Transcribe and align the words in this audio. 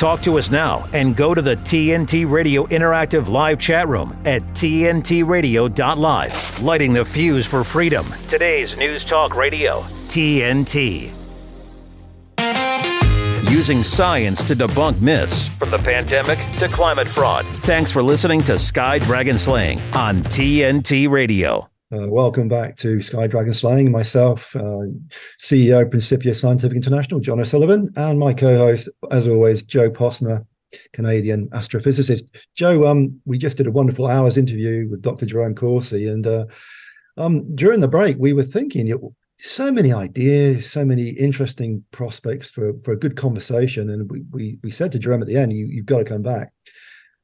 Talk 0.00 0.22
to 0.22 0.38
us 0.38 0.50
now 0.50 0.88
and 0.94 1.14
go 1.14 1.34
to 1.34 1.42
the 1.42 1.56
TNT 1.56 2.28
Radio 2.28 2.64
Interactive 2.68 3.28
Live 3.28 3.58
chat 3.58 3.86
room 3.86 4.18
at 4.24 4.40
tntradio.live. 4.54 6.62
Lighting 6.62 6.94
the 6.94 7.04
fuse 7.04 7.46
for 7.46 7.62
freedom. 7.62 8.06
Today's 8.26 8.78
News 8.78 9.04
Talk 9.04 9.36
Radio, 9.36 9.80
TNT. 10.08 11.10
Using 13.50 13.82
science 13.82 14.42
to 14.44 14.56
debunk 14.56 15.02
myths 15.02 15.48
from 15.48 15.70
the 15.70 15.76
pandemic 15.76 16.38
to 16.56 16.66
climate 16.66 17.06
fraud. 17.06 17.44
Thanks 17.58 17.92
for 17.92 18.02
listening 18.02 18.40
to 18.44 18.58
Sky 18.58 19.00
Dragon 19.00 19.36
Slaying 19.36 19.82
on 19.92 20.22
TNT 20.22 21.10
Radio. 21.10 21.68
Uh, 21.92 22.06
welcome 22.08 22.46
back 22.46 22.76
to 22.76 23.02
Sky 23.02 23.26
Dragon 23.26 23.52
Slaying. 23.52 23.90
Myself, 23.90 24.54
uh, 24.54 24.86
CEO 25.40 25.90
Principia 25.90 26.36
Scientific 26.36 26.76
International, 26.76 27.18
John 27.18 27.40
O'Sullivan, 27.40 27.92
and 27.96 28.16
my 28.16 28.32
co-host, 28.32 28.88
as 29.10 29.26
always, 29.26 29.62
Joe 29.62 29.90
Postma, 29.90 30.46
Canadian 30.92 31.48
astrophysicist. 31.48 32.28
Joe, 32.54 32.86
um, 32.86 33.20
we 33.24 33.38
just 33.38 33.56
did 33.56 33.66
a 33.66 33.72
wonderful 33.72 34.06
hours 34.06 34.36
interview 34.36 34.88
with 34.88 35.02
Dr. 35.02 35.26
Jerome 35.26 35.56
Corsi, 35.56 36.06
and 36.06 36.28
uh, 36.28 36.44
um, 37.16 37.56
during 37.56 37.80
the 37.80 37.88
break, 37.88 38.16
we 38.20 38.34
were 38.34 38.44
thinking 38.44 38.96
so 39.40 39.72
many 39.72 39.92
ideas, 39.92 40.70
so 40.70 40.84
many 40.84 41.08
interesting 41.08 41.84
prospects 41.90 42.52
for 42.52 42.72
for 42.84 42.92
a 42.92 42.98
good 42.98 43.16
conversation, 43.16 43.90
and 43.90 44.08
we 44.08 44.22
we, 44.30 44.58
we 44.62 44.70
said 44.70 44.92
to 44.92 45.00
Jerome 45.00 45.22
at 45.22 45.26
the 45.26 45.36
end, 45.36 45.52
you, 45.52 45.66
you've 45.66 45.86
got 45.86 45.98
to 45.98 46.04
come 46.04 46.22
back. 46.22 46.52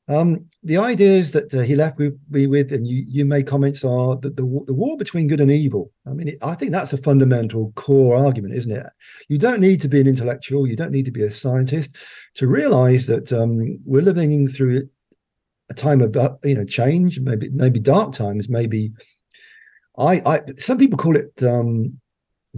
Um, 0.09 0.47
the 0.63 0.77
ideas 0.77 1.33
that 1.33 1.53
uh, 1.53 1.63
he 1.63 1.75
left 1.75 1.99
me 1.99 2.47
with, 2.47 2.71
and 2.71 2.87
you, 2.87 3.05
you 3.09 3.25
made 3.25 3.47
comments, 3.49 3.85
are 3.85 4.17
that 4.17 4.37
the, 4.37 4.65
the 4.67 4.75
war 4.75 4.97
between 4.97 5.27
good 5.27 5.41
and 5.41 5.51
evil. 5.51 5.91
I 6.07 6.11
mean, 6.11 6.29
it, 6.29 6.39
I 6.43 6.55
think 6.55 6.71
that's 6.71 6.93
a 6.93 6.99
fundamental 6.99 7.73
core 7.75 8.17
argument, 8.17 8.55
isn't 8.55 8.71
it? 8.71 8.87
You 9.29 9.39
don't 9.39 9.61
need 9.61 9.81
to 9.81 9.89
be 9.89 10.01
an 10.01 10.07
intellectual, 10.07 10.67
you 10.67 10.77
don't 10.77 10.93
need 10.93 11.07
to 11.07 11.11
be 11.11 11.25
a 11.25 11.31
scientist 11.31 11.97
to 12.35 12.47
realize 12.47 13.07
that 13.07 13.33
um, 13.33 13.79
we're 13.85 14.03
living 14.03 14.47
through 14.47 14.89
a 15.71 15.75
time 15.75 16.01
of 16.01 16.17
uh, 16.17 16.35
you 16.45 16.55
know 16.55 16.65
change, 16.65 17.19
maybe 17.21 17.51
maybe 17.51 17.81
dark 17.81 18.13
times, 18.13 18.49
maybe. 18.49 18.93
I, 19.99 20.21
I 20.27 20.41
some 20.57 20.79
people 20.79 20.99
call 20.99 21.17
it 21.17 21.43
um, 21.43 21.99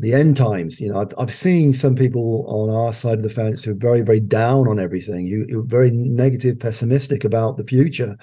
the 0.00 0.12
end 0.12 0.36
times. 0.36 0.80
You 0.80 0.92
know, 0.92 1.00
I've, 1.00 1.12
I've 1.18 1.34
seen 1.34 1.72
some 1.72 1.94
people 1.94 2.44
on 2.48 2.70
our 2.70 2.92
side 2.92 3.18
of 3.18 3.22
the 3.22 3.30
fence 3.30 3.64
who 3.64 3.72
are 3.72 3.74
very, 3.74 4.00
very 4.02 4.20
down 4.20 4.68
on 4.68 4.78
everything, 4.78 5.28
who, 5.28 5.46
who 5.50 5.60
are 5.60 5.66
very 5.66 5.90
negative, 5.90 6.58
pessimistic 6.58 7.24
about 7.24 7.56
the 7.56 7.64
future. 7.64 8.16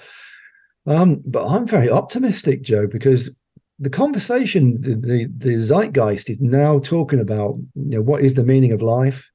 Um, 0.86 1.22
but 1.26 1.46
I'm 1.46 1.66
very 1.66 1.90
optimistic, 1.90 2.62
Joe, 2.62 2.86
because 2.86 3.38
the 3.78 3.90
conversation, 3.90 4.80
the, 4.80 4.94
the, 4.94 5.26
the 5.36 5.58
zeitgeist 5.58 6.30
is 6.30 6.40
now 6.40 6.78
talking 6.78 7.20
about, 7.20 7.56
you 7.74 7.96
know, 7.96 8.02
what 8.02 8.22
is 8.22 8.34
the 8.34 8.44
meaning 8.44 8.72
of 8.72 8.82
life? 8.82 9.30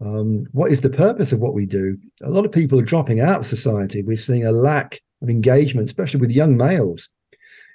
Um, 0.00 0.46
what 0.52 0.70
is 0.70 0.80
the 0.80 0.90
purpose 0.90 1.32
of 1.32 1.40
what 1.40 1.54
we 1.54 1.66
do? 1.66 1.96
A 2.22 2.30
lot 2.30 2.44
of 2.44 2.52
people 2.52 2.78
are 2.78 2.84
dropping 2.84 3.20
out 3.20 3.40
of 3.40 3.46
society. 3.46 4.02
We're 4.02 4.16
seeing 4.16 4.46
a 4.46 4.52
lack 4.52 5.00
of 5.22 5.30
engagement, 5.30 5.86
especially 5.86 6.20
with 6.20 6.30
young 6.30 6.56
males, 6.56 7.08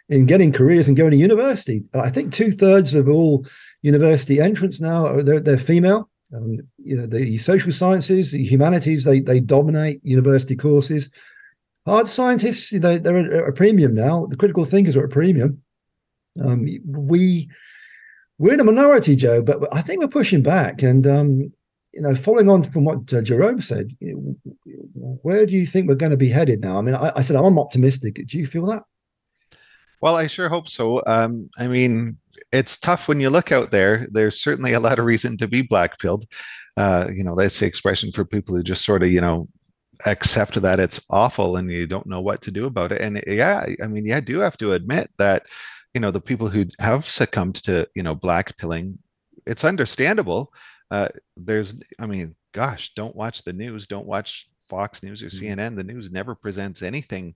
in 0.10 0.26
getting 0.26 0.52
careers 0.52 0.88
and 0.88 0.96
going 0.96 1.12
to 1.12 1.18
university. 1.18 1.84
I 1.94 2.10
think 2.10 2.32
two 2.32 2.52
thirds 2.52 2.94
of 2.94 3.10
all 3.10 3.46
university 3.84 4.40
entrants 4.40 4.82
now 4.82 5.22
they're, 5.22 5.40
they're 5.40 5.58
female. 5.58 6.10
Um, 6.36 6.58
you 6.78 6.98
know, 6.98 7.06
the 7.06 7.38
social 7.38 7.72
sciences, 7.72 8.32
the 8.32 8.44
humanities, 8.44 9.04
they 9.04 9.20
they 9.20 9.40
dominate 9.40 10.00
university 10.04 10.56
courses. 10.56 11.12
Hard 11.86 12.08
scientists, 12.08 12.72
they, 12.72 12.98
they're 12.98 13.18
at 13.18 13.50
a 13.50 13.52
premium 13.52 13.94
now. 13.94 14.26
The 14.26 14.38
critical 14.38 14.66
thinkers 14.66 14.96
are 14.96 15.04
at 15.04 15.12
a 15.12 15.14
premium. 15.14 15.62
Um, 16.44 16.66
we 16.88 17.48
we're 18.40 18.54
in 18.54 18.60
a 18.60 18.64
minority, 18.64 19.16
Joe, 19.16 19.44
but 19.44 19.68
I 19.72 19.82
think 19.82 20.02
we're 20.02 20.08
pushing 20.08 20.42
back. 20.42 20.82
And 20.82 21.06
um, 21.06 21.54
you 21.94 22.02
know, 22.02 22.16
following 22.16 22.50
on 22.50 22.64
from 22.64 22.86
what 22.86 23.14
uh, 23.14 23.22
Jerome 23.22 23.62
said, 23.62 23.96
you 24.00 24.36
know, 24.96 25.20
where 25.22 25.46
do 25.46 25.54
you 25.54 25.68
think 25.68 25.88
we're 25.88 25.96
going 25.96 26.10
to 26.10 26.18
be 26.18 26.30
headed 26.30 26.62
now? 26.62 26.80
I 26.80 26.82
mean, 26.82 26.96
I, 26.96 27.12
I, 27.18 27.22
said 27.22 27.36
I'm 27.36 27.60
optimistic. 27.60 28.20
Do 28.28 28.40
you 28.40 28.48
feel 28.48 28.66
that? 28.66 28.84
Well, 30.04 30.18
I 30.18 30.28
sure 30.28 30.50
hope 30.50 30.68
so. 30.68 31.02
Um, 31.08 31.50
I 31.58 31.68
mean, 31.68 32.18
it's 32.52 32.78
tough 32.78 33.08
when 33.08 33.22
you 33.22 33.30
look 33.30 33.54
out 33.54 33.72
there. 33.72 34.06
There's 34.12 34.44
certainly 34.44 34.74
a 34.74 34.80
lot 34.82 35.00
of 35.00 35.06
reason 35.06 35.38
to 35.38 35.48
be 35.48 35.62
black 35.62 35.98
pilled. 35.98 36.26
Uh, 36.76 37.08
you 37.16 37.24
know, 37.24 37.36
that's 37.38 37.58
the 37.58 37.68
expression 37.68 38.12
for 38.12 38.26
people 38.26 38.54
who 38.54 38.64
just 38.64 38.84
sort 38.84 39.02
of, 39.02 39.10
you 39.10 39.22
know, 39.22 39.48
accept 40.06 40.62
that 40.62 40.82
it's 40.82 41.06
awful 41.10 41.56
and 41.56 41.72
you 41.72 41.88
don't 41.88 42.06
know 42.06 42.20
what 42.20 42.42
to 42.42 42.52
do 42.52 42.66
about 42.66 42.92
it. 42.92 43.00
And 43.00 43.24
yeah, 43.26 43.66
I 43.82 43.88
mean, 43.88 44.06
yeah, 44.06 44.18
I 44.18 44.20
do 44.20 44.40
have 44.40 44.58
to 44.58 44.74
admit 44.74 45.10
that, 45.20 45.46
you 45.94 46.02
know, 46.02 46.12
the 46.12 46.20
people 46.20 46.50
who 46.50 46.66
have 46.80 47.06
succumbed 47.06 47.56
to, 47.64 47.88
you 47.96 48.04
know, 48.04 48.14
black 48.14 48.58
pilling, 48.58 48.98
it's 49.48 49.64
understandable. 49.64 50.52
Uh, 50.92 51.08
there's, 51.38 51.80
I 51.98 52.08
mean, 52.08 52.36
gosh, 52.52 52.92
don't 52.94 53.16
watch 53.16 53.44
the 53.44 53.54
news, 53.54 53.88
don't 53.88 54.06
watch 54.06 54.50
Fox 54.68 55.02
News 55.02 55.24
or 55.24 55.28
mm-hmm. 55.28 55.62
CNN. 55.62 55.78
The 55.78 55.86
news 55.86 56.12
never 56.12 56.36
presents 56.36 56.82
anything 56.82 57.36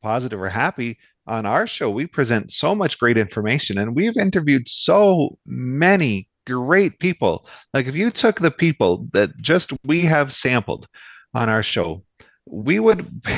positive 0.00 0.40
or 0.40 0.48
happy 0.48 0.98
on 1.26 1.46
our 1.46 1.66
show, 1.66 1.90
we 1.90 2.06
present 2.06 2.50
so 2.50 2.74
much 2.74 2.98
great 2.98 3.16
information 3.16 3.78
and 3.78 3.94
we've 3.94 4.16
interviewed 4.16 4.68
so 4.68 5.38
many 5.46 6.28
great 6.46 6.98
people. 6.98 7.46
Like 7.72 7.86
if 7.86 7.94
you 7.94 8.10
took 8.10 8.40
the 8.40 8.50
people 8.50 9.08
that 9.12 9.36
just 9.38 9.72
we 9.84 10.02
have 10.02 10.32
sampled 10.32 10.86
on 11.32 11.48
our 11.48 11.62
show, 11.62 12.04
we 12.46 12.78
would 12.78 13.22
be 13.22 13.32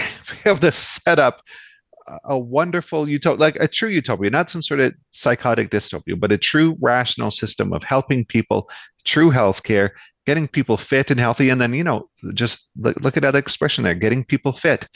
able 0.45 0.59
to 0.59 0.73
set 0.73 1.19
up 1.19 1.43
a 2.25 2.39
wonderful 2.39 3.09
utopia, 3.09 3.41
like 3.41 3.57
a 3.57 3.69
true 3.69 3.89
utopia, 3.89 4.31
not 4.31 4.51
some 4.51 4.63
sort 4.63 4.81
of 4.81 4.95
psychotic 5.11 5.71
dystopia, 5.71 6.19
but 6.19 6.33
a 6.33 6.39
true 6.39 6.77
rational 6.81 7.31
system 7.31 7.73
of 7.73 7.83
helping 7.83 8.25
people, 8.25 8.71
true 9.05 9.31
healthcare, 9.31 9.91
getting 10.27 10.49
people 10.49 10.77
fit 10.77 11.11
and 11.11 11.21
healthy. 11.21 11.49
And 11.49 11.61
then, 11.61 11.75
you 11.75 11.85
know, 11.85 12.09
just 12.35 12.71
look, 12.77 12.97
look 13.01 13.17
at 13.17 13.23
that 13.23 13.35
expression 13.35 13.85
there, 13.85 13.95
getting 13.95 14.25
people 14.25 14.53
fit 14.53 14.89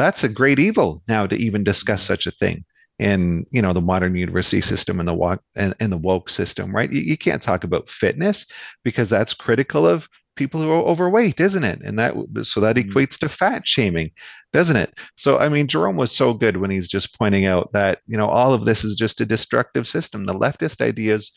that's 0.00 0.24
a 0.24 0.28
great 0.28 0.58
evil 0.58 1.02
now 1.08 1.26
to 1.26 1.36
even 1.36 1.62
discuss 1.62 2.02
such 2.02 2.26
a 2.26 2.30
thing 2.30 2.64
in 2.98 3.46
you 3.50 3.62
know 3.62 3.72
the 3.72 3.80
modern 3.80 4.14
university 4.14 4.60
system 4.60 4.98
and 4.98 5.08
the 5.08 5.14
walk 5.14 5.42
and, 5.54 5.74
and 5.80 5.92
the 5.92 5.98
woke 5.98 6.30
system 6.30 6.74
right 6.74 6.92
you, 6.92 7.00
you 7.00 7.16
can't 7.16 7.42
talk 7.42 7.64
about 7.64 7.88
fitness 7.88 8.46
because 8.82 9.10
that's 9.10 9.34
critical 9.34 9.86
of 9.86 10.08
people 10.40 10.60
who 10.60 10.70
are 10.70 10.82
overweight 10.82 11.38
isn't 11.40 11.64
it? 11.64 11.80
And 11.84 11.98
that 11.98 12.14
so 12.42 12.60
that 12.60 12.76
mm-hmm. 12.76 12.90
equates 12.90 13.18
to 13.18 13.28
fat 13.28 13.62
shaming 13.66 14.10
doesn't 14.52 14.76
it? 14.76 14.92
So 15.16 15.38
i 15.38 15.48
mean 15.48 15.68
jerome 15.68 15.96
was 15.96 16.10
so 16.10 16.34
good 16.34 16.56
when 16.56 16.70
he's 16.70 16.88
just 16.88 17.16
pointing 17.18 17.46
out 17.46 17.72
that 17.72 18.00
you 18.06 18.16
know 18.16 18.28
all 18.28 18.52
of 18.52 18.64
this 18.64 18.84
is 18.84 18.96
just 18.96 19.20
a 19.20 19.26
destructive 19.26 19.86
system. 19.86 20.24
The 20.24 20.34
leftist 20.34 20.80
ideas 20.80 21.30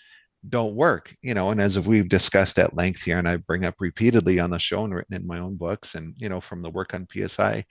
don't 0.50 0.75
work 0.75 1.16
you 1.22 1.34
know 1.34 1.52
and 1.52 1.62
as 1.62 1.80
we've 1.80 2.09
discussed 2.09 2.59
at 2.59 2.75
length 2.75 3.02
here 3.02 3.18
and 3.18 3.30
i 3.30 3.38
bring 3.38 3.64
up 3.64 3.75
repeatedly 3.80 4.41
on 4.41 4.50
the 4.50 4.59
show 4.59 4.84
and 4.84 4.94
written 4.94 5.16
in 5.16 5.25
my 5.25 5.40
own 5.40 5.56
books 5.56 5.96
and 5.96 6.14
you 6.18 6.28
know 6.28 6.41
from 6.41 6.62
the 6.62 6.70
work 6.70 6.94
on 6.94 7.08
PSI 7.08 7.64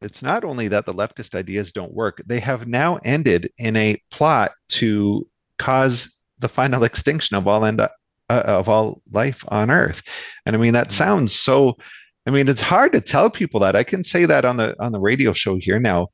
it's 0.00 0.22
not 0.22 0.44
only 0.44 0.68
that 0.68 0.86
the 0.86 0.94
leftist 0.94 1.34
ideas 1.34 1.72
don't 1.72 1.94
work, 1.94 2.22
they 2.26 2.40
have 2.40 2.66
now 2.66 2.98
ended 3.04 3.50
in 3.58 3.76
a 3.76 4.00
plot 4.10 4.52
to 4.68 5.26
cause 5.58 6.18
the 6.38 6.48
final 6.48 6.84
extinction 6.90 7.36
of 7.36 7.46
all 7.46 7.64
end 7.64 7.80
uh, 8.30 8.42
of 8.46 8.68
all 8.68 9.02
life 9.12 9.44
on 9.48 9.70
Earth. 9.70 10.02
And 10.46 10.54
I 10.54 10.58
mean 10.58 10.72
that 10.72 10.88
mm-hmm. 10.88 11.04
sounds 11.04 11.34
so. 11.34 11.76
I 12.26 12.30
mean 12.30 12.48
it's 12.48 12.60
hard 12.60 12.92
to 12.92 13.00
tell 13.00 13.30
people 13.30 13.60
that. 13.60 13.76
I 13.76 13.82
can 13.82 14.04
say 14.04 14.24
that 14.24 14.44
on 14.44 14.56
the 14.56 14.76
on 14.82 14.92
the 14.92 15.00
radio 15.00 15.32
show 15.32 15.56
here 15.56 15.78
now, 15.78 16.08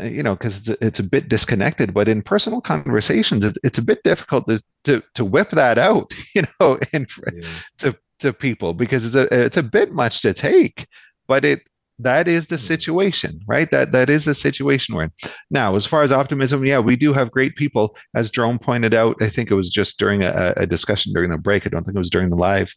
uh, 0.00 0.04
you 0.04 0.22
know, 0.22 0.34
because 0.34 0.68
it's, 0.68 0.82
it's, 0.82 0.98
a 0.98 1.04
bit 1.04 1.28
disconnected. 1.28 1.94
But 1.94 2.08
in 2.08 2.22
personal 2.22 2.60
conversations, 2.60 3.44
it's, 3.44 3.58
it's 3.62 3.78
a 3.78 3.82
bit 3.82 4.02
difficult 4.02 4.48
to, 4.48 4.62
to 4.84 5.02
to 5.14 5.24
whip 5.24 5.50
that 5.50 5.78
out, 5.78 6.12
you 6.34 6.42
know, 6.60 6.78
and 6.92 7.06
yeah. 7.32 7.48
to 7.78 7.96
to 8.20 8.32
people 8.32 8.74
because 8.74 9.04
it's 9.06 9.14
a 9.14 9.44
it's 9.44 9.56
a 9.56 9.62
bit 9.62 9.92
much 9.92 10.22
to 10.22 10.32
take. 10.34 10.86
But 11.28 11.44
it 11.44 11.62
that 12.04 12.28
is 12.28 12.46
the 12.46 12.56
hmm. 12.56 12.62
situation 12.62 13.40
right? 13.46 13.70
That 13.70 13.92
that 13.92 14.10
is 14.10 14.24
the 14.24 14.34
situation 14.34 14.94
we're 14.94 15.04
in. 15.04 15.12
Now 15.50 15.76
as 15.76 15.86
far 15.86 16.02
as 16.02 16.12
optimism 16.12 16.64
yeah 16.64 16.78
we 16.78 16.96
do 16.96 17.12
have 17.12 17.30
great 17.30 17.56
people. 17.56 17.96
As 18.14 18.30
jerome 18.30 18.58
pointed 18.58 18.94
out 18.94 19.16
i 19.20 19.28
think 19.28 19.50
it 19.50 19.54
was 19.54 19.70
just 19.70 19.98
during 19.98 20.22
a, 20.22 20.54
a, 20.56 20.66
discussion 20.66 21.12
during 21.12 21.30
the 21.30 21.38
break. 21.38 21.66
I 21.66 21.70
don't 21.70 21.84
think 21.84 21.96
it 21.96 21.98
was 21.98 22.10
during 22.10 22.30
the 22.30 22.36
live 22.36 22.74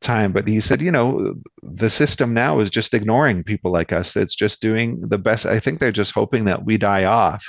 time 0.00 0.32
but 0.32 0.46
he 0.46 0.60
said 0.60 0.82
you 0.82 0.90
know 0.90 1.34
the 1.62 1.88
system 1.88 2.34
now 2.34 2.60
is 2.60 2.70
just 2.70 2.94
ignoring 2.94 3.42
people 3.44 3.72
like 3.72 3.92
us. 3.92 4.16
It's 4.16 4.34
just 4.34 4.60
doing 4.60 5.00
the 5.00 5.18
best. 5.18 5.46
I 5.46 5.60
think 5.60 5.78
they're 5.78 5.92
just 5.92 6.12
hoping 6.12 6.44
that 6.44 6.64
we 6.64 6.76
die 6.76 7.04
off 7.04 7.44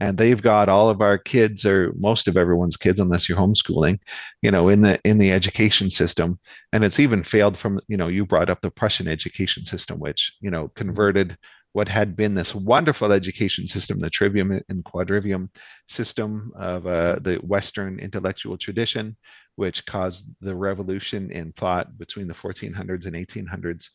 and 0.00 0.16
they've 0.16 0.42
got 0.42 0.68
all 0.68 0.88
of 0.88 1.00
our 1.00 1.18
kids 1.18 1.66
or 1.66 1.92
most 1.98 2.26
of 2.26 2.36
everyone's 2.36 2.76
kids 2.76 2.98
unless 2.98 3.28
you're 3.28 3.38
homeschooling 3.38 3.98
you 4.42 4.50
know 4.50 4.68
in 4.68 4.80
the 4.82 5.00
in 5.04 5.18
the 5.18 5.30
education 5.30 5.90
system. 5.90 6.38
And 6.72 6.84
it's 6.84 6.98
even 7.00 7.22
failed 7.22 7.56
from 7.56 7.80
you 7.88 7.96
know 7.96 8.08
you 8.08 8.26
brought 8.26 8.50
up 8.50 8.60
the 8.60 8.70
prussian 8.70 9.08
education 9.08 9.64
system 9.64 9.98
which 9.98 10.36
you 10.40 10.50
know 10.50 10.68
converted 10.68 11.36
what 11.72 11.88
had 11.88 12.16
been 12.16 12.34
this 12.34 12.54
wonderful 12.54 13.12
education 13.12 13.66
system 13.68 14.00
the 14.00 14.10
trivium 14.10 14.50
and 14.68 14.84
quadrivium 14.84 15.48
system 15.86 16.52
of 16.56 16.86
uh, 16.86 17.18
the 17.20 17.36
western 17.36 17.98
intellectual 17.98 18.58
tradition 18.58 19.16
which 19.56 19.84
caused 19.86 20.26
the 20.40 20.54
revolution 20.54 21.30
in 21.30 21.52
thought 21.52 21.96
between 21.98 22.26
the 22.26 22.34
1400s 22.34 23.06
and 23.06 23.14
1800s 23.14 23.90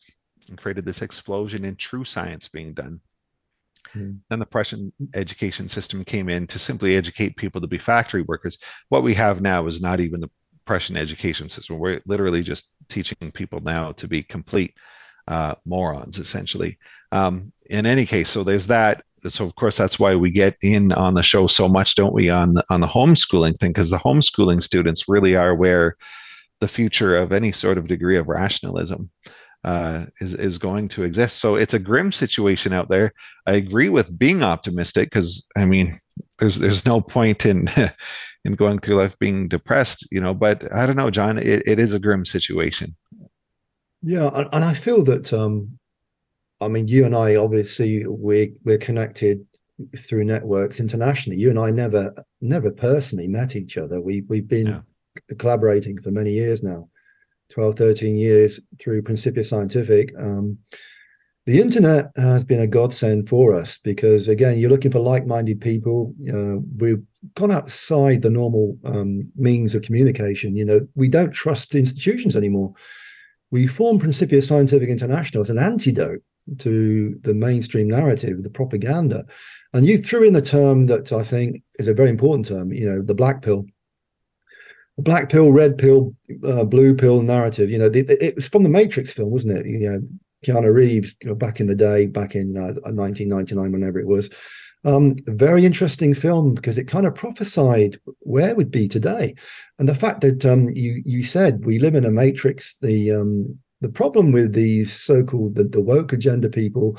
and 0.48 0.58
created 0.58 0.84
this 0.84 1.02
explosion 1.02 1.64
in 1.64 1.76
true 1.76 2.04
science 2.04 2.48
being 2.48 2.72
done 2.72 3.00
Mm. 3.94 4.18
Then 4.28 4.38
the 4.38 4.46
Prussian 4.46 4.92
education 5.14 5.68
system 5.68 6.04
came 6.04 6.28
in 6.28 6.46
to 6.48 6.58
simply 6.58 6.96
educate 6.96 7.36
people 7.36 7.60
to 7.60 7.66
be 7.66 7.78
factory 7.78 8.22
workers. 8.22 8.58
What 8.88 9.02
we 9.02 9.14
have 9.14 9.40
now 9.40 9.66
is 9.66 9.80
not 9.80 10.00
even 10.00 10.20
the 10.20 10.30
Prussian 10.64 10.96
education 10.96 11.48
system. 11.48 11.78
We're 11.78 12.00
literally 12.06 12.42
just 12.42 12.72
teaching 12.88 13.30
people 13.32 13.60
now 13.60 13.92
to 13.92 14.08
be 14.08 14.22
complete 14.22 14.74
uh, 15.28 15.54
morons, 15.64 16.18
essentially. 16.18 16.78
Um, 17.12 17.52
in 17.70 17.86
any 17.86 18.06
case, 18.06 18.28
so 18.28 18.42
there's 18.42 18.66
that. 18.66 19.02
So 19.28 19.44
of 19.44 19.54
course 19.56 19.76
that's 19.76 19.98
why 19.98 20.14
we 20.14 20.30
get 20.30 20.56
in 20.62 20.92
on 20.92 21.14
the 21.14 21.22
show 21.22 21.46
so 21.46 21.68
much, 21.68 21.94
don't 21.94 22.12
we, 22.12 22.30
on 22.30 22.54
the, 22.54 22.64
on 22.70 22.80
the 22.80 22.86
homeschooling 22.86 23.58
thing? 23.58 23.70
Because 23.70 23.90
the 23.90 23.98
homeschooling 23.98 24.62
students 24.62 25.08
really 25.08 25.34
are 25.34 25.54
where 25.54 25.96
the 26.60 26.68
future 26.68 27.16
of 27.16 27.32
any 27.32 27.52
sort 27.52 27.78
of 27.78 27.88
degree 27.88 28.16
of 28.18 28.28
rationalism 28.28 29.10
uh, 29.64 30.06
is 30.20 30.34
is 30.34 30.58
going 30.58 30.88
to 30.88 31.02
exist. 31.02 31.38
So 31.38 31.56
it's 31.56 31.74
a 31.74 31.78
grim 31.78 32.12
situation 32.12 32.72
out 32.72 32.88
there. 32.88 33.12
I 33.46 33.54
agree 33.54 33.88
with 33.88 34.18
being 34.18 34.42
optimistic 34.42 35.10
because 35.10 35.46
I 35.56 35.64
mean, 35.64 36.00
there's 36.38 36.56
there's 36.56 36.86
no 36.86 37.00
point 37.00 37.46
in 37.46 37.68
in 38.44 38.54
going 38.54 38.78
through 38.78 38.96
life 38.96 39.18
being 39.18 39.48
depressed, 39.48 40.06
you 40.10 40.20
know. 40.20 40.34
But 40.34 40.72
I 40.72 40.86
don't 40.86 40.96
know, 40.96 41.10
John. 41.10 41.38
It, 41.38 41.62
it 41.66 41.78
is 41.78 41.94
a 41.94 41.98
grim 41.98 42.24
situation. 42.24 42.94
Yeah, 44.02 44.30
and 44.52 44.64
I 44.64 44.74
feel 44.74 45.02
that 45.04 45.32
um, 45.32 45.78
I 46.60 46.68
mean, 46.68 46.88
you 46.88 47.04
and 47.04 47.14
I 47.14 47.36
obviously 47.36 48.06
we're 48.06 48.48
we're 48.64 48.78
connected 48.78 49.44
through 49.98 50.24
networks 50.24 50.80
internationally. 50.80 51.38
You 51.38 51.50
and 51.50 51.58
I 51.58 51.70
never 51.70 52.14
never 52.40 52.70
personally 52.70 53.28
met 53.28 53.56
each 53.56 53.76
other. 53.76 54.00
We 54.00 54.22
we've 54.28 54.48
been 54.48 54.66
yeah. 54.66 54.80
collaborating 55.38 56.00
for 56.00 56.10
many 56.10 56.32
years 56.32 56.62
now, 56.62 56.88
12, 57.50 57.76
13 57.76 58.16
years 58.16 58.60
through 58.80 59.02
Principia 59.02 59.44
Scientific. 59.44 60.12
Um, 60.18 60.58
the 61.46 61.60
internet 61.60 62.10
has 62.16 62.42
been 62.42 62.60
a 62.60 62.66
godsend 62.66 63.28
for 63.28 63.54
us 63.54 63.78
because 63.78 64.26
again, 64.26 64.58
you're 64.58 64.70
looking 64.70 64.90
for 64.90 64.98
like-minded 64.98 65.60
people. 65.60 66.12
Uh, 66.28 66.56
we've 66.76 67.02
gone 67.36 67.52
outside 67.52 68.22
the 68.22 68.30
normal 68.30 68.76
um, 68.84 69.30
means 69.36 69.74
of 69.74 69.82
communication. 69.82 70.56
You 70.56 70.64
know, 70.64 70.88
we 70.96 71.08
don't 71.08 71.30
trust 71.30 71.76
institutions 71.76 72.34
anymore. 72.36 72.74
We 73.52 73.68
formed 73.68 74.00
Principia 74.00 74.42
Scientific 74.42 74.88
International 74.88 75.42
as 75.42 75.50
an 75.50 75.58
antidote 75.58 76.22
to 76.58 77.16
the 77.22 77.34
mainstream 77.34 77.88
narrative, 77.88 78.42
the 78.42 78.50
propaganda. 78.50 79.24
And 79.72 79.86
you 79.86 79.98
threw 79.98 80.24
in 80.24 80.32
the 80.32 80.42
term 80.42 80.86
that 80.86 81.12
I 81.12 81.22
think 81.22 81.62
is 81.78 81.86
a 81.86 81.94
very 81.94 82.10
important 82.10 82.46
term, 82.46 82.72
you 82.72 82.88
know, 82.88 83.02
the 83.02 83.14
black 83.14 83.42
pill. 83.42 83.66
The 84.96 85.02
black 85.02 85.28
pill, 85.28 85.52
red 85.52 85.76
pill, 85.76 86.14
uh, 86.46 86.64
blue 86.64 86.94
pill 86.94 87.22
narrative. 87.22 87.70
You 87.70 87.78
know, 87.78 87.88
the, 87.88 88.02
the, 88.02 88.24
it 88.24 88.34
was 88.34 88.48
from 88.48 88.62
the 88.62 88.68
Matrix 88.68 89.12
film, 89.12 89.30
wasn't 89.30 89.58
it? 89.58 89.66
You 89.66 89.90
know, 89.90 90.00
Keanu 90.44 90.72
Reeves 90.72 91.14
you 91.22 91.28
know, 91.28 91.34
back 91.34 91.60
in 91.60 91.66
the 91.66 91.74
day, 91.74 92.06
back 92.06 92.34
in 92.34 92.56
uh, 92.56 92.72
1999, 92.84 93.72
whenever 93.72 93.98
it 93.98 94.06
was. 94.06 94.30
Um, 94.84 95.16
very 95.26 95.66
interesting 95.66 96.14
film 96.14 96.54
because 96.54 96.78
it 96.78 96.84
kind 96.84 97.06
of 97.06 97.14
prophesied 97.14 97.98
where 98.20 98.54
we'd 98.54 98.70
be 98.70 98.86
today, 98.86 99.34
and 99.78 99.88
the 99.88 99.94
fact 99.94 100.20
that 100.20 100.46
um, 100.46 100.68
you 100.70 101.02
you 101.04 101.24
said 101.24 101.64
we 101.64 101.78
live 101.78 101.96
in 101.96 102.04
a 102.04 102.10
matrix. 102.10 102.76
The 102.78 103.10
um, 103.10 103.58
the 103.80 103.88
problem 103.88 104.32
with 104.32 104.52
these 104.52 104.92
so-called 104.92 105.56
the, 105.56 105.64
the 105.64 105.80
woke 105.80 106.12
agenda 106.12 106.48
people 106.48 106.98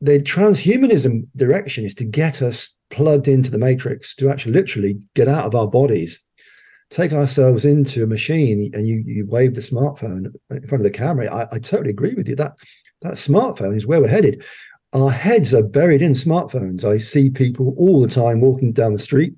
the 0.00 0.18
transhumanism 0.20 1.26
direction 1.36 1.84
is 1.84 1.94
to 1.94 2.04
get 2.04 2.40
us 2.42 2.74
plugged 2.90 3.28
into 3.28 3.50
the 3.50 3.58
matrix 3.58 4.14
to 4.16 4.30
actually 4.30 4.52
literally 4.52 4.98
get 5.14 5.28
out 5.28 5.44
of 5.44 5.54
our 5.54 5.68
bodies 5.68 6.22
take 6.90 7.12
ourselves 7.12 7.64
into 7.64 8.02
a 8.02 8.06
machine 8.06 8.70
and 8.74 8.86
you 8.86 9.02
you 9.06 9.26
wave 9.26 9.54
the 9.54 9.60
smartphone 9.60 10.32
in 10.50 10.66
front 10.66 10.80
of 10.80 10.84
the 10.84 10.90
camera 10.90 11.32
I, 11.32 11.56
I 11.56 11.58
totally 11.58 11.90
agree 11.90 12.14
with 12.14 12.28
you 12.28 12.36
that 12.36 12.56
that 13.02 13.14
smartphone 13.14 13.76
is 13.76 13.86
where 13.86 14.00
we're 14.00 14.08
headed 14.08 14.44
our 14.92 15.10
heads 15.10 15.54
are 15.54 15.62
buried 15.62 16.02
in 16.02 16.12
smartphones 16.12 16.84
i 16.84 16.98
see 16.98 17.30
people 17.30 17.74
all 17.78 18.00
the 18.00 18.08
time 18.08 18.40
walking 18.40 18.72
down 18.72 18.92
the 18.92 18.98
street 18.98 19.34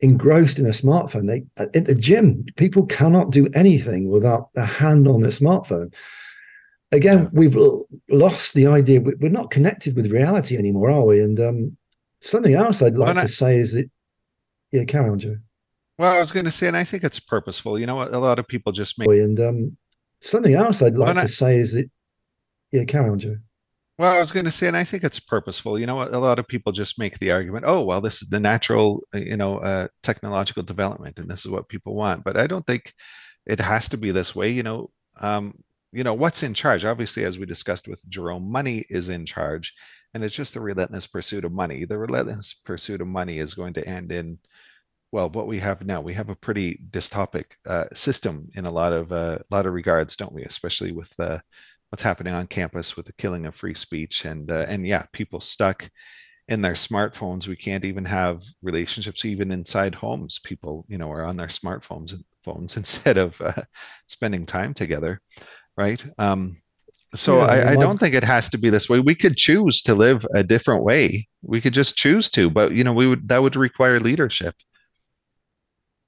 engrossed 0.00 0.58
in 0.58 0.66
a 0.66 0.70
smartphone. 0.70 1.26
They 1.26 1.44
at 1.56 1.84
the 1.86 1.94
gym, 1.94 2.44
people 2.56 2.86
cannot 2.86 3.30
do 3.30 3.48
anything 3.54 4.08
without 4.08 4.50
a 4.56 4.64
hand 4.64 5.08
on 5.08 5.20
their 5.20 5.30
smartphone. 5.30 5.92
Again, 6.92 7.28
we've 7.32 7.56
lost 8.10 8.54
the 8.54 8.66
idea. 8.66 9.00
We're 9.00 9.28
not 9.28 9.50
connected 9.50 9.96
with 9.96 10.12
reality 10.12 10.56
anymore, 10.56 10.90
are 10.90 11.04
we? 11.04 11.20
And 11.20 11.40
um, 11.40 11.76
something 12.20 12.54
else 12.54 12.80
I'd 12.80 12.94
like 12.94 13.16
to 13.18 13.28
say 13.28 13.58
is 13.58 13.74
that, 13.74 13.90
yeah, 14.70 14.84
carry 14.84 15.10
on, 15.10 15.18
Joe. 15.18 15.36
Well, 15.98 16.12
I 16.12 16.18
was 16.18 16.32
going 16.32 16.44
to 16.44 16.52
say, 16.52 16.68
and 16.68 16.76
I 16.76 16.84
think 16.84 17.04
it's 17.04 17.20
purposeful. 17.20 17.78
You 17.78 17.86
know, 17.86 18.02
a 18.02 18.18
lot 18.18 18.38
of 18.38 18.46
people 18.46 18.72
just 18.72 18.98
make. 18.98 19.08
And 19.08 19.40
um, 19.40 19.76
something 20.20 20.54
else 20.54 20.82
I'd 20.82 20.94
like 20.94 21.16
to 21.16 21.22
I... 21.22 21.26
say 21.26 21.56
is 21.56 21.72
that, 21.74 21.90
yeah, 22.72 22.84
carry 22.84 23.08
on, 23.08 23.18
Joe. 23.18 23.36
Well, 23.98 24.12
I 24.12 24.18
was 24.18 24.30
going 24.30 24.44
to 24.44 24.52
say, 24.52 24.66
and 24.68 24.76
I 24.76 24.84
think 24.84 25.04
it's 25.04 25.18
purposeful. 25.18 25.78
You 25.78 25.86
know, 25.86 26.02
a 26.02 26.20
lot 26.20 26.38
of 26.38 26.46
people 26.46 26.70
just 26.70 26.98
make 26.98 27.18
the 27.18 27.32
argument, 27.32 27.64
"Oh, 27.66 27.82
well, 27.82 28.02
this 28.02 28.20
is 28.20 28.28
the 28.28 28.38
natural, 28.38 29.02
uh, 29.14 29.18
you 29.18 29.38
know, 29.38 29.58
uh, 29.58 29.88
technological 30.02 30.62
development, 30.62 31.18
and 31.18 31.30
this 31.30 31.46
is 31.46 31.50
what 31.50 31.70
people 31.70 31.94
want." 31.94 32.22
But 32.22 32.36
I 32.36 32.46
don't 32.46 32.66
think 32.66 32.92
it 33.46 33.58
has 33.58 33.88
to 33.88 33.96
be 33.96 34.10
this 34.10 34.36
way. 34.36 34.50
You 34.50 34.64
know, 34.64 34.90
um, 35.18 35.54
you 35.92 36.04
know, 36.04 36.12
what's 36.12 36.42
in 36.42 36.52
charge? 36.52 36.84
Obviously, 36.84 37.24
as 37.24 37.38
we 37.38 37.46
discussed 37.46 37.88
with 37.88 38.06
Jerome, 38.10 38.50
money 38.52 38.84
is 38.90 39.08
in 39.08 39.24
charge, 39.24 39.72
and 40.12 40.22
it's 40.22 40.36
just 40.36 40.52
the 40.52 40.60
relentless 40.60 41.06
pursuit 41.06 41.46
of 41.46 41.52
money. 41.52 41.86
The 41.86 41.96
relentless 41.96 42.52
pursuit 42.52 43.00
of 43.00 43.06
money 43.06 43.38
is 43.38 43.54
going 43.54 43.72
to 43.74 43.88
end 43.88 44.12
in, 44.12 44.38
well, 45.16 45.30
what 45.30 45.46
we 45.46 45.58
have 45.60 45.82
now. 45.82 46.02
We 46.02 46.12
have 46.12 46.28
a 46.28 46.36
pretty 46.36 46.78
dystopic 46.90 47.46
uh, 47.64 47.86
system 47.94 48.50
in 48.54 48.66
a 48.66 48.70
lot 48.70 48.92
of 48.92 49.12
uh, 49.12 49.38
lot 49.50 49.64
of 49.64 49.72
regards, 49.72 50.14
don't 50.14 50.34
we? 50.34 50.42
Especially 50.42 50.92
with 50.92 51.10
uh, 51.18 51.38
what's 51.88 52.02
happening 52.02 52.34
on 52.34 52.46
campus 52.48 52.98
with 52.98 53.06
the 53.06 53.14
killing 53.14 53.46
of 53.46 53.54
free 53.54 53.72
speech 53.72 54.26
and 54.26 54.52
uh, 54.52 54.66
and 54.68 54.86
yeah 54.86 55.06
people 55.14 55.40
stuck 55.40 55.88
in 56.48 56.60
their 56.60 56.74
smartphones. 56.74 57.48
We 57.48 57.56
can't 57.56 57.86
even 57.86 58.04
have 58.04 58.42
relationships 58.60 59.24
even 59.24 59.52
inside 59.52 59.94
homes. 59.94 60.38
People 60.44 60.84
you 60.86 60.98
know 60.98 61.10
are 61.10 61.24
on 61.24 61.38
their 61.38 61.46
smartphones 61.46 62.12
phones 62.44 62.76
instead 62.82 63.16
of 63.16 63.40
uh, 63.40 63.62
spending 64.08 64.44
time 64.44 64.74
together 64.74 65.22
right? 65.78 66.02
Um, 66.16 66.56
so 67.14 67.38
yeah, 67.38 67.44
I, 67.44 67.70
I, 67.72 67.76
don't 67.76 67.98
think 67.98 68.14
it 68.14 68.24
has 68.24 68.48
to 68.48 68.56
be 68.58 68.70
this 68.70 68.88
way. 68.88 68.98
We 68.98 69.14
could 69.14 69.36
choose 69.36 69.82
to 69.82 69.94
live 69.94 70.26
a 70.34 70.42
different 70.42 70.84
way. 70.84 71.28
We 71.42 71.60
could 71.60 71.74
just 71.74 71.96
choose 71.96 72.30
to 72.30 72.48
but 72.48 72.72
you 72.72 72.82
know 72.84 72.94
we 72.94 73.06
would 73.06 73.28
that 73.28 73.42
would 73.42 73.56
require 73.56 74.00
leadership 74.00 74.54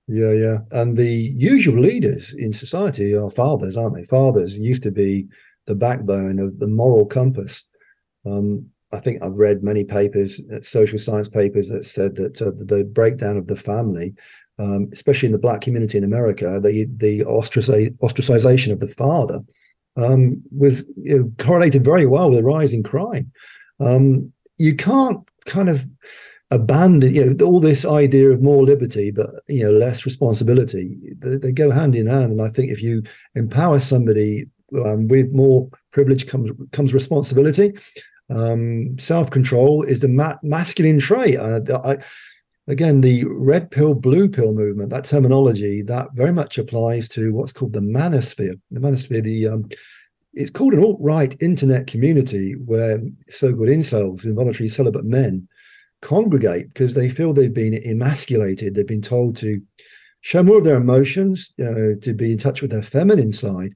yeah 0.09 0.33
yeah 0.33 0.59
and 0.73 0.97
the 0.97 1.33
usual 1.37 1.79
leaders 1.79 2.35
in 2.35 2.53
society 2.53 3.15
are 3.15 3.31
fathers 3.31 3.77
aren't 3.77 3.95
they 3.95 4.05
fathers 4.05 4.59
used 4.59 4.83
to 4.83 4.91
be 4.91 5.29
the 5.69 5.75
backbone 5.75 6.41
of 6.41 6.59
the 6.59 6.67
moral 6.67 7.07
compass. 7.07 7.65
Um, 8.27 8.67
I 8.91 8.99
think 8.99 9.23
I've 9.23 9.35
read 9.35 9.63
many 9.63 9.85
papers, 9.85 10.41
uh, 10.51 10.61
social 10.63 10.99
science 10.99 11.29
papers, 11.29 11.69
that 11.69 11.85
said 11.85 12.17
that 12.17 12.41
uh, 12.41 12.51
the 12.57 12.85
breakdown 12.85 13.37
of 13.37 13.47
the 13.47 13.57
family, 13.57 14.15
um, 14.59 14.89
especially 14.93 15.27
in 15.27 15.33
the 15.33 15.39
black 15.39 15.61
community 15.61 15.99
in 15.99 16.05
America, 16.05 16.59
the 16.61 16.87
the 16.97 17.21
ostracization 17.21 18.73
of 18.73 18.81
the 18.81 18.89
father 18.89 19.41
um, 19.97 20.43
was 20.51 20.89
you 20.97 21.19
know, 21.19 21.33
correlated 21.39 21.85
very 21.85 22.07
well 22.07 22.31
with 22.31 22.39
a 22.39 22.43
rise 22.43 22.73
in 22.73 22.83
crime. 22.83 23.31
Um, 23.79 24.33
you 24.57 24.75
can't 24.75 25.21
kind 25.45 25.69
of 25.69 25.87
abandon 26.51 27.15
you 27.15 27.25
know 27.25 27.47
all 27.47 27.61
this 27.61 27.85
idea 27.85 28.31
of 28.31 28.43
more 28.43 28.65
liberty 28.65 29.11
but 29.11 29.29
you 29.49 29.63
know 29.63 29.71
less 29.71 30.07
responsibility 30.07 30.97
they, 31.19 31.37
they 31.37 31.53
go 31.53 31.71
hand 31.71 31.95
in 31.95 32.07
hand 32.07 32.33
and 32.33 32.41
i 32.41 32.49
think 32.49 32.73
if 32.73 32.83
you 32.83 33.03
empower 33.35 33.79
somebody 33.79 34.47
um, 34.85 35.09
with 35.09 35.33
more 35.33 35.69
privilege 35.91 36.27
comes 36.27 36.51
comes 36.73 36.95
responsibility. 36.95 37.73
Um, 38.31 38.99
Self 38.99 39.31
control 39.31 39.83
is 39.83 40.05
a 40.05 40.09
ma- 40.09 40.37
masculine 40.43 40.99
trait. 40.99 41.39
Uh, 41.39 41.61
I, 41.85 41.99
again, 42.67 43.01
the 43.01 43.25
red 43.25 43.71
pill, 43.71 43.95
blue 43.95 44.29
pill 44.29 44.53
movement, 44.53 44.91
that 44.91 45.05
terminology, 45.05 45.83
that 45.83 46.09
very 46.15 46.33
much 46.33 46.59
applies 46.59 47.09
to 47.11 47.33
what's 47.33 47.53
called 47.53 47.73
the 47.73 47.81
manosphere. 47.81 48.61
The 48.71 48.81
manosphere, 48.81 49.23
the 49.23 49.49
um, 49.49 49.69
it's 50.35 50.51
called 50.51 50.75
an 50.75 50.85
alt-right 50.85 51.41
internet 51.41 51.87
community 51.87 52.53
where 52.53 53.01
so-called 53.29 53.69
incels, 53.69 54.25
involuntary 54.25 54.69
celibate 54.69 55.05
men, 55.05 55.49
congregate 56.01 56.69
because 56.69 56.95
they 56.95 57.09
feel 57.09 57.33
they've 57.33 57.53
been 57.53 57.75
emasculated. 57.85 58.75
They've 58.75 58.87
been 58.87 59.03
told 59.03 59.37
to 59.37 59.61
show 60.21 60.43
more 60.43 60.59
of 60.59 60.65
their 60.65 60.77
emotions, 60.77 61.55
uh, 61.61 61.99
to 62.03 62.15
be 62.15 62.33
in 62.33 62.39
touch 62.39 62.63
with 62.63 62.71
their 62.71 62.83
feminine 62.83 63.33
side, 63.33 63.73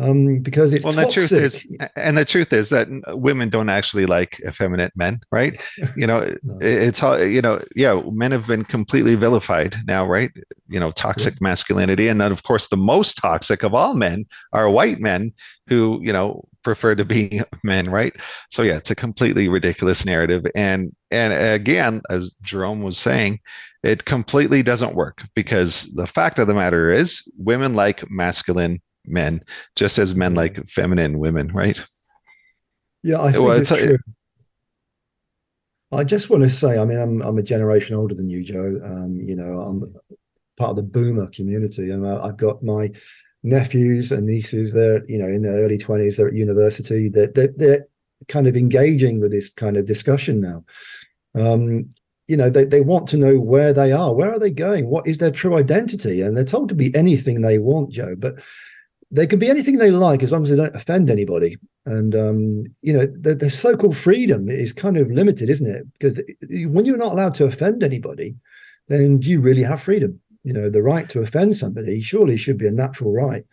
um, 0.00 0.38
because 0.38 0.72
it's 0.72 0.84
well, 0.84 0.94
toxic. 0.94 1.22
the 1.22 1.28
truth 1.28 1.42
is, 1.42 1.90
and 1.96 2.16
the 2.16 2.24
truth 2.24 2.52
is 2.52 2.70
that 2.70 2.88
women 3.08 3.50
don't 3.50 3.68
actually 3.68 4.06
like 4.06 4.40
effeminate 4.46 4.92
men, 4.96 5.20
right? 5.30 5.60
You 5.96 6.06
know, 6.06 6.20
no. 6.42 6.58
it's 6.60 7.02
all 7.02 7.22
you 7.22 7.42
know, 7.42 7.62
yeah, 7.74 8.00
men 8.10 8.30
have 8.32 8.46
been 8.46 8.64
completely 8.64 9.16
vilified 9.16 9.74
now, 9.86 10.06
right? 10.06 10.30
You 10.68 10.80
know, 10.80 10.92
toxic 10.92 11.34
yeah. 11.34 11.38
masculinity, 11.42 12.08
and 12.08 12.20
then 12.20 12.32
of 12.32 12.42
course 12.44 12.68
the 12.68 12.76
most 12.76 13.16
toxic 13.16 13.62
of 13.62 13.74
all 13.74 13.94
men 13.94 14.24
are 14.52 14.70
white 14.70 15.00
men 15.00 15.32
who 15.66 16.00
you 16.02 16.12
know 16.12 16.44
prefer 16.62 16.94
to 16.94 17.04
be 17.04 17.40
men, 17.64 17.90
right? 17.90 18.14
So 18.50 18.62
yeah, 18.62 18.76
it's 18.76 18.90
a 18.90 18.94
completely 18.94 19.48
ridiculous 19.48 20.06
narrative, 20.06 20.46
and 20.54 20.94
and 21.10 21.32
again, 21.32 22.02
as 22.08 22.34
Jerome 22.42 22.82
was 22.82 22.96
saying, 22.96 23.40
it 23.82 24.04
completely 24.04 24.62
doesn't 24.62 24.94
work 24.94 25.22
because 25.34 25.92
the 25.94 26.06
fact 26.06 26.38
of 26.38 26.46
the 26.46 26.54
matter 26.54 26.90
is, 26.90 27.22
women 27.36 27.74
like 27.74 28.08
masculine 28.10 28.80
men, 29.06 29.42
just 29.76 29.98
as 29.98 30.14
men 30.14 30.34
like 30.34 30.66
feminine 30.68 31.18
women, 31.18 31.48
right? 31.48 31.80
Yeah, 33.02 33.22
I 33.22 33.32
think 33.32 33.44
well, 33.44 33.58
it's, 33.58 33.70
it's 33.70 33.82
true. 33.82 33.98
I 35.92 36.04
just 36.04 36.30
want 36.30 36.44
to 36.44 36.50
say, 36.50 36.78
I 36.78 36.84
mean, 36.84 36.98
I'm 36.98 37.20
I'm 37.22 37.38
a 37.38 37.42
generation 37.42 37.96
older 37.96 38.14
than 38.14 38.28
you, 38.28 38.44
Joe. 38.44 38.80
Um, 38.84 39.20
you 39.20 39.34
know, 39.34 39.58
I'm 39.60 39.94
part 40.56 40.70
of 40.70 40.76
the 40.76 40.82
boomer 40.82 41.26
community, 41.28 41.90
and 41.90 42.06
I've 42.06 42.36
got 42.36 42.62
my 42.62 42.90
nephews 43.42 44.12
and 44.12 44.26
nieces. 44.26 44.72
They're 44.72 45.04
you 45.06 45.18
know 45.18 45.28
in 45.28 45.42
their 45.42 45.58
early 45.58 45.78
twenties. 45.78 46.16
They're 46.16 46.28
at 46.28 46.34
university. 46.34 47.08
They're, 47.08 47.28
they're, 47.28 47.52
they're 47.56 47.86
kind 48.28 48.46
of 48.46 48.56
engaging 48.56 49.20
with 49.20 49.32
this 49.32 49.50
kind 49.50 49.76
of 49.76 49.86
discussion 49.86 50.40
now. 50.40 50.64
Um, 51.34 51.88
you 52.28 52.36
know, 52.36 52.48
they, 52.48 52.64
they 52.64 52.80
want 52.80 53.08
to 53.08 53.16
know 53.16 53.40
where 53.40 53.72
they 53.72 53.90
are. 53.90 54.14
Where 54.14 54.32
are 54.32 54.38
they 54.38 54.52
going? 54.52 54.88
What 54.88 55.08
is 55.08 55.18
their 55.18 55.32
true 55.32 55.56
identity? 55.56 56.22
And 56.22 56.36
they're 56.36 56.44
told 56.44 56.68
to 56.68 56.76
be 56.76 56.94
anything 56.94 57.40
they 57.40 57.58
want, 57.58 57.90
Joe. 57.90 58.14
But 58.16 58.36
they 59.10 59.26
can 59.26 59.38
be 59.38 59.50
anything 59.50 59.78
they 59.78 59.90
like 59.90 60.22
as 60.22 60.30
long 60.30 60.44
as 60.44 60.50
they 60.50 60.56
don't 60.56 60.74
offend 60.74 61.10
anybody. 61.10 61.56
And 61.86 62.14
um, 62.14 62.62
you 62.80 62.92
know, 62.92 63.06
the, 63.06 63.34
the, 63.34 63.50
so-called 63.50 63.96
freedom 63.96 64.48
is 64.48 64.72
kind 64.72 64.96
of 64.96 65.10
limited, 65.10 65.50
isn't 65.50 65.66
it? 65.66 65.86
Because 65.94 66.22
when 66.68 66.84
you're 66.84 66.96
not 66.96 67.12
allowed 67.12 67.34
to 67.34 67.46
offend 67.46 67.82
anybody, 67.82 68.36
then 68.88 69.18
do 69.18 69.30
you 69.30 69.40
really 69.40 69.62
have 69.62 69.82
freedom? 69.82 70.20
You 70.44 70.52
know, 70.52 70.70
the 70.70 70.82
right 70.82 71.08
to 71.10 71.20
offend 71.20 71.56
somebody 71.56 72.00
surely 72.02 72.36
should 72.36 72.58
be 72.58 72.66
a 72.66 72.72
natural 72.72 73.12
right. 73.12 73.44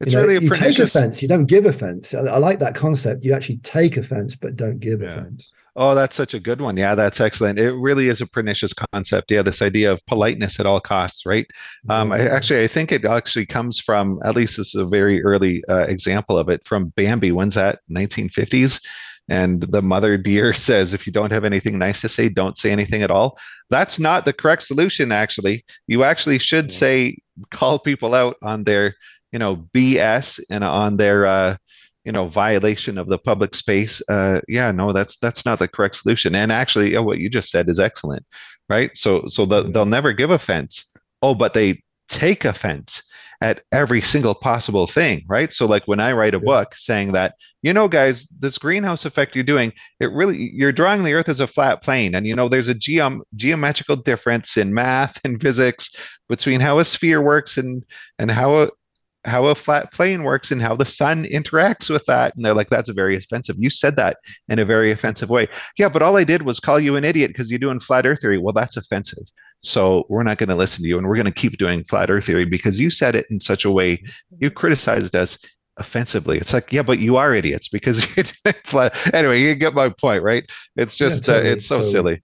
It's 0.00 0.12
you 0.12 0.18
know, 0.18 0.26
really 0.26 0.44
you 0.44 0.50
take 0.50 0.78
offense, 0.78 1.22
you 1.22 1.28
don't 1.28 1.46
give 1.46 1.66
offense. 1.66 2.14
I, 2.14 2.20
I, 2.20 2.38
like 2.38 2.58
that 2.58 2.74
concept. 2.74 3.24
You 3.24 3.34
actually 3.34 3.58
take 3.58 3.96
offense, 3.96 4.34
but 4.34 4.56
don't 4.56 4.80
give 4.80 5.00
yeah. 5.00 5.10
offense. 5.10 5.52
Oh, 5.74 5.94
that's 5.94 6.16
such 6.16 6.34
a 6.34 6.40
good 6.40 6.60
one. 6.60 6.76
Yeah, 6.76 6.94
that's 6.94 7.20
excellent. 7.20 7.58
It 7.58 7.72
really 7.72 8.08
is 8.08 8.20
a 8.20 8.26
pernicious 8.26 8.74
concept. 8.74 9.30
Yeah, 9.30 9.40
this 9.40 9.62
idea 9.62 9.90
of 9.90 10.04
politeness 10.06 10.60
at 10.60 10.66
all 10.66 10.80
costs, 10.80 11.24
right? 11.24 11.46
Um, 11.88 12.12
I, 12.12 12.28
actually, 12.28 12.62
I 12.62 12.66
think 12.66 12.92
it 12.92 13.06
actually 13.06 13.46
comes 13.46 13.80
from, 13.80 14.18
at 14.22 14.36
least 14.36 14.58
this 14.58 14.74
is 14.74 14.80
a 14.80 14.86
very 14.86 15.22
early 15.22 15.62
uh, 15.70 15.86
example 15.88 16.36
of 16.36 16.50
it, 16.50 16.66
from 16.66 16.92
Bambi. 16.96 17.32
When's 17.32 17.54
that? 17.54 17.80
1950s. 17.90 18.82
And 19.30 19.62
the 19.62 19.80
mother 19.80 20.18
deer 20.18 20.52
says, 20.68 20.92
if 20.92 21.06
you 21.06 21.12
don't 21.12 21.32
have 21.32 21.44
anything 21.44 21.78
nice 21.78 22.02
to 22.02 22.08
say, 22.08 22.28
don't 22.28 22.58
say 22.58 22.70
anything 22.70 23.02
at 23.02 23.10
all. 23.10 23.38
That's 23.70 23.98
not 23.98 24.26
the 24.26 24.34
correct 24.34 24.64
solution, 24.64 25.10
actually. 25.10 25.64
You 25.86 26.04
actually 26.04 26.38
should 26.38 26.70
say, 26.70 27.16
call 27.50 27.78
people 27.78 28.14
out 28.14 28.36
on 28.42 28.64
their, 28.64 28.94
you 29.32 29.38
know, 29.38 29.56
BS 29.74 30.38
and 30.50 30.64
on 30.64 30.98
their, 30.98 31.24
uh, 31.24 31.56
you 32.04 32.12
know 32.12 32.26
violation 32.26 32.98
of 32.98 33.08
the 33.08 33.18
public 33.18 33.54
space 33.54 34.02
uh 34.08 34.40
yeah 34.48 34.72
no 34.72 34.92
that's 34.92 35.16
that's 35.18 35.44
not 35.44 35.58
the 35.58 35.68
correct 35.68 35.96
solution. 35.96 36.34
And 36.34 36.52
actually 36.52 36.96
what 36.98 37.18
you 37.18 37.28
just 37.30 37.50
said 37.50 37.68
is 37.68 37.80
excellent 37.80 38.24
right? 38.68 38.90
So 38.96 39.24
so 39.28 39.44
the, 39.44 39.62
they'll 39.62 39.86
never 39.86 40.12
give 40.12 40.30
offense. 40.30 40.90
Oh 41.20 41.34
but 41.34 41.54
they 41.54 41.82
take 42.08 42.44
offense 42.44 43.02
at 43.40 43.62
every 43.72 44.00
single 44.00 44.34
possible 44.34 44.86
thing 44.86 45.24
right? 45.28 45.52
So 45.52 45.66
like 45.66 45.86
when 45.86 46.00
i 46.00 46.12
write 46.12 46.34
a 46.34 46.38
yeah. 46.38 46.44
book 46.44 46.74
saying 46.74 47.12
that 47.12 47.34
you 47.62 47.72
know 47.72 47.88
guys 47.88 48.28
this 48.28 48.58
greenhouse 48.58 49.04
effect 49.04 49.34
you're 49.34 49.44
doing 49.44 49.72
it 50.00 50.10
really 50.12 50.50
you're 50.52 50.72
drawing 50.72 51.02
the 51.02 51.14
earth 51.14 51.28
as 51.28 51.40
a 51.40 51.46
flat 51.46 51.82
plane. 51.82 52.14
And 52.14 52.26
you 52.26 52.34
know 52.34 52.48
there's 52.48 52.68
a 52.68 52.74
geom- 52.74 53.22
geometrical 53.36 53.96
difference 53.96 54.56
in 54.56 54.74
math 54.74 55.18
and 55.24 55.40
physics 55.40 56.18
between 56.28 56.60
how 56.60 56.78
a 56.78 56.84
sphere 56.84 57.22
works 57.22 57.58
and 57.58 57.84
and 58.18 58.30
how 58.30 58.54
a 58.56 58.68
how 59.24 59.46
a 59.46 59.54
flat 59.54 59.92
plane 59.92 60.24
works 60.24 60.50
and 60.50 60.60
how 60.60 60.74
the 60.74 60.84
sun 60.84 61.24
interacts 61.24 61.88
with 61.88 62.04
that. 62.06 62.34
And 62.34 62.44
they're 62.44 62.54
like, 62.54 62.68
that's 62.68 62.90
very 62.90 63.16
offensive. 63.16 63.56
You 63.58 63.70
said 63.70 63.96
that 63.96 64.18
in 64.48 64.58
a 64.58 64.64
very 64.64 64.90
offensive 64.90 65.30
way. 65.30 65.48
Yeah, 65.78 65.88
but 65.88 66.02
all 66.02 66.16
I 66.16 66.24
did 66.24 66.42
was 66.42 66.60
call 66.60 66.80
you 66.80 66.96
an 66.96 67.04
idiot 67.04 67.30
because 67.30 67.50
you're 67.50 67.58
doing 67.58 67.80
flat 67.80 68.06
earth 68.06 68.20
theory. 68.20 68.38
Well, 68.38 68.52
that's 68.52 68.76
offensive. 68.76 69.24
So 69.60 70.06
we're 70.08 70.24
not 70.24 70.38
going 70.38 70.48
to 70.48 70.56
listen 70.56 70.82
to 70.82 70.88
you 70.88 70.98
and 70.98 71.06
we're 71.06 71.14
going 71.14 71.26
to 71.26 71.32
keep 71.32 71.56
doing 71.56 71.84
flat 71.84 72.10
earth 72.10 72.26
theory 72.26 72.44
because 72.44 72.80
you 72.80 72.90
said 72.90 73.14
it 73.14 73.26
in 73.30 73.38
such 73.38 73.64
a 73.64 73.70
way, 73.70 74.02
you 74.38 74.50
criticized 74.50 75.14
us 75.14 75.38
offensively. 75.76 76.38
It's 76.38 76.52
like, 76.52 76.72
yeah, 76.72 76.82
but 76.82 76.98
you 76.98 77.16
are 77.16 77.32
idiots 77.32 77.68
because 77.68 78.04
doing 78.14 78.54
flat. 78.66 79.14
Anyway, 79.14 79.40
you 79.40 79.54
get 79.54 79.74
my 79.74 79.88
point, 79.88 80.24
right? 80.24 80.44
It's 80.76 80.96
just, 80.96 81.28
yeah, 81.28 81.34
totally, 81.34 81.50
uh, 81.50 81.52
it's 81.54 81.66
so 81.66 81.76
totally. 81.76 81.92
silly 81.92 82.22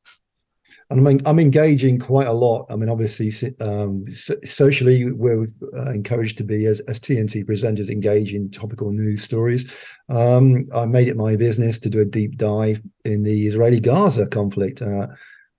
and 0.90 1.06
I'm, 1.06 1.18
I'm 1.26 1.38
engaging 1.38 1.98
quite 1.98 2.28
a 2.28 2.32
lot. 2.32 2.66
I 2.70 2.76
mean, 2.76 2.88
obviously, 2.88 3.30
um, 3.60 4.06
socially, 4.44 5.12
we're 5.12 5.46
uh, 5.76 5.90
encouraged 5.90 6.38
to 6.38 6.44
be 6.44 6.64
as, 6.64 6.80
as 6.80 6.98
TNT 6.98 7.44
presenters 7.44 7.90
engage 7.90 8.32
in 8.32 8.50
topical 8.50 8.90
news 8.90 9.22
stories. 9.22 9.70
Um, 10.08 10.66
I 10.74 10.86
made 10.86 11.08
it 11.08 11.16
my 11.16 11.36
business 11.36 11.78
to 11.80 11.90
do 11.90 12.00
a 12.00 12.06
deep 12.06 12.38
dive 12.38 12.80
in 13.04 13.22
the 13.22 13.46
Israeli-Gaza 13.46 14.28
conflict. 14.28 14.80
Uh, 14.80 15.08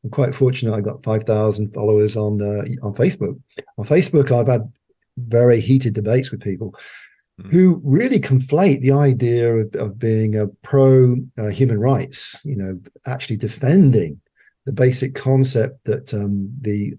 I'm 0.04 0.10
quite 0.10 0.34
fortunate. 0.34 0.74
I 0.74 0.82
got 0.82 1.04
5,000 1.04 1.74
followers 1.74 2.18
on 2.18 2.42
uh, 2.42 2.64
on 2.86 2.96
Facebook. 2.96 3.40
On 3.78 3.86
Facebook, 3.86 4.32
I've 4.32 4.48
had 4.48 4.72
very 5.18 5.60
heated 5.60 5.94
debates 5.94 6.32
with 6.32 6.42
people 6.42 6.74
mm. 7.40 7.52
who 7.52 7.82
really 7.84 8.20
conflate 8.20 8.82
the 8.82 8.94
idea 8.94 9.58
of, 9.58 9.76
of 9.76 10.00
being 10.00 10.38
a 10.38 10.48
pro 10.64 11.18
uh, 11.38 11.50
human 11.50 11.80
rights. 11.80 12.42
You 12.46 12.56
know, 12.56 12.80
actually 13.06 13.38
defending 13.38 14.20
the 14.70 14.74
basic 14.74 15.16
concept 15.16 15.84
that 15.86 16.14
um, 16.14 16.48
the 16.62 16.94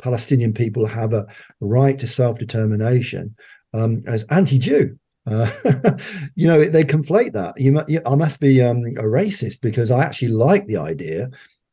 Palestinian 0.00 0.52
people 0.52 0.84
have 0.84 1.12
a 1.12 1.24
right 1.60 1.96
to 2.00 2.08
self 2.08 2.40
determination 2.40 3.36
um, 3.72 4.02
as 4.08 4.24
anti 4.24 4.58
Jew. 4.58 4.98
Uh, 5.24 5.48
you 6.34 6.48
know, 6.48 6.64
they 6.64 6.82
conflate 6.82 7.32
that. 7.32 7.54
You, 7.56 7.80
I 8.04 8.14
must 8.16 8.40
be 8.40 8.60
um, 8.60 8.78
a 8.98 9.04
racist 9.04 9.60
because 9.60 9.92
I 9.92 10.02
actually 10.02 10.32
like 10.32 10.66
the 10.66 10.76
idea 10.76 11.30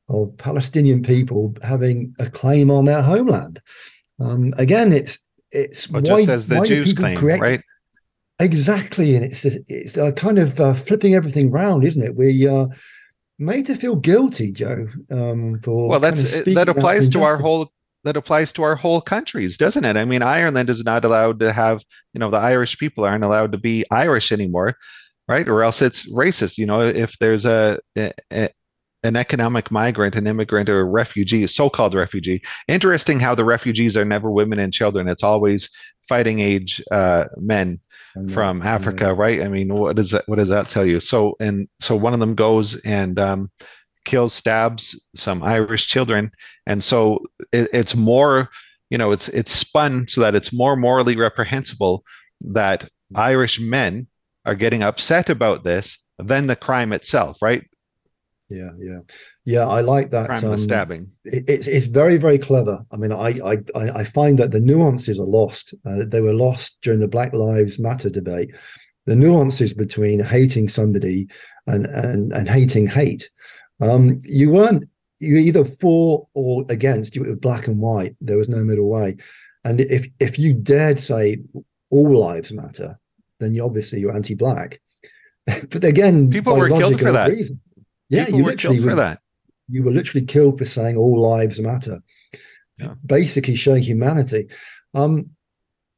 of 0.10 0.38
Palestinian 0.38 1.02
people 1.02 1.56
having 1.64 2.14
a 2.20 2.30
claim 2.30 2.70
on 2.70 2.86
their 2.86 3.02
homeland. 3.02 3.60
Um, 4.20 4.54
again, 4.60 4.94
it's 4.94 5.26
it's 5.50 5.90
well, 5.90 6.04
why, 6.04 6.20
just 6.20 6.30
as 6.30 6.48
the 6.48 6.62
Jews 6.62 6.94
claim, 6.94 7.18
create, 7.18 7.42
right? 7.42 7.62
Exactly, 8.40 9.16
and 9.16 9.26
it's 9.26 9.44
it's 9.44 9.98
a 9.98 10.12
kind 10.12 10.38
of 10.38 10.60
uh, 10.60 10.76
flipping 10.76 11.16
everything 11.16 11.50
round, 11.50 11.84
isn't 11.84 12.06
it? 12.06 12.16
We 12.16 12.48
uh, 12.48 12.68
made 13.42 13.66
to 13.66 13.76
feel 13.76 13.96
guilty, 13.96 14.52
Joe. 14.52 14.88
Um, 15.10 15.60
for 15.62 15.90
well, 15.90 16.00
that's 16.00 16.36
kind 16.44 16.48
of 16.48 16.54
that 16.56 16.70
applies 16.70 17.10
to 17.10 17.24
our 17.24 17.38
whole 17.38 17.72
that 18.04 18.18
applies 18.18 18.54
to 18.54 18.64
our 18.64 18.76
whole 18.76 19.02
countries, 19.02 19.58
doesn't 19.58 19.86
it? 19.86 19.98
I 19.98 20.06
mean, 20.06 20.22
Ireland 20.22 20.70
is 20.70 20.84
not 20.84 21.06
allowed 21.06 21.40
to 21.40 21.52
have, 21.52 21.84
you 22.14 22.20
know, 22.20 22.32
the 22.32 22.38
Irish 22.38 22.78
people 22.78 23.04
aren't 23.04 23.24
allowed 23.24 23.52
to 23.52 23.58
be 23.58 23.86
Irish 23.92 24.32
anymore, 24.32 24.76
right? 25.28 25.48
Or 25.48 25.64
else 25.64 25.82
it's 25.82 26.12
racist. 26.12 26.58
You 26.58 26.66
know, 26.66 26.82
if 26.82 27.18
there's 27.20 27.46
a, 27.46 27.80
a, 27.98 28.12
a 28.32 28.50
an 29.04 29.16
economic 29.16 29.72
migrant, 29.72 30.16
an 30.16 30.28
immigrant, 30.28 30.70
or 30.70 30.82
a 30.82 30.84
refugee, 30.86 31.46
so-called 31.48 31.96
refugee. 31.96 32.42
Interesting 32.68 33.20
how 33.20 33.34
the 33.34 33.46
refugees 33.46 33.98
are 33.98 34.06
never 34.06 34.30
women 34.30 34.60
and 34.60 34.72
children. 34.72 35.08
It's 35.08 35.24
always 35.24 35.70
fighting 36.08 36.40
age 36.40 36.84
uh, 36.92 37.26
men 37.38 37.80
from 38.30 38.62
Africa, 38.62 39.14
right? 39.14 39.42
I 39.42 39.48
mean, 39.48 39.74
what 39.74 39.96
does 39.96 40.12
that 40.12 40.24
what 40.28 40.38
does 40.38 40.50
that 40.50 40.70
tell 40.70 40.86
you? 40.86 41.00
So 41.00 41.36
and 41.40 41.68
so 41.80 41.96
one 41.96 42.14
of 42.14 42.20
them 42.20 42.36
goes 42.36 42.80
and 42.82 43.20
um, 43.20 43.52
kills, 44.06 44.34
stabs 44.34 45.00
some 45.16 45.44
Irish 45.44 45.88
children, 45.88 46.32
and 46.66 46.84
so 46.84 47.20
it, 47.52 47.70
it's 47.74 47.96
more, 47.96 48.50
you 48.90 48.98
know, 48.98 49.12
it's 49.12 49.30
it's 49.30 49.52
spun 49.52 50.08
so 50.08 50.22
that 50.22 50.36
it's 50.36 50.54
more 50.54 50.76
morally 50.76 51.16
reprehensible 51.16 52.04
that 52.42 52.90
Irish 53.16 53.60
men 53.60 54.08
are 54.46 54.56
getting 54.56 54.84
upset 54.84 55.30
about 55.30 55.64
this 55.64 55.98
than 56.18 56.48
the 56.48 56.56
crime 56.56 56.94
itself, 56.94 57.42
right? 57.42 57.64
Yeah, 58.52 58.72
yeah. 58.78 59.00
Yeah, 59.46 59.68
I 59.68 59.82
like 59.82 60.12
that. 60.12 60.44
Um, 60.44 60.60
stabbing. 60.60 61.10
It, 61.24 61.50
it's 61.50 61.68
it's 61.68 61.86
very 61.86 62.18
very 62.18 62.38
clever. 62.38 62.86
I 62.92 62.98
mean, 62.98 63.12
I 63.12 63.40
I 63.46 63.58
I 63.76 64.04
find 64.04 64.38
that 64.40 64.52
the 64.52 64.60
nuances 64.60 65.20
are 65.20 65.26
lost. 65.26 65.74
Uh, 65.86 66.06
they 66.06 66.22
were 66.22 66.34
lost 66.34 66.78
during 66.82 67.00
the 67.00 67.08
Black 67.08 67.34
Lives 67.34 67.80
Matter 67.80 68.10
debate. 68.10 68.52
The 69.06 69.16
nuances 69.16 69.74
between 69.74 70.20
hating 70.20 70.68
somebody 70.68 71.28
and 71.66 71.88
and 71.88 72.34
and 72.34 72.50
hating 72.50 72.88
hate. 72.88 73.30
Um, 73.80 74.22
you 74.26 74.52
weren't 74.52 74.88
you 75.20 75.38
either 75.38 75.64
for 75.64 76.28
or 76.34 76.66
against. 76.70 77.16
You 77.16 77.24
were 77.24 77.36
black 77.36 77.68
and 77.68 77.80
white. 77.80 78.16
There 78.20 78.38
was 78.38 78.50
no 78.50 78.64
middle 78.64 78.90
way. 78.90 79.18
And 79.64 79.80
if 79.82 80.08
if 80.20 80.38
you 80.38 80.54
dared 80.54 81.00
say 81.00 81.38
all 81.90 82.20
lives 82.20 82.52
matter, 82.52 83.00
then 83.40 83.54
you 83.54 83.64
obviously 83.64 84.00
you're 84.00 84.16
anti-black. 84.16 84.82
but 85.46 85.84
again, 85.84 86.30
people 86.30 86.56
were 86.56 86.70
killed 86.70 87.00
for 87.00 87.12
that. 87.12 87.30
Reason, 87.30 87.60
yeah, 88.18 88.26
people 88.26 88.40
you 88.40 88.46
were 88.46 88.56
killed 88.56 88.82
for 88.82 88.96
that 88.96 89.22
you 89.72 89.84
were 89.84 89.92
literally 89.92 90.26
killed 90.26 90.58
for 90.58 90.66
saying 90.66 90.98
all 90.98 91.22
lives 91.22 91.60
matter, 91.60 92.02
yeah. 92.78 92.94
basically 93.06 93.56
showing 93.56 93.82
humanity. 93.82 94.48
Um, 94.94 95.30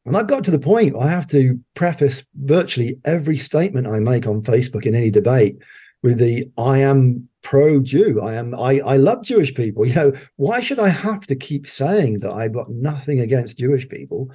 and 0.05 0.15
I've 0.15 0.27
got 0.27 0.43
to 0.45 0.51
the 0.51 0.59
point 0.59 0.95
I 0.99 1.09
have 1.09 1.27
to 1.27 1.59
preface 1.73 2.25
virtually 2.35 2.99
every 3.05 3.37
statement 3.37 3.87
I 3.87 3.99
make 3.99 4.27
on 4.27 4.43
Facebook 4.43 4.85
in 4.85 4.95
any 4.95 5.09
debate 5.09 5.57
with 6.03 6.19
the 6.19 6.51
I 6.57 6.79
am 6.79 7.27
pro 7.41 7.79
Jew. 7.79 8.21
I 8.21 8.35
am 8.35 8.53
I, 8.53 8.79
I 8.79 8.97
love 8.97 9.23
Jewish 9.23 9.53
people. 9.55 9.85
You 9.87 9.95
know, 9.95 10.13
why 10.35 10.59
should 10.59 10.79
I 10.79 10.89
have 10.89 11.25
to 11.27 11.35
keep 11.35 11.67
saying 11.67 12.19
that 12.19 12.31
I've 12.31 12.53
got 12.53 12.69
nothing 12.69 13.21
against 13.21 13.57
Jewish 13.57 13.87
people? 13.87 14.29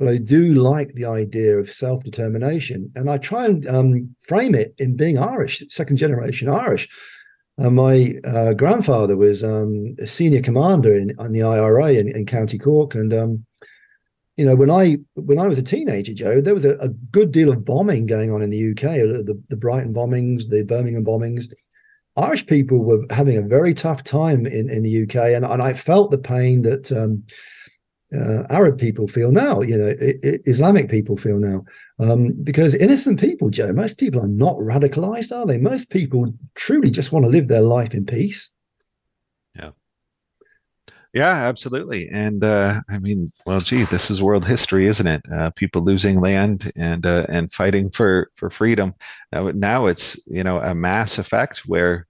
But 0.00 0.08
I 0.08 0.16
do 0.16 0.54
like 0.54 0.94
the 0.94 1.04
idea 1.04 1.58
of 1.58 1.70
self-determination. 1.70 2.90
And 2.94 3.10
I 3.10 3.18
try 3.18 3.44
and 3.44 3.68
um, 3.68 4.16
frame 4.26 4.54
it 4.54 4.74
in 4.78 4.96
being 4.96 5.18
Irish, 5.18 5.62
second 5.68 5.98
generation 5.98 6.48
Irish. 6.48 6.88
Uh, 7.58 7.68
my 7.68 8.14
uh, 8.24 8.54
grandfather 8.54 9.14
was 9.14 9.44
um, 9.44 9.94
a 10.00 10.06
senior 10.06 10.40
commander 10.40 10.94
in 10.94 11.08
the 11.32 11.42
IRA 11.42 11.92
in, 11.92 12.08
in 12.16 12.24
County 12.24 12.56
Cork, 12.56 12.94
and 12.94 13.12
um, 13.12 13.44
you 14.38 14.46
know 14.46 14.56
when 14.56 14.70
I 14.70 14.96
when 15.16 15.38
I 15.38 15.46
was 15.46 15.58
a 15.58 15.62
teenager, 15.62 16.14
Joe, 16.14 16.40
there 16.40 16.54
was 16.54 16.64
a, 16.64 16.78
a 16.78 16.88
good 16.88 17.30
deal 17.30 17.52
of 17.52 17.66
bombing 17.66 18.06
going 18.06 18.32
on 18.32 18.40
in 18.40 18.48
the 18.48 18.70
UK. 18.70 18.80
The, 19.26 19.38
the 19.50 19.56
Brighton 19.56 19.92
bombings, 19.92 20.48
the 20.48 20.64
Birmingham 20.64 21.04
bombings. 21.04 21.52
Irish 22.16 22.46
people 22.46 22.78
were 22.78 23.04
having 23.10 23.36
a 23.36 23.42
very 23.42 23.74
tough 23.74 24.02
time 24.02 24.46
in, 24.46 24.70
in 24.70 24.82
the 24.82 25.02
UK, 25.02 25.34
and, 25.34 25.44
and 25.44 25.60
I 25.62 25.74
felt 25.74 26.10
the 26.10 26.18
pain 26.18 26.62
that 26.62 26.90
um, 26.90 27.22
uh, 28.14 28.42
Arab 28.50 28.78
people 28.78 29.08
feel 29.08 29.30
now, 29.30 29.60
you 29.60 29.76
know, 29.76 29.88
I- 29.88 30.28
I- 30.28 30.38
Islamic 30.46 30.88
people 30.88 31.16
feel 31.16 31.38
now. 31.38 31.64
Um, 31.98 32.32
because 32.42 32.74
innocent 32.74 33.20
people, 33.20 33.50
Joe, 33.50 33.72
most 33.72 33.98
people 33.98 34.20
are 34.20 34.28
not 34.28 34.56
radicalized, 34.56 35.36
are 35.36 35.46
they? 35.46 35.58
Most 35.58 35.90
people 35.90 36.32
truly 36.54 36.90
just 36.90 37.12
want 37.12 37.24
to 37.24 37.30
live 37.30 37.48
their 37.48 37.62
life 37.62 37.94
in 37.94 38.06
peace. 38.06 38.52
Yeah. 39.54 39.70
Yeah, 41.12 41.48
absolutely. 41.48 42.08
And 42.08 42.44
uh, 42.44 42.80
I 42.88 42.98
mean, 42.98 43.32
well, 43.44 43.60
gee, 43.60 43.82
this 43.84 44.10
is 44.10 44.22
world 44.22 44.46
history, 44.46 44.86
isn't 44.86 45.06
it? 45.06 45.22
Uh, 45.32 45.50
people 45.50 45.82
losing 45.82 46.20
land 46.20 46.70
and 46.76 47.04
uh, 47.04 47.26
and 47.28 47.52
fighting 47.52 47.90
for 47.90 48.30
for 48.34 48.48
freedom. 48.48 48.94
Now, 49.32 49.50
now 49.50 49.86
it's 49.86 50.18
you 50.26 50.44
know 50.44 50.60
a 50.60 50.74
mass 50.74 51.18
effect 51.18 51.66
where 51.66 52.06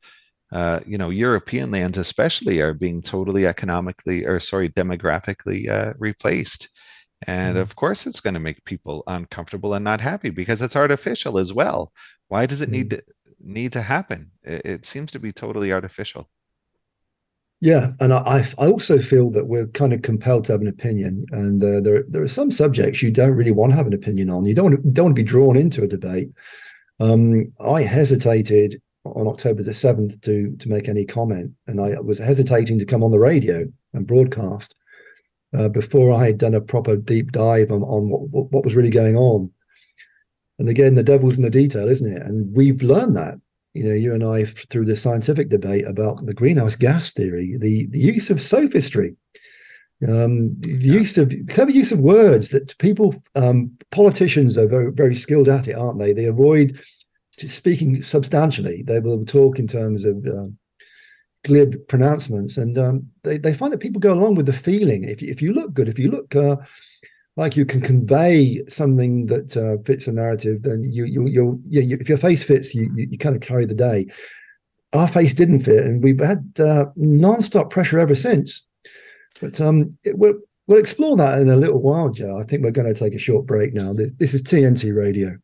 uh, 0.52 0.80
you 0.86 0.98
know, 0.98 1.10
European 1.10 1.70
lands 1.70 1.98
especially 1.98 2.60
are 2.60 2.74
being 2.74 3.02
totally 3.02 3.46
economically 3.46 4.26
or 4.26 4.40
sorry, 4.40 4.68
demographically 4.70 5.68
uh, 5.68 5.94
replaced. 5.98 6.68
And 7.26 7.56
Mm. 7.56 7.60
of 7.60 7.76
course, 7.76 8.06
it's 8.06 8.20
going 8.20 8.34
to 8.34 8.40
make 8.40 8.64
people 8.64 9.02
uncomfortable 9.06 9.74
and 9.74 9.84
not 9.84 10.00
happy 10.00 10.30
because 10.30 10.62
it's 10.62 10.76
artificial 10.76 11.38
as 11.38 11.52
well. 11.52 11.92
Why 12.28 12.46
does 12.46 12.60
it 12.62 12.70
need 12.70 12.90
Mm. 12.90 12.98
to 12.98 13.02
need 13.40 13.72
to 13.74 13.82
happen? 13.82 14.30
It, 14.42 14.62
it 14.64 14.86
seems 14.86 15.12
to 15.12 15.18
be 15.20 15.32
totally 15.32 15.72
artificial. 15.72 16.28
Yeah, 17.62 17.92
and 18.00 18.12
I, 18.12 18.18
I 18.18 18.38
I 18.58 18.66
also 18.68 18.98
feel 19.00 19.30
that 19.32 19.46
we're 19.46 19.66
kind 19.68 19.92
of 19.92 20.00
compelled 20.02 20.44
to 20.46 20.52
have 20.52 20.62
an 20.62 20.66
opinion, 20.66 21.26
and 21.30 21.62
uh, 21.62 21.80
there 21.80 22.04
there 22.08 22.22
are 22.22 22.28
some 22.28 22.50
subjects 22.50 23.02
you 23.02 23.10
don't 23.10 23.32
really 23.36 23.50
want 23.52 23.72
to 23.72 23.76
have 23.76 23.86
an 23.86 23.92
opinion 23.92 24.30
on. 24.30 24.46
You 24.46 24.54
don't 24.54 24.64
want 24.70 24.82
to, 24.82 24.90
don't 24.90 25.04
want 25.06 25.16
to 25.16 25.22
be 25.22 25.28
drawn 25.28 25.56
into 25.56 25.82
a 25.82 25.86
debate. 25.86 26.30
Um, 27.00 27.52
I 27.60 27.82
hesitated 27.82 28.80
on 29.04 29.26
October 29.26 29.62
the 29.62 29.74
seventh 29.74 30.20
to 30.22 30.54
to 30.58 30.68
make 30.68 30.88
any 30.88 31.04
comment, 31.04 31.52
and 31.66 31.80
I 31.80 32.00
was 32.00 32.18
hesitating 32.18 32.78
to 32.78 32.86
come 32.86 33.02
on 33.02 33.10
the 33.10 33.18
radio 33.18 33.66
and 33.92 34.06
broadcast 34.06 34.74
uh, 35.56 35.68
before 35.68 36.12
I 36.12 36.26
had 36.26 36.38
done 36.38 36.54
a 36.54 36.60
proper 36.60 36.96
deep 36.96 37.32
dive 37.32 37.70
on, 37.72 37.82
on 37.82 38.08
what, 38.08 38.28
what 38.30 38.52
what 38.52 38.64
was 38.64 38.76
really 38.76 38.90
going 38.90 39.16
on. 39.16 39.50
And 40.58 40.68
again, 40.68 40.94
the 40.94 41.02
devil's 41.02 41.36
in 41.36 41.42
the 41.42 41.50
detail, 41.50 41.88
isn't 41.88 42.12
it? 42.12 42.22
And 42.22 42.54
we've 42.54 42.82
learned 42.82 43.16
that 43.16 43.40
you 43.74 43.84
know, 43.84 43.94
you 43.94 44.12
and 44.12 44.24
I 44.24 44.44
through 44.44 44.86
the 44.86 44.96
scientific 44.96 45.48
debate 45.48 45.86
about 45.86 46.24
the 46.26 46.34
greenhouse 46.34 46.74
gas 46.74 47.10
theory, 47.10 47.56
the, 47.58 47.86
the 47.90 47.98
use 47.98 48.30
of 48.30 48.40
sophistry, 48.40 49.14
um, 50.08 50.56
the 50.60 50.78
use 50.78 51.18
of 51.18 51.32
clever 51.48 51.70
use 51.70 51.92
of 51.92 52.00
words 52.00 52.48
that 52.50 52.76
people, 52.78 53.14
um, 53.36 53.70
politicians 53.92 54.58
are 54.58 54.66
very, 54.66 54.90
very 54.90 55.14
skilled 55.14 55.48
at 55.48 55.68
it, 55.68 55.76
aren't 55.76 56.00
they? 56.00 56.12
They 56.12 56.24
avoid 56.24 56.80
speaking 57.48 58.02
substantially. 58.02 58.82
They 58.82 59.00
will 59.00 59.24
talk 59.24 59.58
in 59.58 59.66
terms 59.66 60.04
of 60.04 60.16
um, 60.26 60.58
glib 61.44 61.76
pronouncements, 61.88 62.56
and 62.56 62.78
um, 62.78 63.06
they, 63.22 63.38
they 63.38 63.54
find 63.54 63.72
that 63.72 63.80
people 63.80 64.00
go 64.00 64.12
along 64.12 64.34
with 64.34 64.46
the 64.46 64.52
feeling. 64.52 65.04
If, 65.04 65.22
if 65.22 65.40
you 65.40 65.52
look 65.52 65.72
good, 65.72 65.88
if 65.88 65.98
you 65.98 66.10
look 66.10 66.34
uh, 66.36 66.56
like 67.36 67.56
you 67.56 67.64
can 67.64 67.80
convey 67.80 68.60
something 68.68 69.26
that 69.26 69.56
uh, 69.56 69.82
fits 69.84 70.06
a 70.06 70.12
narrative, 70.12 70.62
then 70.62 70.84
you 70.86 71.04
you 71.04 71.26
you, 71.28 71.60
you 71.62 71.96
if 72.00 72.08
your 72.08 72.18
face 72.18 72.42
fits, 72.42 72.74
you, 72.74 72.90
you, 72.94 73.08
you 73.10 73.18
kind 73.18 73.34
of 73.34 73.42
carry 73.42 73.64
the 73.64 73.74
day. 73.74 74.06
Our 74.92 75.08
face 75.08 75.34
didn't 75.34 75.60
fit, 75.60 75.86
and 75.86 76.02
we've 76.02 76.20
had 76.20 76.44
uh, 76.58 76.86
non-stop 76.96 77.70
pressure 77.70 78.00
ever 78.00 78.16
since. 78.16 78.66
But 79.40 79.60
um, 79.60 79.90
it, 80.02 80.18
we'll 80.18 80.34
we'll 80.66 80.80
explore 80.80 81.16
that 81.16 81.38
in 81.38 81.48
a 81.48 81.56
little 81.56 81.80
while, 81.80 82.10
Joe. 82.10 82.38
I 82.38 82.44
think 82.44 82.62
we're 82.62 82.72
going 82.72 82.92
to 82.92 82.98
take 82.98 83.14
a 83.14 83.18
short 83.18 83.46
break 83.46 83.72
now. 83.72 83.92
This, 83.92 84.12
this 84.18 84.34
is 84.34 84.42
TNT 84.42 84.94
Radio. 84.94 85.36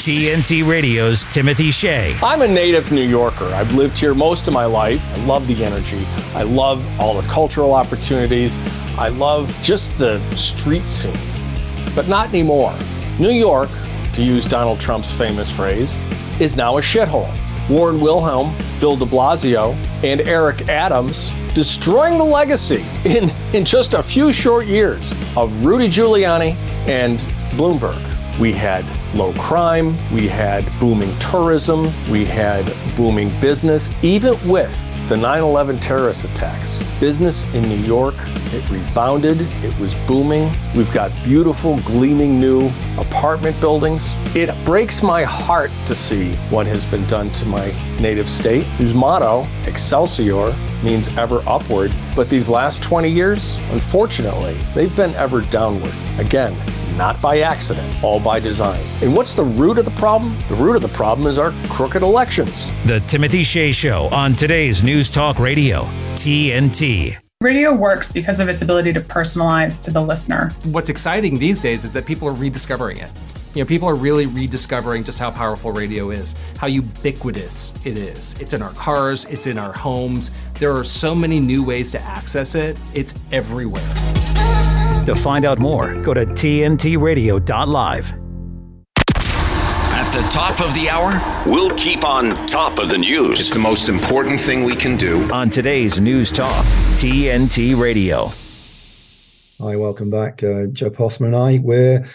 TNT 0.00 0.66
Radio's 0.66 1.26
Timothy 1.26 1.70
Shea. 1.70 2.16
I'm 2.22 2.40
a 2.40 2.48
native 2.48 2.90
New 2.90 3.06
Yorker. 3.06 3.44
I've 3.52 3.70
lived 3.72 3.98
here 3.98 4.14
most 4.14 4.48
of 4.48 4.54
my 4.54 4.64
life. 4.64 5.06
I 5.12 5.16
love 5.26 5.46
the 5.46 5.62
energy. 5.62 6.06
I 6.34 6.42
love 6.42 6.82
all 6.98 7.20
the 7.20 7.28
cultural 7.28 7.74
opportunities. 7.74 8.58
I 8.96 9.08
love 9.08 9.54
just 9.62 9.98
the 9.98 10.18
street 10.34 10.88
scene. 10.88 11.12
But 11.94 12.08
not 12.08 12.30
anymore. 12.30 12.74
New 13.18 13.30
York, 13.30 13.68
to 14.14 14.22
use 14.22 14.46
Donald 14.46 14.80
Trump's 14.80 15.12
famous 15.12 15.50
phrase, 15.50 15.96
is 16.40 16.56
now 16.56 16.78
a 16.78 16.80
shithole. 16.80 17.30
Warren 17.68 18.00
Wilhelm, 18.00 18.56
Bill 18.80 18.96
de 18.96 19.04
Blasio, 19.04 19.74
and 20.02 20.22
Eric 20.22 20.70
Adams 20.70 21.30
destroying 21.54 22.16
the 22.16 22.24
legacy 22.24 22.84
in, 23.04 23.30
in 23.54 23.66
just 23.66 23.92
a 23.92 24.02
few 24.02 24.32
short 24.32 24.66
years 24.66 25.12
of 25.36 25.66
Rudy 25.66 25.88
Giuliani 25.88 26.54
and 26.88 27.18
Bloomberg. 27.52 28.00
We 28.38 28.54
had 28.54 28.86
low 29.14 29.32
crime, 29.34 29.96
we 30.12 30.28
had 30.28 30.64
booming 30.78 31.16
tourism, 31.18 31.84
we 32.10 32.24
had 32.24 32.72
booming 32.96 33.28
business, 33.40 33.90
even 34.02 34.34
with 34.48 34.76
the 35.08 35.16
9 35.16 35.42
11 35.42 35.80
terrorist 35.80 36.24
attacks. 36.24 36.78
Business 37.00 37.42
in 37.52 37.62
New 37.62 37.78
York, 37.78 38.14
it 38.52 38.70
rebounded, 38.70 39.40
it 39.64 39.76
was 39.80 39.92
booming. 40.06 40.52
We've 40.76 40.92
got 40.92 41.10
beautiful, 41.24 41.78
gleaming 41.78 42.40
new 42.40 42.70
apartment 42.96 43.60
buildings. 43.60 44.12
It 44.36 44.54
breaks 44.64 45.02
my 45.02 45.24
heart 45.24 45.72
to 45.86 45.96
see 45.96 46.34
what 46.50 46.66
has 46.68 46.84
been 46.84 47.04
done 47.06 47.30
to 47.32 47.46
my 47.46 47.74
native 47.98 48.28
state, 48.28 48.64
whose 48.78 48.94
motto, 48.94 49.48
Excelsior, 49.66 50.54
means 50.84 51.08
ever 51.18 51.42
upward. 51.44 51.92
But 52.14 52.28
these 52.28 52.48
last 52.48 52.80
20 52.80 53.10
years, 53.10 53.56
unfortunately, 53.72 54.54
they've 54.74 54.94
been 54.94 55.14
ever 55.14 55.40
downward. 55.40 55.92
Again, 56.18 56.56
not 56.96 57.20
by 57.20 57.40
accident, 57.40 58.02
all 58.02 58.20
by 58.20 58.40
design. 58.40 58.80
And 59.02 59.16
what's 59.16 59.34
the 59.34 59.44
root 59.44 59.78
of 59.78 59.84
the 59.84 59.90
problem? 59.92 60.38
The 60.48 60.54
root 60.54 60.76
of 60.76 60.82
the 60.82 60.88
problem 60.88 61.26
is 61.26 61.38
our 61.38 61.52
crooked 61.68 62.02
elections. 62.02 62.66
The 62.86 63.00
Timothy 63.06 63.42
Shea 63.42 63.72
Show 63.72 64.08
on 64.12 64.34
today's 64.34 64.82
News 64.82 65.10
Talk 65.10 65.38
Radio, 65.38 65.82
TNT. 66.14 67.16
Radio 67.42 67.72
works 67.72 68.12
because 68.12 68.38
of 68.38 68.50
its 68.50 68.60
ability 68.60 68.92
to 68.92 69.00
personalize 69.00 69.82
to 69.82 69.90
the 69.90 70.00
listener. 70.00 70.50
What's 70.64 70.90
exciting 70.90 71.38
these 71.38 71.58
days 71.58 71.84
is 71.84 71.92
that 71.94 72.04
people 72.04 72.28
are 72.28 72.34
rediscovering 72.34 72.98
it. 72.98 73.10
You 73.54 73.62
know, 73.62 73.66
people 73.66 73.88
are 73.88 73.96
really 73.96 74.26
rediscovering 74.26 75.04
just 75.04 75.18
how 75.18 75.30
powerful 75.30 75.72
radio 75.72 76.10
is, 76.10 76.34
how 76.58 76.66
ubiquitous 76.66 77.72
it 77.84 77.96
is. 77.96 78.36
It's 78.40 78.52
in 78.52 78.62
our 78.62 78.72
cars, 78.74 79.24
it's 79.24 79.46
in 79.46 79.58
our 79.58 79.72
homes. 79.72 80.30
There 80.60 80.76
are 80.76 80.84
so 80.84 81.14
many 81.14 81.40
new 81.40 81.64
ways 81.64 81.90
to 81.92 82.00
access 82.02 82.54
it. 82.54 82.78
It's 82.94 83.14
everywhere. 83.32 84.29
To 85.06 85.14
find 85.14 85.46
out 85.46 85.58
more, 85.58 85.94
go 86.02 86.12
to 86.12 86.26
TNTRadio.live. 86.26 88.12
At 89.92 90.10
the 90.12 90.28
top 90.28 90.60
of 90.60 90.74
the 90.74 90.90
hour, 90.90 91.12
we'll 91.46 91.74
keep 91.76 92.04
on 92.04 92.30
top 92.46 92.78
of 92.78 92.90
the 92.90 92.98
news. 92.98 93.40
It's 93.40 93.50
the 93.50 93.58
most 93.58 93.88
important 93.88 94.40
thing 94.40 94.64
we 94.64 94.76
can 94.76 94.96
do. 94.96 95.30
On 95.32 95.48
today's 95.48 95.98
News 95.98 96.30
Talk, 96.30 96.64
TNT 96.96 97.80
Radio. 97.80 98.30
Hi, 99.60 99.76
welcome 99.76 100.10
back, 100.10 100.42
uh, 100.42 100.66
Joe 100.66 100.90
Postma 100.90 101.26
and 101.26 101.36
I. 101.36 101.60
We're 101.62 102.06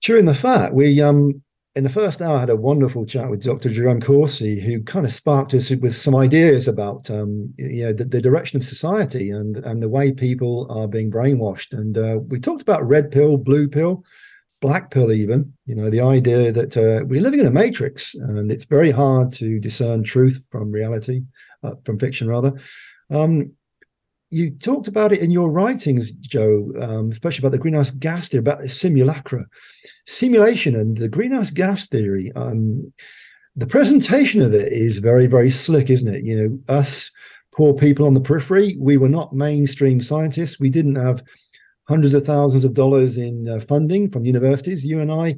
chewing 0.00 0.24
the 0.24 0.34
fat. 0.34 0.74
We 0.74 1.00
um 1.00 1.43
in 1.76 1.82
the 1.82 1.90
first 1.90 2.22
hour 2.22 2.36
I 2.36 2.40
had 2.40 2.50
a 2.50 2.56
wonderful 2.56 3.04
chat 3.04 3.28
with 3.28 3.42
Dr. 3.42 3.68
Jerome 3.68 4.00
Corsi, 4.00 4.60
who 4.60 4.82
kind 4.82 5.04
of 5.04 5.12
sparked 5.12 5.54
us 5.54 5.70
with 5.70 5.94
some 5.94 6.14
ideas 6.14 6.68
about 6.68 7.10
um 7.10 7.52
you 7.56 7.84
know 7.84 7.92
the, 7.92 8.04
the 8.04 8.22
direction 8.22 8.56
of 8.56 8.64
society 8.64 9.30
and 9.30 9.56
and 9.56 9.82
the 9.82 9.88
way 9.88 10.12
people 10.12 10.70
are 10.70 10.86
being 10.86 11.10
brainwashed. 11.10 11.72
And 11.76 11.98
uh, 11.98 12.18
we 12.28 12.38
talked 12.38 12.62
about 12.62 12.86
red 12.86 13.10
pill, 13.10 13.36
blue 13.36 13.68
pill, 13.68 14.04
black 14.60 14.90
pill, 14.90 15.10
even. 15.12 15.52
You 15.66 15.74
know 15.74 15.90
the 15.90 16.00
idea 16.00 16.52
that 16.52 16.76
uh, 16.76 17.04
we're 17.06 17.22
living 17.22 17.40
in 17.40 17.46
a 17.46 17.50
matrix 17.50 18.14
and 18.14 18.52
it's 18.52 18.64
very 18.64 18.90
hard 18.90 19.32
to 19.32 19.58
discern 19.58 20.04
truth 20.04 20.40
from 20.50 20.70
reality, 20.70 21.22
uh, 21.64 21.74
from 21.84 21.98
fiction 21.98 22.28
rather. 22.28 22.52
Um, 23.10 23.52
you 24.30 24.50
talked 24.50 24.88
about 24.88 25.12
it 25.12 25.20
in 25.20 25.30
your 25.30 25.50
writings, 25.50 26.10
Joe, 26.10 26.72
um, 26.80 27.10
especially 27.10 27.42
about 27.42 27.52
the 27.52 27.58
greenhouse 27.58 27.92
gas 27.92 28.28
theory, 28.28 28.40
about 28.40 28.58
the 28.58 28.68
simulacra, 28.68 29.46
simulation, 30.06 30.74
and 30.74 30.96
the 30.96 31.08
greenhouse 31.08 31.50
gas 31.50 31.86
theory. 31.86 32.32
Um, 32.36 32.92
the 33.56 33.66
presentation 33.66 34.42
of 34.42 34.52
it 34.52 34.72
is 34.72 34.98
very, 34.98 35.26
very 35.26 35.50
slick, 35.50 35.88
isn't 35.88 36.12
it? 36.12 36.24
You 36.24 36.36
know, 36.36 36.74
us 36.74 37.10
poor 37.54 37.72
people 37.72 38.06
on 38.06 38.14
the 38.14 38.20
periphery, 38.20 38.76
we 38.80 38.96
were 38.96 39.08
not 39.08 39.32
mainstream 39.32 40.00
scientists. 40.00 40.58
We 40.58 40.70
didn't 40.70 40.96
have 40.96 41.22
hundreds 41.88 42.14
of 42.14 42.24
thousands 42.24 42.64
of 42.64 42.74
dollars 42.74 43.16
in 43.16 43.48
uh, 43.48 43.60
funding 43.60 44.10
from 44.10 44.24
universities. 44.24 44.84
You 44.84 45.00
and 45.00 45.12
I, 45.12 45.36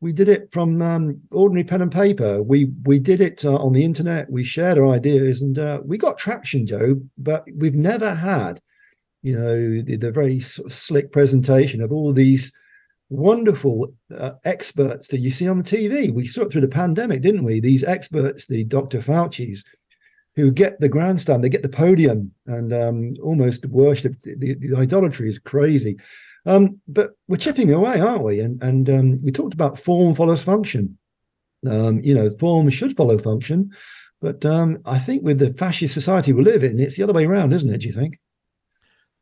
we 0.00 0.12
did 0.12 0.28
it 0.28 0.48
from 0.52 0.80
um, 0.80 1.20
ordinary 1.30 1.64
pen 1.64 1.82
and 1.82 1.92
paper. 1.92 2.42
We 2.42 2.70
we 2.84 2.98
did 2.98 3.20
it 3.20 3.44
uh, 3.44 3.56
on 3.56 3.72
the 3.72 3.84
internet. 3.84 4.30
We 4.30 4.44
shared 4.44 4.78
our 4.78 4.88
ideas, 4.88 5.42
and 5.42 5.58
uh, 5.58 5.80
we 5.84 5.98
got 5.98 6.18
traction, 6.18 6.66
Joe. 6.66 6.96
But 7.18 7.46
we've 7.56 7.74
never 7.74 8.14
had, 8.14 8.60
you 9.22 9.36
know, 9.38 9.82
the, 9.82 9.96
the 9.96 10.12
very 10.12 10.40
sort 10.40 10.66
of 10.66 10.72
slick 10.72 11.12
presentation 11.12 11.82
of 11.82 11.92
all 11.92 12.12
these 12.12 12.52
wonderful 13.10 13.92
uh, 14.16 14.32
experts 14.44 15.08
that 15.08 15.18
you 15.18 15.30
see 15.30 15.48
on 15.48 15.58
the 15.58 15.64
TV. 15.64 16.14
We 16.14 16.26
saw 16.26 16.42
it 16.42 16.52
through 16.52 16.62
the 16.62 16.68
pandemic, 16.68 17.20
didn't 17.20 17.44
we? 17.44 17.60
These 17.60 17.84
experts, 17.84 18.46
the 18.46 18.64
Dr. 18.64 19.00
Fauci's, 19.00 19.64
who 20.36 20.50
get 20.50 20.80
the 20.80 20.88
grandstand, 20.88 21.42
they 21.42 21.48
get 21.48 21.62
the 21.62 21.68
podium, 21.68 22.32
and 22.46 22.72
um, 22.72 23.14
almost 23.22 23.66
worship. 23.66 24.18
The, 24.22 24.54
the 24.54 24.76
idolatry 24.76 25.28
is 25.28 25.38
crazy. 25.38 25.98
Um, 26.46 26.80
but 26.88 27.10
we're 27.28 27.36
chipping 27.36 27.72
away, 27.72 28.00
aren't 28.00 28.22
we? 28.22 28.40
And 28.40 28.62
and 28.62 28.88
um, 28.88 29.22
we 29.22 29.30
talked 29.30 29.54
about 29.54 29.78
form 29.78 30.14
follows 30.14 30.42
function. 30.42 30.96
Um, 31.68 32.00
you 32.00 32.14
know, 32.14 32.30
form 32.30 32.70
should 32.70 32.96
follow 32.96 33.18
function, 33.18 33.70
but 34.22 34.46
um, 34.46 34.78
I 34.86 34.98
think 34.98 35.22
with 35.22 35.38
the 35.38 35.52
fascist 35.54 35.92
society 35.92 36.32
we 36.32 36.42
live 36.42 36.64
in, 36.64 36.80
it's 36.80 36.96
the 36.96 37.02
other 37.02 37.12
way 37.12 37.26
around, 37.26 37.52
isn't 37.52 37.68
it? 37.68 37.82
Do 37.82 37.86
you 37.86 37.92
think? 37.92 38.18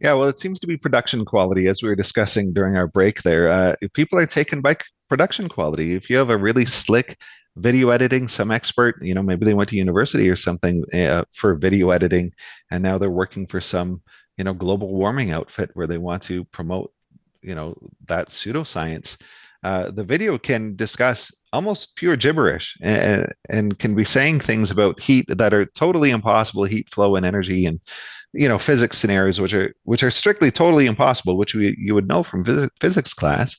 Yeah, 0.00 0.12
well, 0.14 0.28
it 0.28 0.38
seems 0.38 0.60
to 0.60 0.66
be 0.66 0.76
production 0.76 1.24
quality, 1.24 1.66
as 1.66 1.82
we 1.82 1.88
were 1.88 1.96
discussing 1.96 2.52
during 2.52 2.76
our 2.76 2.86
break 2.86 3.22
there. 3.22 3.48
Uh, 3.48 3.74
people 3.94 4.18
are 4.18 4.26
taken 4.26 4.60
by 4.60 4.76
production 5.08 5.48
quality. 5.48 5.94
If 5.94 6.08
you 6.08 6.16
have 6.18 6.30
a 6.30 6.36
really 6.36 6.66
slick 6.66 7.18
video 7.56 7.88
editing, 7.90 8.28
some 8.28 8.52
expert, 8.52 8.96
you 9.02 9.12
know, 9.14 9.22
maybe 9.22 9.44
they 9.44 9.54
went 9.54 9.70
to 9.70 9.76
university 9.76 10.30
or 10.30 10.36
something 10.36 10.84
uh, 10.94 11.24
for 11.34 11.56
video 11.56 11.90
editing, 11.90 12.30
and 12.70 12.82
now 12.82 12.96
they're 12.98 13.10
working 13.10 13.46
for 13.48 13.60
some, 13.60 14.00
you 14.36 14.44
know, 14.44 14.54
global 14.54 14.94
warming 14.94 15.32
outfit 15.32 15.70
where 15.74 15.88
they 15.88 15.98
want 15.98 16.22
to 16.24 16.44
promote, 16.44 16.92
you 17.42 17.56
know, 17.56 17.76
that 18.06 18.28
pseudoscience. 18.28 19.16
Uh, 19.64 19.90
the 19.90 20.04
video 20.04 20.38
can 20.38 20.76
discuss 20.76 21.32
almost 21.52 21.96
pure 21.96 22.14
gibberish 22.14 22.76
and, 22.80 23.32
and 23.50 23.78
can 23.80 23.96
be 23.96 24.04
saying 24.04 24.38
things 24.38 24.70
about 24.70 25.00
heat 25.00 25.24
that 25.28 25.52
are 25.52 25.66
totally 25.66 26.10
impossible, 26.10 26.62
heat 26.62 26.88
flow 26.88 27.16
and 27.16 27.26
energy 27.26 27.66
and 27.66 27.80
you 28.32 28.48
know 28.48 28.58
physics 28.58 28.98
scenarios 28.98 29.40
which 29.40 29.54
are 29.54 29.74
which 29.84 30.02
are 30.02 30.10
strictly 30.10 30.50
totally 30.50 30.86
impossible 30.86 31.38
which 31.38 31.54
we 31.54 31.74
you 31.78 31.94
would 31.94 32.08
know 32.08 32.22
from 32.22 32.44
phys- 32.44 32.70
physics 32.80 33.14
class. 33.14 33.56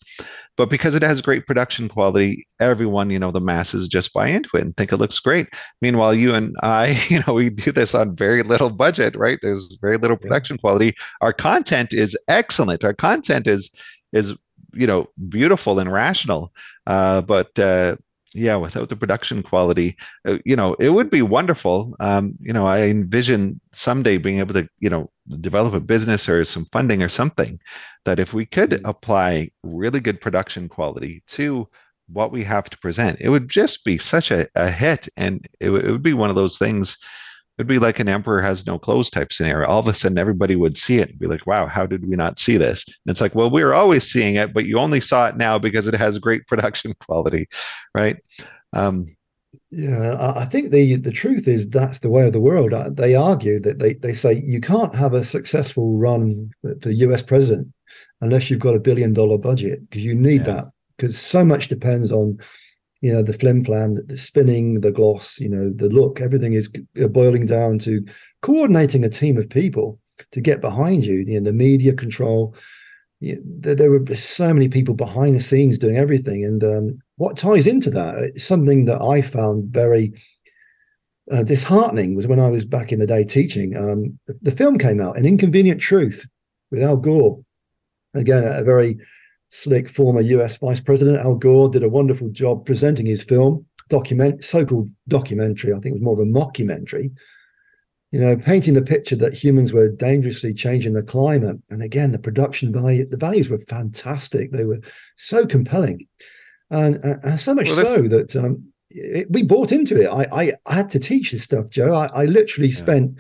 But 0.58 0.70
because 0.70 0.94
it 0.94 1.04
has 1.04 1.22
great 1.22 1.48
production 1.48 1.88
quality 1.88 2.48
everyone 2.60 3.10
you 3.10 3.20
know 3.20 3.32
the 3.32 3.42
masses 3.42 3.88
just 3.88 4.14
buy 4.14 4.28
into 4.28 4.50
it 4.56 4.62
and 4.62 4.76
think 4.78 4.92
it 4.92 4.98
looks 4.98 5.20
great. 5.20 5.48
Meanwhile 5.82 6.14
you 6.14 6.34
and 6.36 6.56
i 6.62 7.02
you 7.10 7.22
know 7.26 7.34
we 7.34 7.50
do 7.50 7.72
this 7.72 7.96
on 7.96 8.16
very 8.16 8.44
little 8.44 8.70
budget 8.70 9.16
right? 9.16 9.40
There's 9.42 9.78
very 9.82 9.98
little 9.98 10.18
production 10.18 10.58
quality. 10.58 10.94
Our 11.22 11.34
content 11.34 11.94
is 11.94 12.18
excellent. 12.28 12.84
Our 12.84 12.94
content 12.94 13.48
is 13.48 13.70
is 14.14 14.38
you 14.74 14.88
know 14.88 15.08
beautiful 15.30 15.80
and 15.80 15.92
rational. 15.92 16.54
Uh, 16.86 17.22
but 17.22 17.58
uh, 17.60 17.96
yeah, 18.34 18.56
without 18.58 18.90
the 18.90 18.96
production 18.96 19.42
quality, 19.42 19.98
uh, 20.28 20.38
you 20.46 20.56
know, 20.56 20.76
it 20.76 20.90
would 20.90 21.10
be 21.10 21.22
wonderful. 21.22 21.96
Um, 22.00 22.36
you 22.40 22.54
know, 22.54 22.68
I 22.68 22.84
envision 22.84 23.60
someday 23.74 24.18
being 24.18 24.40
able 24.40 24.54
to, 24.54 24.70
you 24.80 24.90
know, 24.90 25.10
develop 25.42 25.74
a 25.74 25.80
business 25.80 26.30
or 26.30 26.44
some 26.46 26.66
funding 26.72 27.02
or 27.02 27.10
something 27.10 27.60
that 28.06 28.20
if 28.20 28.34
we 28.34 28.46
could 28.46 28.72
mm-hmm. 28.72 28.86
apply 28.86 29.50
really 29.64 30.00
good 30.00 30.22
production 30.22 30.70
quality 30.70 31.24
to 31.28 31.68
what 32.08 32.32
we 32.32 32.44
have 32.44 32.70
to 32.70 32.78
present, 32.80 33.18
it 33.20 33.30
would 33.30 33.50
just 33.50 33.84
be 33.84 33.98
such 33.98 34.32
a, 34.32 34.48
a 34.56 34.70
hit. 34.70 35.10
And 35.18 35.48
it, 35.60 35.68
w- 35.68 35.86
it 35.86 35.92
would 35.92 36.04
be 36.04 36.14
one 36.14 36.30
of 36.30 36.36
those 36.36 36.58
things 36.58 36.98
It'd 37.60 37.68
be 37.68 37.78
like 37.78 38.00
an 38.00 38.08
emperor 38.08 38.42
has 38.42 38.66
no 38.66 38.80
clothes 38.80 39.12
type 39.12 39.34
scenario. 39.34 39.68
All 39.68 39.82
of 39.82 39.88
a 39.90 39.94
sudden, 39.94 40.18
everybody 40.18 40.56
would 40.56 40.78
see 40.78 41.00
it 41.00 41.10
and 41.10 41.20
be 41.20 41.28
like, 41.28 41.46
wow, 41.46 41.68
how 41.68 41.86
did 41.86 42.08
we 42.08 42.16
not 42.16 42.40
see 42.40 42.56
this? 42.56 42.86
And 42.88 43.12
it's 43.12 43.20
like, 43.20 43.36
well, 43.36 43.50
we 43.50 43.66
were 43.66 43.74
always 43.74 44.10
seeing 44.10 44.36
it, 44.36 44.54
but 44.54 44.66
you 44.66 44.80
only 44.80 45.02
saw 45.02 45.28
it 45.28 45.36
now 45.36 45.60
because 45.60 45.86
it 45.86 45.94
has 45.94 46.18
great 46.20 46.48
production 46.48 46.96
quality, 47.06 47.50
right? 47.94 48.16
Um, 48.72 49.14
yeah, 49.72 50.34
I 50.36 50.46
think 50.46 50.72
the 50.72 50.96
the 50.96 51.12
truth 51.12 51.50
is 51.50 51.68
that's 51.70 52.00
the 52.00 52.10
way 52.10 52.26
of 52.26 52.34
the 52.34 52.40
world. 52.40 52.74
Uh, 52.74 52.92
they 52.92 53.16
argue 53.16 53.60
that 53.60 53.80
they, 53.80 53.96
they 53.96 54.14
say 54.14 54.42
you 54.46 54.62
can't 54.62 54.96
have 54.96 55.14
a 55.14 55.26
successful 55.26 55.98
run 55.98 56.52
for 56.82 56.92
US 56.92 57.22
president 57.22 57.68
unless 58.22 58.50
you've 58.50 58.60
got 58.60 58.76
a 58.76 58.80
billion 58.80 59.12
dollar 59.12 59.38
budget 59.38 59.82
because 59.90 60.06
you 60.06 60.16
need 60.16 60.42
yeah. 60.42 60.54
that 60.54 60.66
because 60.96 61.18
so 61.18 61.44
much 61.44 61.68
depends 61.68 62.12
on 62.12 62.38
you 63.02 63.14
know 63.14 63.24
the 63.24 63.34
flim 63.34 63.64
flam 63.64 63.94
the, 63.94 64.18
spinning 64.18 64.82
the 64.82 64.92
gloss 64.92 65.40
you 65.40 65.50
know 65.50 65.72
the 65.76 65.90
look 65.90 66.22
everything 66.22 66.54
is 66.54 66.70
boiling 67.10 67.46
down 67.46 67.80
to 67.80 68.06
coordinating 68.42 69.04
a 69.04 69.10
team 69.10 69.38
of 69.38 69.50
people 69.50 70.00
to 70.32 70.42
get 70.42 70.62
behind 70.62 71.06
you 71.06 71.24
you 71.28 71.40
know 71.40 71.46
the 71.46 71.54
media 71.54 71.94
control. 71.94 72.56
You 73.22 73.36
know, 73.36 73.42
there, 73.44 73.76
there 73.76 73.92
were 73.92 74.16
so 74.16 74.54
many 74.54 74.70
people 74.70 74.96
behind 74.96 75.36
the 75.36 75.42
scenes 75.42 75.78
doing 75.78 75.98
everything 75.98 76.46
and 76.46 76.64
um, 76.64 77.00
what 77.18 77.36
ties 77.36 77.68
into 77.68 77.90
that 77.90 78.16
it's 78.18 78.46
something 78.46 78.86
that 78.86 79.02
i 79.02 79.22
found 79.22 79.66
very 79.74 80.14
uh, 81.30 81.44
disheartening 81.44 82.16
was 82.16 82.28
when 82.28 82.40
i 82.40 82.48
was 82.48 82.64
back 82.64 82.94
in 82.94 83.00
the 83.00 83.06
day 83.06 83.26
teaching 83.26 83.76
um, 83.76 84.18
the 84.42 84.54
film 84.54 84.78
came 84.78 85.02
out 85.02 85.18
an 85.18 85.26
inconvenient 85.26 85.82
truth 85.82 86.26
with 86.72 86.84
al 86.84 86.98
gore. 86.98 87.40
Again 88.16 88.44
a 88.44 88.64
very 88.64 88.98
slick 89.50 89.90
former 89.90 90.22
US 90.22 90.58
Vice 90.58 90.80
President 90.80 91.18
Al 91.18 91.36
Gore 91.36 91.70
did 91.70 91.84
a 91.84 91.90
wonderful 91.90 92.30
job 92.30 92.66
presenting 92.66 93.06
his 93.06 93.24
film, 93.24 93.66
document 93.90 94.44
so-called 94.44 94.90
documentary. 95.08 95.74
I 95.74 95.80
think 95.80 95.94
it 95.96 96.00
was 96.00 96.02
more 96.02 96.14
of 96.14 96.28
a 96.28 96.32
mockumentary. 96.32 97.12
You 98.12 98.20
know, 98.20 98.38
painting 98.38 98.74
the 98.74 98.82
picture 98.82 99.16
that 99.18 99.34
humans 99.34 99.72
were 99.72 99.90
dangerously 99.90 100.52
changing 100.54 100.94
the 100.94 101.04
climate. 101.04 101.58
And 101.70 101.84
again, 101.84 102.12
the 102.12 102.18
production 102.18 102.74
value, 102.74 103.06
the 103.06 103.18
values 103.18 103.50
were 103.50 103.60
fantastic. 103.60 104.52
They 104.52 104.66
were 104.66 104.80
so 105.16 105.46
compelling, 105.46 106.08
and, 106.72 106.98
and 107.04 107.40
so 107.40 107.54
much 107.54 107.70
well, 107.70 107.86
so 107.86 108.02
that 108.08 108.36
um, 108.36 108.64
it, 108.90 109.28
we 109.30 109.44
bought 109.44 109.72
into 109.72 110.02
it. 110.02 110.08
I, 110.08 110.28
I, 110.32 110.54
I 110.66 110.74
had 110.74 110.90
to 110.92 111.00
teach 111.00 111.32
this 111.32 111.44
stuff, 111.44 111.70
Joe. 111.70 111.94
I, 111.94 112.08
I 112.08 112.26
literally 112.26 112.70
yeah. 112.70 112.76
spent 112.76 113.20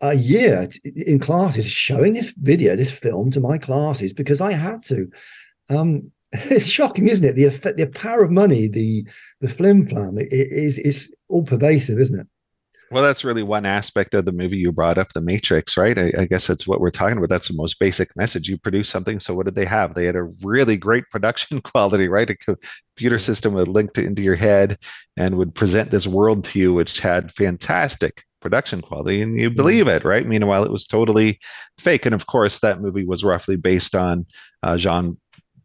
a 0.00 0.14
year 0.14 0.68
in 0.84 1.18
classes 1.18 1.66
showing 1.66 2.12
this 2.12 2.30
video, 2.30 2.76
this 2.76 2.92
film 2.92 3.30
to 3.30 3.40
my 3.40 3.58
classes 3.58 4.12
because 4.12 4.40
I 4.40 4.52
had 4.52 4.82
to. 4.84 5.08
Um, 5.72 6.10
it's 6.32 6.66
shocking, 6.66 7.08
isn't 7.08 7.28
it? 7.28 7.36
The 7.36 7.44
effect, 7.44 7.76
the 7.76 7.86
power 7.88 8.22
of 8.22 8.30
money, 8.30 8.68
the 8.68 9.06
the 9.40 9.48
flim 9.48 9.86
flam, 9.86 10.18
it, 10.18 10.32
it 10.32 10.48
is 10.50 10.78
is 10.78 11.14
all 11.28 11.44
pervasive, 11.44 11.98
isn't 11.98 12.20
it? 12.20 12.26
Well, 12.92 13.02
that's 13.02 13.24
really 13.24 13.42
one 13.42 13.64
aspect 13.64 14.12
of 14.12 14.26
the 14.26 14.32
movie 14.32 14.58
you 14.58 14.70
brought 14.70 14.98
up, 14.98 15.14
The 15.14 15.22
Matrix, 15.22 15.78
right? 15.78 15.98
I, 15.98 16.12
I, 16.18 16.26
guess 16.26 16.46
that's 16.46 16.66
what 16.66 16.78
we're 16.78 16.90
talking 16.90 17.16
about. 17.16 17.30
That's 17.30 17.48
the 17.48 17.56
most 17.56 17.80
basic 17.80 18.14
message. 18.16 18.50
You 18.50 18.58
produce 18.58 18.90
something. 18.90 19.18
So, 19.18 19.34
what 19.34 19.46
did 19.46 19.54
they 19.54 19.64
have? 19.64 19.94
They 19.94 20.04
had 20.04 20.14
a 20.14 20.28
really 20.42 20.76
great 20.76 21.04
production 21.10 21.60
quality, 21.62 22.08
right? 22.08 22.28
A 22.28 22.36
computer 22.36 23.18
system 23.18 23.54
would 23.54 23.68
link 23.68 23.94
to, 23.94 24.04
into 24.04 24.20
your 24.20 24.34
head 24.34 24.76
and 25.16 25.38
would 25.38 25.54
present 25.54 25.90
this 25.90 26.06
world 26.06 26.44
to 26.44 26.58
you, 26.58 26.74
which 26.74 27.00
had 27.00 27.32
fantastic 27.32 28.24
production 28.42 28.82
quality, 28.82 29.22
and 29.22 29.40
you 29.40 29.48
mm-hmm. 29.48 29.56
believe 29.56 29.88
it, 29.88 30.04
right? 30.04 30.26
Meanwhile, 30.26 30.64
it 30.64 30.72
was 30.72 30.86
totally 30.86 31.40
fake. 31.78 32.04
And 32.04 32.14
of 32.14 32.26
course, 32.26 32.58
that 32.58 32.82
movie 32.82 33.06
was 33.06 33.24
roughly 33.24 33.56
based 33.56 33.94
on 33.94 34.26
uh, 34.62 34.76
Jean 34.76 35.16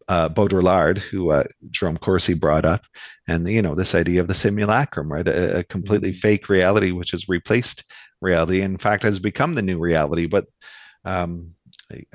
uh, 0.08 0.30
Baudrillard, 0.30 0.98
who 0.98 1.32
uh, 1.32 1.43
Jerome 1.72 1.98
Corsi 1.98 2.34
brought 2.34 2.65
up, 2.65 2.86
and 3.28 3.48
you 3.48 3.62
know 3.62 3.76
this 3.76 3.96
idea 3.96 4.22
of 4.22 4.28
the 4.28 4.34
simulacrum, 4.34 5.12
right? 5.12 5.28
A, 5.28 5.60
a, 5.60 5.63
completely 5.63 6.12
mm-hmm. 6.12 6.20
fake 6.20 6.50
reality 6.50 6.91
which 6.91 7.12
has 7.12 7.28
replaced 7.28 7.84
reality. 8.22 8.62
In 8.62 8.78
fact, 8.78 9.04
has 9.04 9.20
become 9.20 9.54
the 9.54 9.62
new 9.62 9.78
reality. 9.78 10.26
But 10.26 10.46
um, 11.04 11.52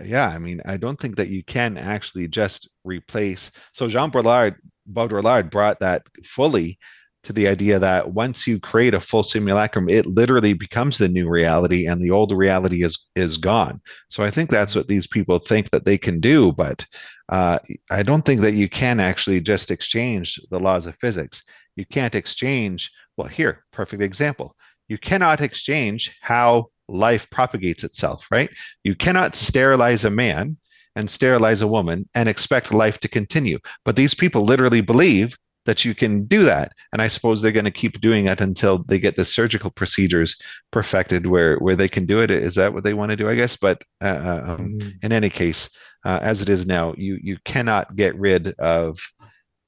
yeah, 0.04 0.28
I 0.28 0.38
mean, 0.38 0.60
I 0.64 0.76
don't 0.76 0.98
think 0.98 1.16
that 1.16 1.28
you 1.28 1.44
can 1.44 1.76
actually 1.76 2.28
just 2.28 2.68
replace. 2.84 3.50
So 3.72 3.88
Jean 3.88 4.10
Baudrillard, 4.10 4.56
Baudrillard 4.90 5.50
brought 5.50 5.80
that 5.80 6.02
fully 6.24 6.78
to 7.24 7.32
the 7.32 7.46
idea 7.46 7.78
that 7.78 8.12
once 8.12 8.46
you 8.46 8.58
create 8.58 8.94
a 8.94 9.00
full 9.00 9.22
simulacrum, 9.22 9.88
it 9.88 10.06
literally 10.06 10.54
becomes 10.54 10.98
the 10.98 11.08
new 11.08 11.28
reality, 11.28 11.86
and 11.86 12.00
the 12.00 12.10
old 12.10 12.32
reality 12.32 12.82
is 12.82 13.08
is 13.14 13.36
gone. 13.36 13.80
So 14.08 14.24
I 14.24 14.30
think 14.30 14.50
that's 14.50 14.74
what 14.74 14.88
these 14.88 15.06
people 15.06 15.38
think 15.38 15.70
that 15.70 15.84
they 15.84 15.98
can 15.98 16.20
do, 16.20 16.52
but 16.52 16.84
uh, 17.32 17.58
I 17.90 18.02
don't 18.02 18.26
think 18.26 18.42
that 18.42 18.52
you 18.52 18.68
can 18.68 19.00
actually 19.00 19.40
just 19.40 19.70
exchange 19.70 20.38
the 20.50 20.60
laws 20.60 20.84
of 20.84 20.96
physics. 20.96 21.42
You 21.76 21.86
can't 21.86 22.14
exchange. 22.14 22.90
Well, 23.16 23.26
here, 23.26 23.64
perfect 23.72 24.02
example. 24.02 24.54
You 24.88 24.98
cannot 24.98 25.40
exchange 25.40 26.14
how 26.20 26.66
life 26.88 27.26
propagates 27.30 27.84
itself, 27.84 28.26
right? 28.30 28.50
You 28.84 28.94
cannot 28.94 29.34
sterilize 29.34 30.04
a 30.04 30.10
man 30.10 30.58
and 30.94 31.08
sterilize 31.08 31.62
a 31.62 31.66
woman 31.66 32.06
and 32.14 32.28
expect 32.28 32.70
life 32.70 33.00
to 33.00 33.08
continue. 33.08 33.58
But 33.86 33.96
these 33.96 34.12
people 34.12 34.44
literally 34.44 34.82
believe 34.82 35.38
that 35.64 35.84
you 35.84 35.94
can 35.94 36.24
do 36.24 36.44
that 36.44 36.72
and 36.92 37.00
i 37.00 37.08
suppose 37.08 37.40
they're 37.40 37.52
going 37.52 37.64
to 37.64 37.70
keep 37.70 38.00
doing 38.00 38.26
it 38.26 38.40
until 38.40 38.84
they 38.88 38.98
get 38.98 39.16
the 39.16 39.24
surgical 39.24 39.70
procedures 39.70 40.40
perfected 40.70 41.26
where 41.26 41.56
where 41.58 41.76
they 41.76 41.88
can 41.88 42.06
do 42.06 42.20
it 42.20 42.30
is 42.30 42.54
that 42.54 42.72
what 42.72 42.84
they 42.84 42.94
want 42.94 43.10
to 43.10 43.16
do 43.16 43.28
i 43.28 43.34
guess 43.34 43.56
but 43.56 43.82
uh, 44.02 44.06
uh 44.06 44.44
um, 44.48 44.78
mm-hmm. 44.78 44.88
in 45.02 45.12
any 45.12 45.30
case 45.30 45.68
uh, 46.04 46.18
as 46.22 46.40
it 46.40 46.48
is 46.48 46.66
now 46.66 46.94
you 46.96 47.18
you 47.22 47.36
cannot 47.44 47.94
get 47.96 48.16
rid 48.18 48.54
of 48.58 48.98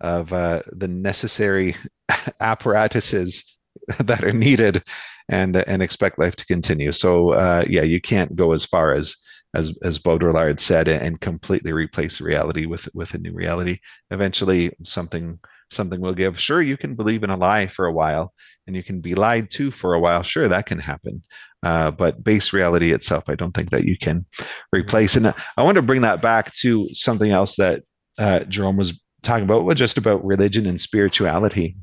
of 0.01 0.33
uh, 0.33 0.61
the 0.73 0.89
necessary 0.89 1.77
apparatuses 2.41 3.57
that 4.01 4.25
are 4.25 4.33
needed 4.33 4.83
and 5.29 5.57
and 5.57 5.83
expect 5.83 6.19
life 6.19 6.37
to 6.37 6.47
continue 6.47 6.93
so 6.93 7.33
uh, 7.33 7.65
yeah 7.69 7.83
you 7.83 8.01
can't 8.01 8.35
go 8.37 8.53
as 8.53 8.65
far 8.65 8.93
as 8.93 9.17
as 9.55 9.77
as 9.83 9.99
Baudrillard 9.99 10.61
said, 10.61 10.89
and 10.89 11.21
completely 11.21 11.73
replace 11.73 12.21
reality 12.21 12.67
with 12.67 12.89
with 12.95 13.15
a 13.15 13.19
new 13.19 13.33
reality. 13.33 13.79
Eventually, 14.11 14.73
something 14.83 15.39
something 15.71 16.01
will 16.01 16.15
give. 16.15 16.39
Sure, 16.39 16.63
you 16.63 16.77
can 16.77 16.95
believe 16.95 17.25
in 17.25 17.31
a 17.31 17.37
lie 17.37 17.67
for 17.67 17.87
a 17.87 17.93
while 17.93 18.33
and 18.67 18.75
you 18.75 18.83
can 18.83 19.01
be 19.01 19.15
lied 19.15 19.51
to 19.51 19.71
for 19.71 19.95
a 19.95 20.01
while. 20.01 20.23
Sure, 20.23 20.49
that 20.49 20.67
can 20.67 20.79
happen. 20.79 21.23
Uh, 21.63 21.91
but 21.91 22.23
base 22.23 22.53
reality 22.53 22.93
itself, 22.93 23.25
I 23.29 23.35
don't 23.35 23.55
think 23.55 23.71
that 23.71 23.85
you 23.85 23.97
can 23.99 24.27
replace. 24.73 25.17
And 25.17 25.35
I 25.57 25.63
want 25.63 25.77
to 25.77 25.83
bring 25.83 26.03
that 26.03 26.23
back 26.23 26.53
to 26.55 26.89
something 26.93 27.31
else 27.31 27.57
that 27.57 27.83
uh, 28.19 28.41
Jerome 28.41 28.77
was 28.77 29.01
talking 29.23 29.45
about, 29.45 29.65
was 29.65 29.77
just 29.77 29.99
about 29.99 30.25
religion 30.25 30.67
and 30.67 30.81
spirituality. 30.81 31.77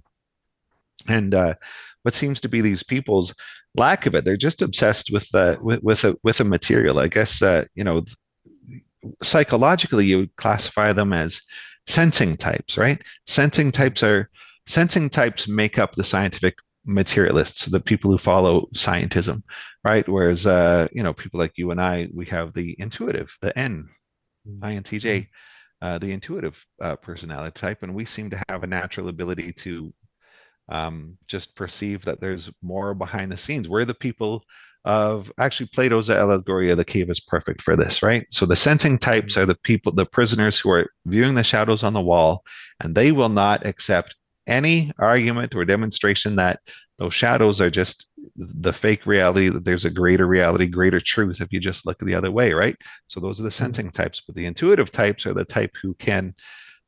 And 1.07 1.33
uh, 1.33 1.55
what 2.03 2.13
seems 2.13 2.41
to 2.41 2.49
be 2.49 2.61
these 2.61 2.83
people's 2.83 3.33
lack 3.75 4.05
of 4.05 4.15
it. 4.15 4.25
They're 4.25 4.37
just 4.37 4.61
obsessed 4.61 5.11
with 5.11 5.29
the 5.29 5.57
with, 5.61 5.81
with 5.83 6.03
a 6.03 6.17
with 6.23 6.39
a 6.39 6.43
material. 6.43 6.99
I 6.99 7.07
guess 7.07 7.41
uh, 7.41 7.65
you 7.75 7.83
know 7.83 8.03
psychologically 9.21 10.05
you 10.05 10.19
would 10.19 10.35
classify 10.35 10.93
them 10.93 11.13
as 11.13 11.41
sensing 11.87 12.37
types, 12.37 12.77
right? 12.77 13.01
Sensing 13.27 13.71
types 13.71 14.03
are 14.03 14.29
sensing 14.67 15.09
types 15.09 15.47
make 15.47 15.79
up 15.79 15.95
the 15.95 16.03
scientific 16.03 16.55
materialists, 16.85 17.65
the 17.65 17.79
people 17.79 18.11
who 18.11 18.17
follow 18.17 18.67
scientism, 18.75 19.43
right? 19.83 20.07
Whereas, 20.07 20.47
uh, 20.47 20.87
you 20.91 21.03
know, 21.03 21.13
people 21.13 21.39
like 21.39 21.53
you 21.55 21.71
and 21.71 21.81
I, 21.81 22.09
we 22.13 22.25
have 22.27 22.53
the 22.53 22.75
intuitive, 22.79 23.35
the 23.41 23.57
N, 23.57 23.89
mm-hmm. 24.47 24.63
INTJ, 24.63 25.27
uh, 25.81 25.97
the 25.97 26.11
intuitive 26.11 26.63
uh, 26.81 26.95
personality 26.95 27.59
type, 27.59 27.83
and 27.83 27.93
we 27.93 28.05
seem 28.05 28.29
to 28.29 28.43
have 28.49 28.63
a 28.63 28.67
natural 28.67 29.09
ability 29.09 29.51
to 29.53 29.93
um, 30.69 31.17
just 31.27 31.55
perceive 31.55 32.05
that 32.05 32.21
there's 32.21 32.51
more 32.61 32.93
behind 32.93 33.31
the 33.31 33.37
scenes. 33.37 33.67
We're 33.67 33.85
the 33.85 33.93
people 33.93 34.43
of 34.83 35.31
actually 35.37 35.67
Plato's 35.67 36.09
allegory 36.09 36.71
of 36.71 36.77
the 36.77 36.85
cave 36.85 37.09
is 37.09 37.19
perfect 37.19 37.61
for 37.61 37.75
this, 37.75 38.01
right? 38.01 38.25
So 38.31 38.45
the 38.45 38.55
sensing 38.55 38.97
types 38.97 39.37
are 39.37 39.45
the 39.45 39.55
people, 39.55 39.91
the 39.91 40.05
prisoners 40.05 40.59
who 40.59 40.71
are 40.71 40.91
viewing 41.05 41.35
the 41.35 41.43
shadows 41.43 41.83
on 41.83 41.93
the 41.93 42.01
wall, 42.01 42.43
and 42.79 42.95
they 42.95 43.11
will 43.11 43.29
not 43.29 43.65
accept 43.65 44.15
any 44.47 44.91
argument 44.97 45.53
or 45.53 45.65
demonstration 45.65 46.35
that 46.37 46.59
those 46.97 47.13
shadows 47.13 47.61
are 47.61 47.69
just 47.69 48.07
the 48.35 48.73
fake 48.73 49.05
reality, 49.05 49.49
that 49.49 49.65
there's 49.65 49.85
a 49.85 49.89
greater 49.89 50.27
reality, 50.27 50.67
greater 50.67 50.99
truth 50.99 51.41
if 51.41 51.51
you 51.51 51.59
just 51.59 51.85
look 51.85 51.97
the 51.99 52.15
other 52.15 52.31
way, 52.31 52.53
right? 52.53 52.75
So 53.07 53.19
those 53.19 53.39
are 53.39 53.43
the 53.43 53.49
hmm. 53.49 53.63
sensing 53.63 53.91
types, 53.91 54.21
but 54.25 54.35
the 54.35 54.45
intuitive 54.45 54.91
types 54.91 55.25
are 55.25 55.33
the 55.33 55.45
type 55.45 55.71
who 55.81 55.93
can 55.95 56.33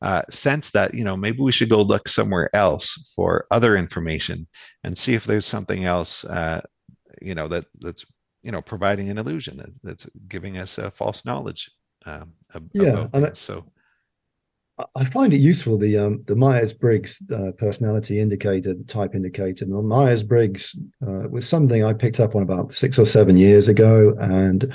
uh, 0.01 0.21
sense 0.29 0.71
that, 0.71 0.93
you 0.93 1.03
know, 1.03 1.15
maybe 1.15 1.39
we 1.39 1.51
should 1.51 1.69
go 1.69 1.81
look 1.81 2.09
somewhere 2.09 2.53
else 2.53 3.11
for 3.15 3.45
other 3.51 3.77
information 3.77 4.45
and 4.83 4.97
see 4.97 5.13
if 5.13 5.23
there's 5.23 5.45
something 5.45 5.85
else 5.85 6.25
uh, 6.25 6.61
you 7.21 7.35
know 7.35 7.47
that 7.47 7.65
that's 7.79 8.05
you 8.41 8.51
know 8.51 8.61
providing 8.61 9.09
an 9.09 9.17
illusion 9.17 9.57
that, 9.57 9.69
that's 9.83 10.07
giving 10.27 10.57
us 10.57 10.77
a 10.77 10.91
false 10.91 11.25
knowledge 11.25 11.71
um, 12.05 12.33
yeah 12.73 13.07
and 13.13 13.27
I, 13.27 13.33
so 13.33 13.65
I 14.95 15.05
find 15.05 15.33
it 15.33 15.39
useful 15.39 15.77
the 15.77 15.97
um, 15.97 16.23
the 16.25 16.35
Myers 16.35 16.73
Briggs 16.73 17.21
uh, 17.31 17.51
personality 17.59 18.19
indicator, 18.19 18.73
the 18.73 18.83
type 18.83 19.13
indicator. 19.13 19.65
The 19.65 19.81
Myers 19.81 20.23
Briggs 20.23 20.75
uh, 21.05 21.29
was 21.29 21.47
something 21.47 21.83
I 21.83 21.93
picked 21.93 22.19
up 22.19 22.35
on 22.35 22.41
about 22.41 22.73
six 22.73 22.97
or 22.97 23.05
seven 23.05 23.37
years 23.37 23.67
ago, 23.67 24.15
and 24.19 24.73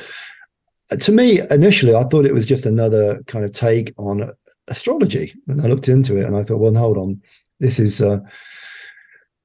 uh, 0.93 0.97
to 0.97 1.11
me, 1.11 1.41
initially, 1.51 1.97
I 1.97 2.05
thought 2.05 2.27
it 2.27 2.35
was 2.35 2.47
just 2.47 2.65
another 2.65 3.23
kind 3.27 3.45
of 3.45 3.53
take 3.53 3.93
on 3.99 4.31
astrology. 4.69 5.35
And 5.49 5.61
I 5.63 5.67
looked 5.67 5.89
into 5.89 6.17
it, 6.17 6.27
and 6.27 6.37
I 6.37 6.45
thought, 6.45 6.59
well, 6.59 6.75
hold 6.75 6.97
on, 6.97 7.17
this 7.59 7.81
is 7.81 8.01
uh, 8.01 8.21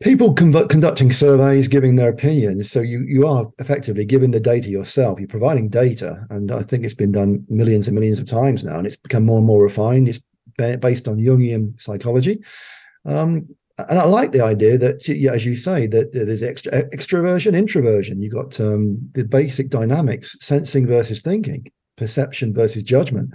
people 0.04 0.34
conducting 0.34 1.12
surveys 1.12 1.68
giving 1.68 1.96
their 1.96 2.10
opinions. 2.10 2.70
So 2.70 2.82
you 2.82 3.04
you 3.08 3.26
are 3.26 3.50
effectively 3.60 4.06
giving 4.06 4.32
the 4.32 4.40
data 4.40 4.68
yourself. 4.68 5.20
You're 5.20 5.28
providing 5.28 5.70
data 5.70 6.26
and 6.30 6.52
i 6.52 6.62
think 6.62 6.84
it's 6.84 6.94
been 6.94 7.12
done 7.12 7.46
millions 7.50 7.88
and 7.88 7.96
millions 7.96 8.20
of 8.20 8.28
times 8.28 8.64
now 8.64 8.78
and 8.78 8.86
it's 8.86 8.98
become 8.98 9.26
more 9.26 9.38
and 9.38 9.48
more 9.48 9.64
refined. 9.64 10.10
It's 10.10 10.20
based 10.58 11.08
on 11.08 11.18
jungian 11.18 11.80
psychology. 11.82 12.44
Um, 13.06 13.48
and 13.90 13.98
i 13.98 14.04
like 14.04 14.34
the 14.34 14.44
idea 14.44 14.78
that 14.78 15.10
as 15.34 15.46
you 15.46 15.56
say 15.56 15.88
that 15.88 16.12
there's 16.14 16.44
extra, 16.44 16.84
extroversion 16.90 17.56
introversion. 17.56 18.22
You've 18.22 18.34
got 18.34 18.60
um, 18.60 19.00
the 19.14 19.24
basic 19.24 19.70
dynamics 19.70 20.38
sensing 20.42 20.86
versus 20.86 21.22
thinking 21.22 21.72
perception 21.98 22.54
versus 22.54 22.84
judgment. 22.84 23.32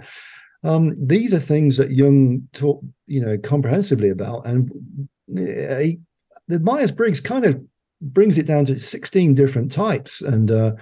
Um, 0.63 0.93
these 0.95 1.33
are 1.33 1.39
things 1.39 1.77
that 1.77 1.91
Jung 1.91 2.47
talked, 2.51 2.85
you 3.07 3.21
know, 3.21 3.37
comprehensively 3.37 4.09
about, 4.09 4.45
and 4.45 4.69
he 5.37 5.99
the 6.49 6.59
Myers 6.59 6.91
Briggs 6.91 7.21
kind 7.21 7.45
of 7.45 7.63
brings 8.01 8.37
it 8.37 8.47
down 8.47 8.65
to 8.65 8.79
16 8.79 9.33
different 9.35 9.71
types. 9.71 10.21
And 10.21 10.51
uh, 10.51 10.73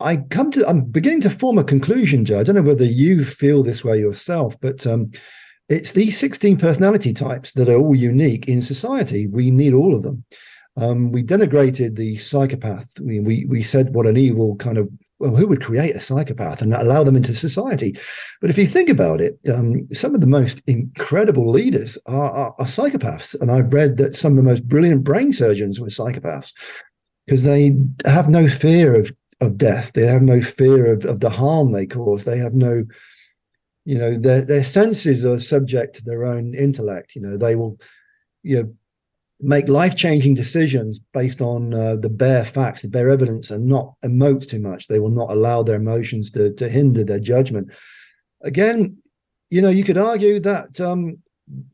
I 0.00 0.16
come 0.16 0.50
to, 0.50 0.68
I'm 0.68 0.82
beginning 0.82 1.20
to 1.22 1.30
form 1.30 1.58
a 1.58 1.64
conclusion, 1.64 2.24
Joe. 2.24 2.40
I 2.40 2.42
don't 2.42 2.56
know 2.56 2.62
whether 2.62 2.84
you 2.84 3.24
feel 3.24 3.62
this 3.62 3.84
way 3.84 3.98
yourself, 3.98 4.56
but 4.60 4.86
um, 4.86 5.06
it's 5.68 5.92
these 5.92 6.18
16 6.18 6.58
personality 6.58 7.12
types 7.12 7.52
that 7.52 7.68
are 7.68 7.76
all 7.76 7.94
unique 7.94 8.48
in 8.48 8.60
society. 8.60 9.26
We 9.28 9.50
need 9.50 9.74
all 9.74 9.94
of 9.94 10.02
them. 10.02 10.24
Um, 10.76 11.12
we 11.12 11.22
denigrated 11.22 11.96
the 11.96 12.16
psychopath. 12.16 12.88
We, 12.98 13.20
we 13.20 13.44
we 13.46 13.62
said 13.62 13.94
what 13.94 14.06
an 14.06 14.16
evil 14.16 14.56
kind 14.56 14.78
of 14.78 14.88
well, 15.22 15.36
who 15.36 15.46
would 15.46 15.62
create 15.62 15.94
a 15.94 16.00
psychopath 16.00 16.62
and 16.62 16.74
allow 16.74 17.04
them 17.04 17.14
into 17.14 17.32
society? 17.32 17.96
But 18.40 18.50
if 18.50 18.58
you 18.58 18.66
think 18.66 18.88
about 18.88 19.20
it, 19.20 19.38
um, 19.48 19.86
some 19.92 20.16
of 20.16 20.20
the 20.20 20.26
most 20.26 20.60
incredible 20.66 21.48
leaders 21.48 21.96
are, 22.06 22.30
are, 22.32 22.54
are, 22.58 22.66
psychopaths, 22.66 23.40
and 23.40 23.48
I've 23.48 23.72
read 23.72 23.98
that 23.98 24.16
some 24.16 24.32
of 24.32 24.36
the 24.36 24.42
most 24.42 24.66
brilliant 24.66 25.04
brain 25.04 25.32
surgeons 25.32 25.78
were 25.78 25.86
psychopaths 25.86 26.52
because 27.24 27.44
they 27.44 27.76
have 28.04 28.28
no 28.28 28.48
fear 28.48 28.96
of 28.98 29.12
of 29.40 29.56
death. 29.56 29.92
They 29.92 30.06
have 30.06 30.22
no 30.22 30.40
fear 30.40 30.92
of, 30.92 31.04
of 31.04 31.20
the 31.20 31.30
harm 31.30 31.70
they 31.70 31.86
cause. 31.86 32.24
They 32.24 32.38
have 32.38 32.54
no, 32.54 32.84
you 33.84 33.98
know, 33.98 34.18
their 34.18 34.44
their 34.44 34.64
senses 34.64 35.24
are 35.24 35.38
subject 35.38 35.94
to 35.96 36.04
their 36.04 36.24
own 36.24 36.52
intellect. 36.54 37.14
You 37.14 37.22
know, 37.22 37.36
they 37.36 37.54
will, 37.54 37.78
you 38.42 38.56
know 38.56 38.74
make 39.42 39.68
life 39.68 39.96
changing 39.96 40.34
decisions 40.34 41.00
based 41.12 41.40
on 41.40 41.74
uh, 41.74 41.96
the 41.96 42.08
bare 42.08 42.44
facts, 42.44 42.82
the 42.82 42.88
bare 42.88 43.10
evidence, 43.10 43.50
and 43.50 43.66
not 43.66 43.94
emote 44.04 44.48
too 44.48 44.60
much. 44.60 44.86
They 44.86 45.00
will 45.00 45.10
not 45.10 45.30
allow 45.30 45.62
their 45.62 45.76
emotions 45.76 46.30
to, 46.30 46.52
to 46.54 46.68
hinder 46.68 47.04
their 47.04 47.20
judgment. 47.20 47.70
Again, 48.42 48.96
you 49.50 49.60
know, 49.60 49.68
you 49.68 49.84
could 49.84 49.98
argue 49.98 50.38
that 50.40 50.80
um, 50.80 51.18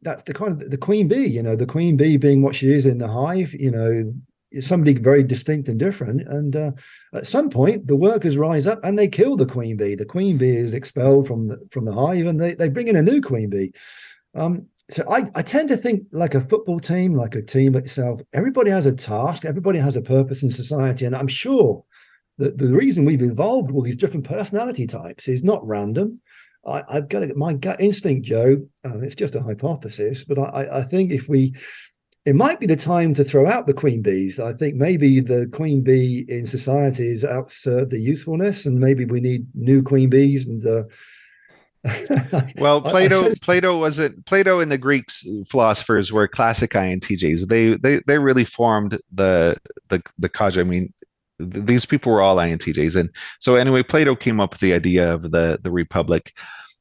that's 0.02 0.22
the 0.22 0.34
kind 0.34 0.62
of 0.62 0.70
the 0.70 0.78
queen 0.78 1.08
bee, 1.08 1.26
you 1.26 1.42
know, 1.42 1.54
the 1.54 1.66
queen 1.66 1.96
bee 1.96 2.16
being 2.16 2.42
what 2.42 2.54
she 2.54 2.72
is 2.72 2.86
in 2.86 2.98
the 2.98 3.06
hive, 3.06 3.52
you 3.54 3.70
know, 3.70 4.12
is 4.50 4.66
somebody 4.66 4.94
very 4.94 5.22
distinct 5.22 5.68
and 5.68 5.78
different. 5.78 6.22
And 6.22 6.56
uh, 6.56 6.72
at 7.12 7.26
some 7.26 7.50
point, 7.50 7.86
the 7.86 7.96
workers 7.96 8.38
rise 8.38 8.66
up 8.66 8.82
and 8.82 8.98
they 8.98 9.08
kill 9.08 9.36
the 9.36 9.46
queen 9.46 9.76
bee. 9.76 9.94
The 9.94 10.06
queen 10.06 10.38
bee 10.38 10.56
is 10.56 10.74
expelled 10.74 11.26
from 11.26 11.48
the, 11.48 11.60
from 11.70 11.84
the 11.84 11.92
hive 11.92 12.26
and 12.26 12.40
they, 12.40 12.54
they 12.54 12.68
bring 12.68 12.88
in 12.88 12.96
a 12.96 13.02
new 13.02 13.20
queen 13.20 13.50
bee. 13.50 13.72
Um, 14.34 14.66
so 14.90 15.04
I, 15.10 15.24
I 15.34 15.42
tend 15.42 15.68
to 15.68 15.76
think 15.76 16.04
like 16.12 16.34
a 16.34 16.40
football 16.40 16.80
team, 16.80 17.14
like 17.14 17.34
a 17.34 17.42
team 17.42 17.74
itself, 17.74 18.22
everybody 18.32 18.70
has 18.70 18.86
a 18.86 18.94
task, 18.94 19.44
everybody 19.44 19.78
has 19.78 19.96
a 19.96 20.02
purpose 20.02 20.42
in 20.42 20.50
society. 20.50 21.04
And 21.04 21.14
I'm 21.14 21.28
sure 21.28 21.84
that 22.38 22.56
the 22.56 22.70
reason 22.70 23.04
we've 23.04 23.22
evolved 23.22 23.70
all 23.70 23.82
these 23.82 23.96
different 23.96 24.26
personality 24.26 24.86
types 24.86 25.28
is 25.28 25.44
not 25.44 25.66
random. 25.66 26.20
I, 26.66 26.82
have 26.88 27.08
got 27.08 27.28
my 27.36 27.52
gut 27.52 27.80
instinct, 27.80 28.26
Joe. 28.26 28.66
Uh, 28.84 29.00
it's 29.00 29.14
just 29.14 29.34
a 29.34 29.42
hypothesis, 29.42 30.24
but 30.24 30.38
I, 30.38 30.78
I 30.78 30.82
think 30.82 31.12
if 31.12 31.28
we, 31.28 31.54
it 32.24 32.34
might 32.34 32.60
be 32.60 32.66
the 32.66 32.76
time 32.76 33.14
to 33.14 33.24
throw 33.24 33.46
out 33.46 33.66
the 33.66 33.74
queen 33.74 34.02
bees. 34.02 34.40
I 34.40 34.52
think 34.52 34.74
maybe 34.74 35.20
the 35.20 35.48
queen 35.52 35.82
bee 35.82 36.24
in 36.28 36.46
society 36.46 37.08
is 37.08 37.24
outserved 37.24 37.90
the 37.90 38.00
usefulness, 38.00 38.66
and 38.66 38.78
maybe 38.78 39.04
we 39.04 39.20
need 39.20 39.46
new 39.54 39.82
queen 39.82 40.08
bees 40.08 40.46
and 40.46 40.64
uh, 40.66 40.82
well, 42.56 42.82
Plato, 42.82 43.32
Plato 43.42 43.78
wasn't 43.78 44.24
Plato 44.26 44.60
and 44.60 44.70
the 44.70 44.78
Greeks 44.78 45.24
philosophers 45.48 46.12
were 46.12 46.28
classic 46.28 46.72
INTJs. 46.72 47.48
They 47.48 47.76
they 47.76 48.00
they 48.06 48.18
really 48.18 48.44
formed 48.44 49.00
the 49.12 49.56
the 49.88 50.02
the 50.18 50.28
cadre. 50.28 50.62
I 50.62 50.64
mean, 50.64 50.92
th- 51.38 51.64
these 51.64 51.86
people 51.86 52.12
were 52.12 52.20
all 52.20 52.36
INTJs, 52.36 52.96
and 52.96 53.10
so 53.38 53.56
anyway, 53.56 53.82
Plato 53.82 54.16
came 54.16 54.40
up 54.40 54.52
with 54.52 54.60
the 54.60 54.74
idea 54.74 55.12
of 55.12 55.30
the 55.30 55.58
the 55.62 55.70
republic 55.70 56.32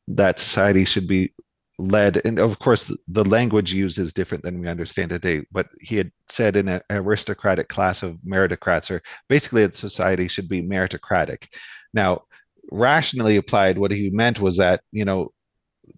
that 0.07 0.39
society 0.39 0.85
should 0.85 1.07
be 1.07 1.33
led, 1.79 2.21
and 2.25 2.39
of 2.39 2.59
course, 2.59 2.85
the, 2.85 2.97
the 3.07 3.25
language 3.25 3.73
used 3.73 3.99
is 3.99 4.13
different 4.13 4.43
than 4.43 4.59
we 4.59 4.67
understand 4.67 5.09
today. 5.09 5.43
But 5.51 5.67
he 5.79 5.95
had 5.95 6.11
said 6.27 6.55
in 6.55 6.67
an 6.67 6.81
aristocratic 6.89 7.69
class 7.69 8.03
of 8.03 8.17
meritocrats, 8.27 8.89
or 8.89 9.01
basically, 9.29 9.63
that 9.63 9.75
society 9.75 10.27
should 10.27 10.49
be 10.49 10.63
meritocratic. 10.63 11.47
Now, 11.93 12.23
rationally 12.71 13.37
applied, 13.37 13.77
what 13.77 13.91
he 13.91 14.09
meant 14.09 14.39
was 14.39 14.57
that 14.57 14.81
you 14.91 15.05
know 15.05 15.31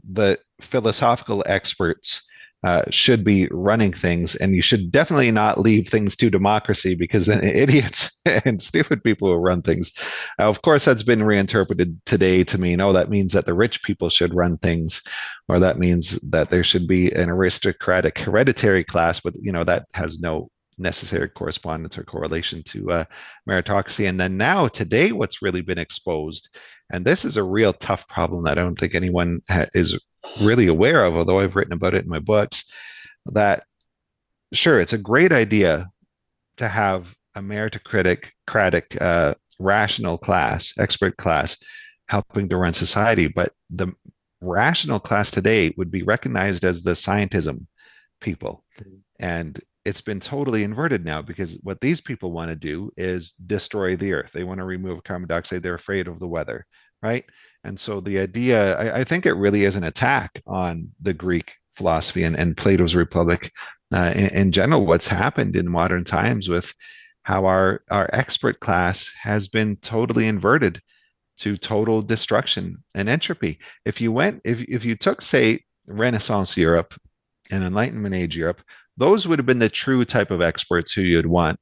the 0.10 0.40
philosophical 0.62 1.44
experts 1.46 2.26
uh, 2.64 2.84
should 2.90 3.24
be 3.24 3.48
running 3.52 3.94
things, 3.94 4.36
and 4.36 4.54
you 4.54 4.62
should 4.62 4.92
definitely 4.92 5.32
not 5.32 5.60
leave 5.60 5.88
things 5.88 6.18
to 6.18 6.30
democracy 6.30 6.94
because 6.94 7.26
then 7.26 7.42
idiots 7.44 8.22
and 8.46 8.62
stupid 8.62 9.04
people 9.04 9.30
will 9.30 9.40
run 9.40 9.62
things. 9.62 9.92
Uh, 10.38 10.50
of 10.50 10.62
course, 10.62 10.86
that's 10.86 11.04
been 11.04 11.24
reinterpreted 11.24 12.00
today 12.06 12.44
to 12.44 12.58
mean, 12.58 12.82
oh, 12.82 12.92
that 12.92 13.10
means 13.10 13.32
that 13.34 13.46
the 13.46 13.54
rich 13.54 13.82
people 13.84 14.10
should 14.10 14.34
run 14.34 14.58
things, 14.58 15.02
or 15.48 15.60
that 15.60 15.80
means 15.80 16.20
that 16.30 16.50
there 16.50 16.64
should 16.64 16.88
be 16.88 17.12
an 17.14 17.30
aristocratic 17.30 18.20
hereditary 18.20 18.84
class, 18.84 19.22
but 19.22 19.34
you 19.42 19.52
know 19.52 19.64
that 19.64 19.86
has 19.94 20.20
no 20.20 20.50
necessary 20.80 21.30
correspondence 21.30 21.98
or 21.98 22.04
correlation 22.04 22.64
to 22.64 22.92
uh, 22.92 23.06
meritocracy. 23.48 24.08
And 24.08 24.20
then 24.20 24.38
now, 24.38 24.68
today, 24.68 25.12
what's 25.12 25.42
really 25.42 25.62
been 25.62 25.78
exposed, 25.78 26.58
and 26.92 27.06
this 27.06 27.26
is 27.26 27.38
a 27.38 27.44
real 27.44 27.74
tough 27.74 28.08
problem 28.08 28.44
that 28.44 28.58
I 28.58 28.64
don't 28.64 28.80
think 28.80 28.96
anyone 28.96 29.42
ha- 29.50 29.68
is 29.74 30.00
really 30.42 30.68
aware 30.68 31.06
of, 31.06 31.16
although 31.16 31.40
I've 31.40 31.56
written 31.56 31.74
about 31.74 31.94
it 31.94 32.04
in 32.04 32.10
my 32.10 32.20
books, 32.20 32.66
that 33.28 33.64
sure, 34.54 34.80
it's 34.80 34.94
a 34.94 34.98
great 34.98 35.32
idea 35.32 35.90
to 36.58 36.68
have 36.68 37.16
a 37.36 37.42
meritocratic, 37.42 38.26
uh, 39.00 39.36
rational 39.60 40.18
class, 40.18 40.74
expert 40.78 41.18
class, 41.18 41.58
helping 42.08 42.50
to 42.50 42.58
run 42.58 42.74
society, 42.74 43.28
but 43.28 43.54
the 43.70 43.94
rational 44.42 45.00
class 45.00 45.32
today 45.32 45.74
would 45.78 45.92
be 45.92 46.04
recognized 46.04 46.64
as 46.64 46.82
the 46.82 46.92
scientism 46.92 47.66
people. 48.22 48.64
Mm-hmm. 48.80 48.96
And 49.20 49.60
it's 49.86 50.02
been 50.02 50.20
totally 50.20 50.64
inverted 50.64 51.06
now 51.06 51.22
because 51.22 51.58
what 51.64 51.80
these 51.82 52.02
people 52.02 52.32
want 52.32 52.50
to 52.50 52.56
do 52.56 52.92
is 52.98 53.32
destroy 53.32 53.96
the 53.96 54.14
earth. 54.14 54.32
They 54.34 54.44
want 54.44 54.60
to 54.60 54.66
remove 54.66 55.04
carbon 55.04 55.28
dioxide. 55.28 55.64
They're 55.64 55.76
afraid 55.76 56.08
of 56.08 56.20
the 56.20 56.28
weather, 56.28 56.66
right? 57.02 57.26
And 57.64 57.80
so 57.80 58.00
the 58.02 58.20
idea, 58.20 58.78
I, 58.78 59.00
I 59.00 59.04
think 59.04 59.26
it 59.26 59.34
really 59.34 59.66
is 59.66 59.76
an 59.76 59.86
attack 59.86 60.42
on 60.46 60.92
the 61.02 61.14
Greek 61.14 61.54
philosophy 61.74 62.24
and, 62.24 62.36
and 62.36 62.58
Plato's 62.58 62.96
Republic. 62.96 63.52
Uh, 63.94 64.12
in, 64.16 64.28
in, 64.30 64.52
general, 64.52 64.86
what's 64.86 65.08
happened 65.08 65.56
in 65.56 65.70
modern 65.70 66.04
times 66.04 66.50
with 66.50 66.74
how 67.24 67.46
our, 67.46 67.82
our 67.90 68.10
expert 68.14 68.60
class 68.60 69.12
has 69.20 69.48
been 69.48 69.76
totally 69.78 70.28
inverted 70.28 70.82
to 71.38 71.58
total 71.58 72.02
destruction 72.02 72.84
and 72.96 73.08
entropy. 73.08 73.60
If 73.86 74.02
you 74.02 74.12
went, 74.12 74.42
if, 74.44 74.62
if 74.62 74.84
you 74.84 74.96
took, 74.96 75.22
say, 75.22 75.64
Renaissance 75.88 76.56
Europe 76.56 76.94
and 77.50 77.64
Enlightenment 77.64 78.14
Age 78.14 78.38
Europe, 78.38 78.62
those 79.00 79.28
would 79.28 79.40
have 79.40 79.46
been 79.46 79.60
the 79.60 79.70
true 79.70 80.04
type 80.06 80.30
of 80.30 80.42
experts 80.42 80.92
who 80.92 81.02
you'd 81.02 81.26
want 81.26 81.60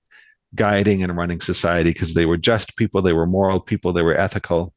guiding 0.56 1.04
and 1.04 1.16
running 1.16 1.40
society 1.40 1.92
because 1.92 2.14
they 2.14 2.26
were 2.26 2.38
just 2.38 2.76
people, 2.78 3.02
they 3.02 3.14
were 3.14 3.28
moral 3.28 3.60
people, 3.60 3.94
they 3.94 4.02
were 4.02 4.18
ethical. 4.18 4.74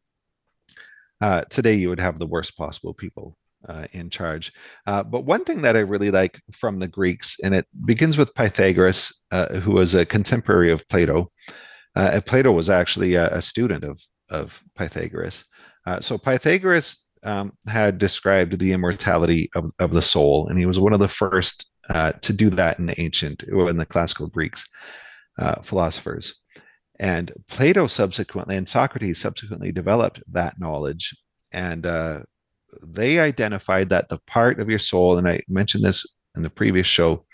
Uh, 1.20 1.42
today, 1.50 1.74
you 1.74 1.88
would 1.88 2.00
have 2.00 2.18
the 2.18 2.26
worst 2.26 2.56
possible 2.56 2.94
people 2.94 3.36
uh, 3.68 3.86
in 3.92 4.10
charge. 4.10 4.52
Uh, 4.86 5.02
but 5.02 5.24
one 5.24 5.44
thing 5.44 5.62
that 5.62 5.76
I 5.76 5.80
really 5.80 6.10
like 6.10 6.40
from 6.52 6.78
the 6.78 6.88
Greeks, 6.88 7.36
and 7.42 7.54
it 7.54 7.66
begins 7.84 8.16
with 8.16 8.34
Pythagoras, 8.34 9.12
uh, 9.30 9.58
who 9.60 9.72
was 9.72 9.94
a 9.94 10.06
contemporary 10.06 10.72
of 10.72 10.86
Plato. 10.88 11.30
Uh, 11.96 12.20
Plato 12.24 12.52
was 12.52 12.70
actually 12.70 13.14
a, 13.14 13.28
a, 13.36 13.42
student 13.42 13.84
of, 13.84 14.00
of 14.30 14.62
Pythagoras. 14.76 15.44
Uh, 15.86 16.00
so 16.00 16.16
Pythagoras 16.16 17.06
um, 17.22 17.52
had 17.66 17.98
described 17.98 18.58
the 18.58 18.72
immortality 18.72 19.50
of, 19.54 19.70
of 19.78 19.92
the 19.92 20.02
soul, 20.02 20.48
and 20.48 20.58
he 20.58 20.66
was 20.66 20.78
one 20.78 20.92
of 20.92 21.00
the 21.00 21.08
first 21.08 21.69
uh, 21.90 22.12
to 22.12 22.32
do 22.32 22.50
that 22.50 22.78
in 22.78 22.86
the 22.86 23.00
ancient, 23.00 23.44
or 23.52 23.68
in 23.68 23.76
the 23.76 23.86
classical 23.86 24.28
Greeks 24.28 24.66
philosophers. 25.62 26.34
And 26.98 27.32
Plato 27.48 27.86
subsequently, 27.86 28.56
and 28.56 28.68
Socrates 28.68 29.18
subsequently 29.18 29.72
developed 29.72 30.22
that 30.32 30.58
knowledge 30.60 31.14
and 31.52 31.86
uh, 31.86 32.20
they 32.82 33.18
identified 33.18 33.88
that 33.88 34.08
the 34.08 34.18
part 34.26 34.60
of 34.60 34.68
your 34.68 34.78
soul, 34.78 35.18
and 35.18 35.28
I 35.28 35.42
mentioned 35.48 35.84
this 35.84 36.06
in 36.36 36.42
the 36.42 36.50
previous 36.50 36.86
show, 36.86 37.24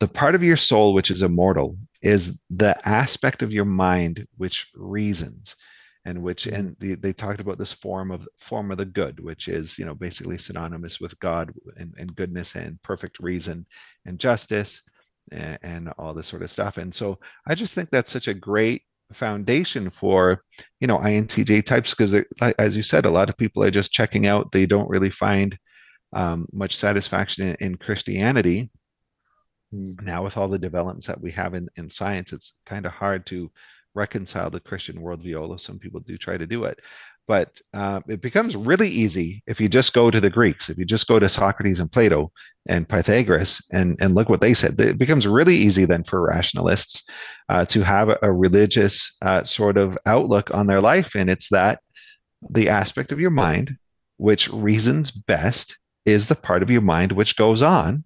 the 0.00 0.08
part 0.08 0.34
of 0.34 0.42
your 0.42 0.56
soul 0.56 0.94
which 0.94 1.10
is 1.10 1.22
immortal 1.22 1.76
is 2.00 2.40
the 2.50 2.76
aspect 2.88 3.42
of 3.42 3.52
your 3.52 3.64
mind 3.64 4.26
which 4.36 4.68
reasons 4.74 5.54
and 6.04 6.20
which 6.20 6.44
mm-hmm. 6.44 6.56
and 6.56 6.76
they, 6.78 6.94
they 6.94 7.12
talked 7.12 7.40
about 7.40 7.58
this 7.58 7.72
form 7.72 8.10
of 8.10 8.28
form 8.38 8.70
of 8.70 8.78
the 8.78 8.84
good 8.84 9.20
which 9.20 9.48
is 9.48 9.78
you 9.78 9.84
know 9.84 9.94
basically 9.94 10.38
synonymous 10.38 11.00
with 11.00 11.18
god 11.20 11.52
and, 11.76 11.94
and 11.98 12.14
goodness 12.16 12.54
and 12.54 12.80
perfect 12.82 13.18
reason 13.20 13.66
and 14.06 14.18
justice 14.18 14.82
and, 15.30 15.58
and 15.62 15.92
all 15.98 16.14
this 16.14 16.26
sort 16.26 16.42
of 16.42 16.50
stuff 16.50 16.78
and 16.78 16.94
so 16.94 17.18
i 17.46 17.54
just 17.54 17.74
think 17.74 17.90
that's 17.90 18.12
such 18.12 18.28
a 18.28 18.34
great 18.34 18.82
foundation 19.12 19.90
for 19.90 20.42
you 20.80 20.86
know 20.86 20.98
intj 20.98 21.64
types 21.64 21.90
because 21.90 22.14
as 22.58 22.76
you 22.76 22.82
said 22.82 23.04
a 23.04 23.10
lot 23.10 23.28
of 23.28 23.36
people 23.36 23.62
are 23.62 23.70
just 23.70 23.92
checking 23.92 24.26
out 24.26 24.50
they 24.52 24.66
don't 24.66 24.88
really 24.88 25.10
find 25.10 25.58
um, 26.14 26.46
much 26.52 26.76
satisfaction 26.76 27.48
in, 27.48 27.56
in 27.60 27.74
christianity 27.76 28.70
mm. 29.74 30.00
now 30.02 30.24
with 30.24 30.36
all 30.36 30.48
the 30.48 30.58
developments 30.58 31.06
that 31.06 31.20
we 31.20 31.30
have 31.30 31.54
in, 31.54 31.68
in 31.76 31.90
science 31.90 32.32
it's 32.32 32.54
kind 32.64 32.86
of 32.86 32.92
hard 32.92 33.26
to 33.26 33.50
reconcile 33.94 34.50
the 34.50 34.60
christian 34.60 34.96
worldview 34.96 35.40
although 35.40 35.56
some 35.56 35.78
people 35.78 36.00
do 36.00 36.16
try 36.16 36.36
to 36.36 36.46
do 36.46 36.64
it 36.64 36.78
but 37.28 37.60
uh, 37.72 38.00
it 38.08 38.20
becomes 38.20 38.56
really 38.56 38.88
easy 38.88 39.42
if 39.46 39.60
you 39.60 39.68
just 39.68 39.92
go 39.92 40.10
to 40.10 40.20
the 40.20 40.30
Greeks, 40.30 40.68
if 40.68 40.78
you 40.78 40.84
just 40.84 41.06
go 41.06 41.18
to 41.18 41.28
Socrates 41.28 41.78
and 41.78 41.90
Plato 41.90 42.32
and 42.66 42.88
Pythagoras 42.88 43.64
and, 43.72 43.96
and 44.00 44.14
look 44.14 44.28
what 44.28 44.40
they 44.40 44.54
said. 44.54 44.78
It 44.80 44.98
becomes 44.98 45.26
really 45.26 45.54
easy 45.54 45.84
then 45.84 46.04
for 46.04 46.20
rationalists 46.20 47.08
uh, 47.48 47.64
to 47.66 47.82
have 47.82 48.16
a, 48.22 48.32
religious 48.32 49.16
uh, 49.22 49.44
sort 49.44 49.76
of 49.76 49.96
outlook 50.04 50.52
on 50.52 50.66
their 50.66 50.80
life. 50.80 51.14
And 51.14 51.30
it's 51.30 51.48
that 51.50 51.80
the 52.50 52.68
aspect 52.68 53.12
of 53.12 53.20
your 53.20 53.30
mind 53.30 53.76
which 54.16 54.48
reasons 54.52 55.10
best 55.10 55.78
is 56.04 56.28
the 56.28 56.34
part 56.34 56.62
of 56.62 56.70
your 56.70 56.80
mind 56.80 57.12
which 57.12 57.36
goes 57.36 57.62
on 57.62 58.04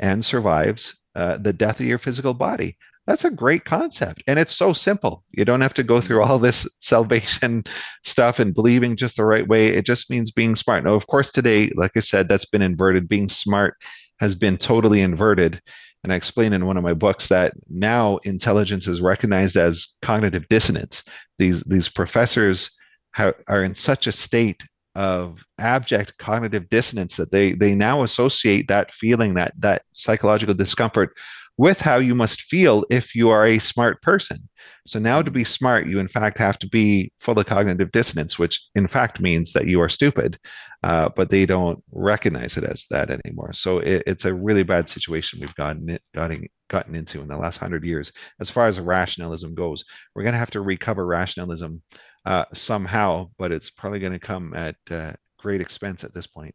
and 0.00 0.24
survives 0.24 1.00
uh, 1.14 1.36
the 1.36 1.52
death 1.52 1.80
of 1.80 1.86
your 1.86 1.98
physical 1.98 2.34
body. 2.34 2.76
That's 3.08 3.24
a 3.24 3.30
great 3.30 3.64
concept. 3.64 4.22
And 4.26 4.38
it's 4.38 4.54
so 4.54 4.74
simple. 4.74 5.24
You 5.30 5.46
don't 5.46 5.62
have 5.62 5.72
to 5.74 5.82
go 5.82 5.98
through 5.98 6.22
all 6.22 6.38
this 6.38 6.68
salvation 6.80 7.64
stuff 8.04 8.38
and 8.38 8.54
believing 8.54 8.96
just 8.96 9.16
the 9.16 9.24
right 9.24 9.48
way. 9.48 9.68
It 9.68 9.86
just 9.86 10.10
means 10.10 10.30
being 10.30 10.54
smart. 10.54 10.84
Now, 10.84 10.92
of 10.92 11.06
course, 11.06 11.32
today, 11.32 11.70
like 11.74 11.92
I 11.96 12.00
said, 12.00 12.28
that's 12.28 12.44
been 12.44 12.60
inverted. 12.60 13.08
Being 13.08 13.30
smart 13.30 13.76
has 14.20 14.34
been 14.34 14.58
totally 14.58 15.00
inverted. 15.00 15.62
And 16.04 16.12
I 16.12 16.16
explain 16.16 16.52
in 16.52 16.66
one 16.66 16.76
of 16.76 16.84
my 16.84 16.92
books 16.92 17.28
that 17.28 17.54
now 17.70 18.18
intelligence 18.24 18.86
is 18.86 19.00
recognized 19.00 19.56
as 19.56 19.96
cognitive 20.02 20.46
dissonance. 20.50 21.02
These, 21.38 21.62
these 21.62 21.88
professors 21.88 22.70
ha- 23.14 23.32
are 23.48 23.64
in 23.64 23.74
such 23.74 24.06
a 24.06 24.12
state 24.12 24.62
of 24.94 25.42
abject 25.58 26.12
cognitive 26.18 26.68
dissonance 26.70 27.16
that 27.16 27.30
they 27.30 27.52
they 27.52 27.72
now 27.72 28.02
associate 28.02 28.66
that 28.66 28.90
feeling 28.90 29.34
that 29.34 29.52
that 29.56 29.82
psychological 29.92 30.54
discomfort 30.54 31.16
with 31.58 31.80
how 31.80 31.96
you 31.96 32.14
must 32.14 32.42
feel 32.42 32.84
if 32.88 33.14
you 33.14 33.28
are 33.28 33.44
a 33.44 33.58
smart 33.58 34.00
person. 34.00 34.38
So 34.86 34.98
now 34.98 35.20
to 35.20 35.30
be 35.30 35.44
smart, 35.44 35.86
you 35.86 35.98
in 35.98 36.08
fact 36.08 36.38
have 36.38 36.58
to 36.60 36.68
be 36.68 37.12
full 37.18 37.38
of 37.38 37.46
cognitive 37.46 37.92
dissonance, 37.92 38.38
which 38.38 38.64
in 38.74 38.86
fact 38.86 39.20
means 39.20 39.52
that 39.52 39.66
you 39.66 39.80
are 39.82 39.88
stupid, 39.88 40.38
uh, 40.82 41.10
but 41.14 41.28
they 41.28 41.44
don't 41.44 41.82
recognize 41.92 42.56
it 42.56 42.64
as 42.64 42.86
that 42.90 43.10
anymore. 43.10 43.52
So 43.52 43.80
it, 43.80 44.04
it's 44.06 44.24
a 44.24 44.32
really 44.32 44.62
bad 44.62 44.88
situation 44.88 45.40
we've 45.40 45.54
gotten 45.56 45.90
it, 45.90 46.02
gotten 46.14 46.46
gotten 46.70 46.94
into 46.94 47.20
in 47.20 47.28
the 47.28 47.36
last 47.36 47.58
hundred 47.58 47.84
years 47.84 48.12
as 48.40 48.50
far 48.50 48.66
as 48.66 48.80
rationalism 48.80 49.54
goes. 49.54 49.84
We're 50.14 50.22
going 50.22 50.34
to 50.34 50.38
have 50.38 50.52
to 50.52 50.60
recover 50.60 51.04
rationalism 51.04 51.82
uh, 52.24 52.44
somehow, 52.54 53.30
but 53.36 53.52
it's 53.52 53.70
probably 53.70 54.00
going 54.00 54.12
to 54.12 54.18
come 54.18 54.54
at 54.54 54.76
uh, 54.90 55.12
great 55.38 55.60
expense 55.60 56.04
at 56.04 56.14
this 56.14 56.26
point. 56.26 56.54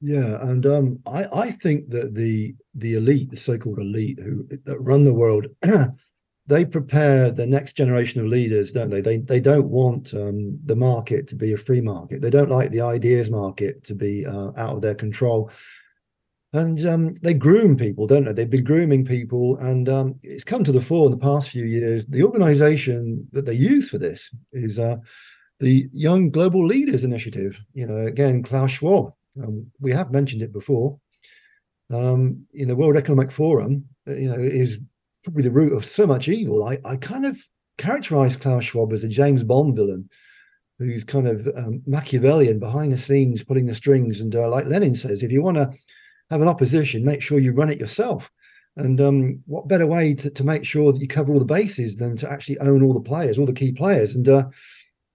Yeah, 0.00 0.40
and 0.48 0.64
um, 0.64 1.00
I 1.06 1.24
I 1.32 1.50
think 1.50 1.90
that 1.90 2.14
the 2.14 2.54
the 2.74 2.94
elite, 2.94 3.30
the 3.30 3.36
so-called 3.36 3.80
elite 3.80 4.20
who 4.20 4.46
that 4.64 4.78
run 4.78 5.04
the 5.04 5.14
world, 5.14 5.46
they 6.46 6.64
prepare 6.64 7.32
the 7.32 7.46
next 7.46 7.72
generation 7.76 8.20
of 8.20 8.28
leaders, 8.28 8.70
don't 8.70 8.90
they? 8.90 9.00
They 9.00 9.18
they 9.18 9.40
don't 9.40 9.68
want 9.68 10.14
um, 10.14 10.58
the 10.64 10.76
market 10.76 11.26
to 11.28 11.34
be 11.34 11.52
a 11.52 11.56
free 11.56 11.80
market. 11.80 12.22
They 12.22 12.30
don't 12.30 12.50
like 12.50 12.70
the 12.70 12.80
ideas 12.80 13.28
market 13.28 13.82
to 13.84 13.94
be 13.94 14.24
uh, 14.24 14.52
out 14.56 14.76
of 14.76 14.82
their 14.82 14.94
control, 14.94 15.50
and 16.52 16.86
um, 16.86 17.14
they 17.22 17.34
groom 17.34 17.76
people, 17.76 18.06
don't 18.06 18.24
they? 18.24 18.32
They've 18.32 18.48
been 18.48 18.62
grooming 18.62 19.04
people, 19.04 19.56
and 19.56 19.88
um, 19.88 20.14
it's 20.22 20.44
come 20.44 20.62
to 20.62 20.72
the 20.72 20.80
fore 20.80 21.06
in 21.06 21.10
the 21.10 21.18
past 21.18 21.48
few 21.48 21.64
years. 21.64 22.06
The 22.06 22.22
organisation 22.22 23.26
that 23.32 23.46
they 23.46 23.54
use 23.54 23.90
for 23.90 23.98
this 23.98 24.32
is 24.52 24.78
uh, 24.78 24.98
the 25.58 25.88
Young 25.90 26.30
Global 26.30 26.64
Leaders 26.64 27.02
Initiative. 27.02 27.58
You 27.74 27.88
know, 27.88 28.06
again, 28.06 28.44
Klaus 28.44 28.70
Schwab 28.70 29.12
um, 29.42 29.66
we 29.80 29.92
have 29.92 30.12
mentioned 30.12 30.42
it 30.42 30.52
before. 30.52 30.98
Um, 31.90 32.46
in 32.52 32.68
the 32.68 32.76
World 32.76 32.96
Economic 32.96 33.32
Forum, 33.32 33.84
uh, 34.06 34.14
you 34.14 34.28
know, 34.28 34.38
is 34.38 34.80
probably 35.24 35.42
the 35.42 35.50
root 35.50 35.72
of 35.72 35.84
so 35.84 36.06
much 36.06 36.28
evil. 36.28 36.64
I, 36.64 36.78
I 36.84 36.96
kind 36.96 37.24
of 37.24 37.38
characterize 37.78 38.36
Klaus 38.36 38.64
Schwab 38.64 38.92
as 38.92 39.04
a 39.04 39.08
James 39.08 39.42
Bond 39.44 39.74
villain 39.74 40.08
who's 40.78 41.04
kind 41.04 41.26
of 41.26 41.48
um, 41.56 41.82
Machiavellian 41.86 42.58
behind 42.58 42.92
the 42.92 42.98
scenes, 42.98 43.42
pulling 43.42 43.66
the 43.66 43.74
strings. 43.74 44.20
And 44.20 44.34
uh, 44.34 44.48
like 44.48 44.66
Lenin 44.66 44.96
says, 44.96 45.22
if 45.22 45.32
you 45.32 45.42
want 45.42 45.56
to 45.56 45.70
have 46.30 46.40
an 46.40 46.48
opposition, 46.48 47.04
make 47.04 47.20
sure 47.20 47.38
you 47.38 47.52
run 47.52 47.70
it 47.70 47.80
yourself. 47.80 48.30
And 48.76 49.00
um, 49.00 49.42
what 49.46 49.66
better 49.66 49.86
way 49.86 50.14
to, 50.14 50.30
to 50.30 50.44
make 50.44 50.64
sure 50.64 50.92
that 50.92 51.00
you 51.00 51.08
cover 51.08 51.32
all 51.32 51.40
the 51.40 51.44
bases 51.44 51.96
than 51.96 52.16
to 52.18 52.30
actually 52.30 52.58
own 52.60 52.82
all 52.82 52.94
the 52.94 53.00
players, 53.00 53.38
all 53.38 53.46
the 53.46 53.52
key 53.52 53.72
players? 53.72 54.14
And 54.14 54.28
uh, 54.28 54.46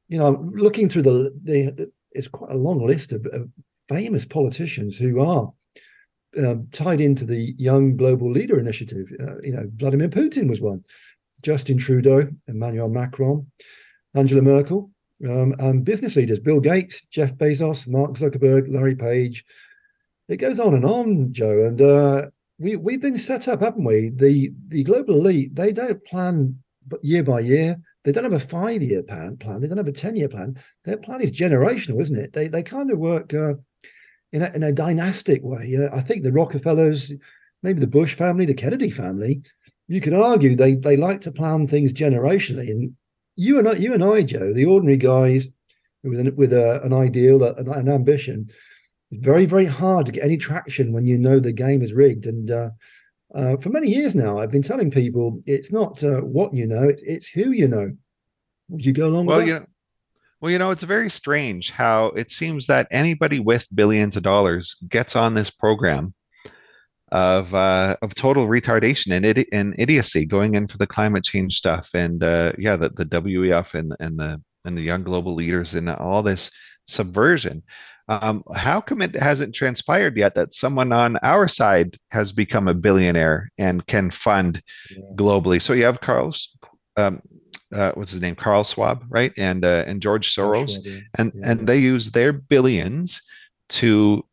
you 0.09 0.17
know, 0.17 0.49
looking 0.53 0.89
through 0.89 1.03
the, 1.03 1.39
the, 1.43 1.71
the 1.71 1.91
it's 2.11 2.27
quite 2.27 2.51
a 2.51 2.57
long 2.57 2.85
list 2.85 3.13
of, 3.13 3.25
of 3.27 3.49
famous 3.89 4.25
politicians 4.25 4.97
who 4.97 5.19
are 5.19 5.51
uh, 6.41 6.55
tied 6.71 7.01
into 7.01 7.25
the 7.25 7.53
Young 7.57 7.95
Global 7.95 8.31
Leader 8.31 8.59
Initiative. 8.59 9.11
Uh, 9.19 9.39
you 9.41 9.53
know, 9.53 9.69
Vladimir 9.75 10.09
Putin 10.09 10.49
was 10.49 10.61
one, 10.61 10.83
Justin 11.43 11.77
Trudeau, 11.77 12.27
Emmanuel 12.47 12.89
Macron, 12.89 13.45
Angela 14.15 14.41
Merkel, 14.41 14.89
um, 15.27 15.53
and 15.59 15.85
business 15.85 16.15
leaders 16.15 16.39
Bill 16.39 16.59
Gates, 16.59 17.05
Jeff 17.07 17.33
Bezos, 17.35 17.87
Mark 17.87 18.13
Zuckerberg, 18.13 18.71
Larry 18.73 18.95
Page. 18.95 19.45
It 20.27 20.37
goes 20.37 20.59
on 20.59 20.73
and 20.73 20.85
on, 20.85 21.33
Joe. 21.33 21.65
And 21.65 21.81
uh, 21.81 22.25
we 22.59 22.75
we've 22.75 23.01
been 23.01 23.17
set 23.17 23.47
up, 23.47 23.61
haven't 23.61 23.83
we? 23.83 24.09
The 24.09 24.51
the 24.69 24.83
global 24.83 25.15
elite 25.15 25.55
they 25.55 25.71
don't 25.71 26.03
plan 26.05 26.57
year 27.01 27.23
by 27.23 27.41
year. 27.41 27.79
They 28.03 28.11
don't 28.11 28.23
have 28.23 28.33
a 28.33 28.39
five 28.39 28.81
year 28.81 29.03
plan. 29.03 29.37
Plan. 29.37 29.59
They 29.59 29.67
don't 29.67 29.77
have 29.77 29.87
a 29.87 29.91
ten 29.91 30.15
year 30.15 30.29
plan. 30.29 30.57
Their 30.83 30.97
plan 30.97 31.21
is 31.21 31.31
generational, 31.31 32.01
isn't 32.01 32.19
it? 32.19 32.33
They 32.33 32.47
they 32.47 32.63
kind 32.63 32.91
of 32.91 32.99
work 32.99 33.33
uh, 33.33 33.53
in 34.33 34.41
a, 34.41 34.51
in 34.53 34.63
a 34.63 34.71
dynastic 34.71 35.41
way. 35.43 35.77
Uh, 35.77 35.95
I 35.95 36.01
think 36.01 36.23
the 36.23 36.31
Rockefellers, 36.31 37.13
maybe 37.61 37.79
the 37.79 37.87
Bush 37.87 38.15
family, 38.15 38.45
the 38.45 38.53
Kennedy 38.53 38.89
family, 38.89 39.41
you 39.87 40.01
could 40.01 40.13
argue 40.13 40.55
they 40.55 40.75
they 40.75 40.97
like 40.97 41.21
to 41.21 41.31
plan 41.31 41.67
things 41.67 41.93
generationally. 41.93 42.69
And 42.69 42.93
you 43.35 43.59
and 43.59 43.67
I, 43.67 43.73
you 43.73 43.93
and 43.93 44.03
I, 44.03 44.23
Joe, 44.23 44.51
the 44.51 44.65
ordinary 44.65 44.97
guys 44.97 45.49
with 46.03 46.19
an, 46.19 46.35
with 46.35 46.51
a, 46.51 46.81
an 46.83 46.93
ideal, 46.93 47.43
an, 47.43 47.67
an 47.69 47.87
ambition, 47.87 48.49
it's 49.11 49.23
very 49.23 49.45
very 49.45 49.65
hard 49.65 50.07
to 50.07 50.11
get 50.11 50.23
any 50.23 50.37
traction 50.37 50.93
when 50.93 51.05
you 51.05 51.17
know 51.17 51.39
the 51.39 51.53
game 51.53 51.81
is 51.81 51.93
rigged. 51.93 52.25
And 52.25 52.49
uh, 52.49 52.69
uh, 53.35 53.57
for 53.57 53.69
many 53.69 53.89
years 53.89 54.15
now, 54.15 54.39
I've 54.39 54.51
been 54.51 54.61
telling 54.63 54.89
people 54.89 55.41
it's 55.45 55.71
not 55.71 56.03
uh, 56.03 56.21
what 56.21 56.53
you 56.53 56.65
know, 56.65 56.83
it's, 56.83 57.03
it's 57.03 57.27
who 57.27 57.51
you 57.51 57.67
know. 57.67 57.91
Would 58.69 58.85
you 58.85 58.93
go 58.93 59.07
along 59.09 59.27
well, 59.27 59.39
with 59.39 59.47
that? 59.47 59.67
Well, 60.43 60.51
you 60.51 60.59
know, 60.59 60.71
it's 60.71 60.83
very 60.83 61.09
strange 61.09 61.69
how 61.71 62.07
it 62.07 62.29
seems 62.29 62.65
that 62.65 62.89
anybody 62.91 63.39
with 63.39 63.65
billions 63.73 64.17
of 64.17 64.23
dollars 64.23 64.75
gets 64.89 65.15
on 65.15 65.35
this 65.35 65.49
program 65.49 66.13
of 67.13 67.55
uh, 67.55 67.95
of 68.01 68.13
total 68.13 68.47
retardation 68.47 69.13
and, 69.13 69.23
idi- 69.23 69.47
and 69.53 69.73
idiocy 69.77 70.25
going 70.25 70.55
in 70.55 70.67
for 70.67 70.77
the 70.77 70.85
climate 70.85 71.23
change 71.23 71.55
stuff 71.55 71.87
and 71.93 72.25
uh, 72.25 72.51
yeah 72.57 72.75
the, 72.75 72.89
the 72.89 73.05
WEF 73.05 73.73
and 73.73 73.95
and 74.01 74.19
the 74.19 74.41
and 74.65 74.77
the 74.77 74.81
young 74.81 75.03
global 75.03 75.33
leaders 75.33 75.75
and 75.75 75.89
all 75.89 76.21
this 76.21 76.51
subversion 76.89 77.63
um, 78.09 78.43
how 78.53 78.81
come 78.81 79.01
it 79.01 79.15
hasn't 79.15 79.55
transpired 79.55 80.17
yet 80.17 80.35
that 80.35 80.53
someone 80.53 80.91
on 80.91 81.15
our 81.23 81.47
side 81.47 81.95
has 82.11 82.33
become 82.33 82.67
a 82.67 82.73
billionaire 82.73 83.49
and 83.57 83.87
can 83.87 84.11
fund 84.11 84.61
Yeah. 84.91 84.97
globally 85.15 85.61
so 85.61 85.71
you 85.71 85.85
have 85.85 86.01
Carlos 86.01 86.49
um, 86.97 87.21
uh, 87.73 87.91
what's 87.93 88.11
his 88.11 88.21
name? 88.21 88.35
Carl 88.35 88.63
Schwab 88.63 89.03
right? 89.09 89.31
And 89.37 89.65
uh, 89.65 89.83
and 89.87 90.01
George 90.01 90.33
Soros. 90.35 90.81
Sure, 90.83 90.93
yeah. 90.93 90.99
and 91.17 91.31
Yeah. 91.35 91.51
and 91.51 91.67
they 91.67 91.77
use 91.79 92.11
their 92.11 92.33
billions 92.33 93.21
to 93.69 94.23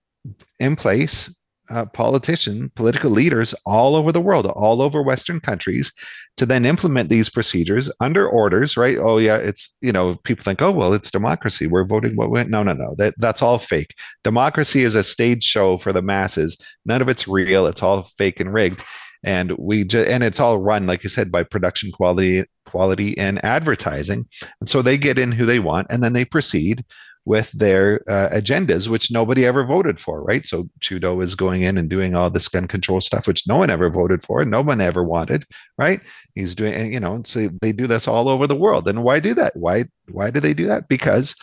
in 0.59 0.77
place 0.77 1.35
uh, 1.71 1.87
politician 1.87 2.71
political 2.75 3.11
leaders 3.11 3.55
all 3.65 3.95
over 3.95 4.11
the 4.11 4.21
world 4.21 4.45
all 4.47 4.83
over 4.83 5.03
western 5.03 5.39
countries 5.39 5.93
to 6.37 6.45
then 6.45 6.67
implement 6.67 7.09
these 7.09 7.31
procedures 7.31 7.91
under 8.01 8.29
orders 8.29 8.77
right? 8.77 8.99
Oh 8.99 9.19
yeah 9.19 9.37
it's 9.37 9.77
you 9.81 9.93
know 9.93 10.17
people 10.25 10.43
think 10.43 10.61
oh 10.63 10.73
well 10.73 10.93
it's 10.93 11.11
democracy. 11.11 11.67
We're 11.69 11.85
voting 11.85 12.17
what 12.17 12.31
we 12.31 12.43
no 12.45 12.63
no 12.63 12.73
no. 12.73 12.95
That, 12.99 13.15
that's 13.19 13.41
all 13.43 13.59
fake. 13.59 13.95
Democracy 14.25 14.83
is 14.83 14.95
a 14.97 15.05
stage 15.05 15.45
show 15.45 15.79
for 15.79 15.93
the 15.93 16.03
masses. 16.03 16.59
None 16.85 17.03
of 17.03 17.09
it's 17.09 17.29
real. 17.29 17.67
It's 17.67 17.83
all 17.83 18.09
fake 18.19 18.41
and 18.41 18.53
rigged. 18.53 18.83
And 19.23 19.53
we 19.59 19.85
just 19.85 20.09
and 20.09 20.25
it's 20.25 20.41
all 20.41 20.59
run 20.59 20.87
like 20.87 21.05
you 21.05 21.11
said 21.11 21.31
by 21.31 21.45
production 21.45 21.93
quality 21.93 22.45
quality 22.71 23.11
in 23.11 23.39
advertising 23.39 24.27
and 24.61 24.69
so 24.69 24.83
they 24.83 24.97
get 24.97 25.19
in 25.19 25.33
who 25.33 25.47
they 25.47 25.59
want 25.59 25.87
and 25.91 26.03
then 26.03 26.13
they 26.13 26.25
proceed 26.25 26.85
with 27.27 27.51
their 27.53 28.01
uh, 28.09 28.29
agendas, 28.33 28.89
which 28.89 29.11
nobody 29.11 29.45
ever 29.45 29.65
voted 29.65 30.01
for, 30.01 30.23
right? 30.23 30.47
So 30.49 30.69
Trudeau 30.81 31.21
is 31.21 31.35
going 31.35 31.63
in 31.63 31.77
and 31.77 31.89
doing 31.89 32.15
all 32.15 32.31
this 32.31 32.49
gun 32.49 32.67
control 32.67 33.01
stuff, 33.01 33.27
which 33.27 33.47
no 33.47 33.59
one 33.59 33.71
ever 33.71 33.91
voted 33.91 34.23
for, 34.25 34.45
no 34.45 34.63
one 34.63 34.81
ever 34.81 35.05
wanted, 35.05 35.45
right? 35.77 36.01
He's 36.35 36.57
doing, 36.57 36.93
you 36.93 37.01
know, 37.01 37.23
so 37.25 37.49
they 37.61 37.73
do 37.73 37.87
this 37.87 38.09
all 38.09 38.29
over 38.29 38.47
the 38.47 38.57
world. 38.57 38.89
And 38.89 39.05
why 39.05 39.21
do 39.21 39.35
that? 39.35 39.55
Why 39.55 39.85
why 40.11 40.31
do 40.31 40.41
they 40.41 40.55
do 40.55 40.67
that? 40.69 40.89
Because 40.89 41.37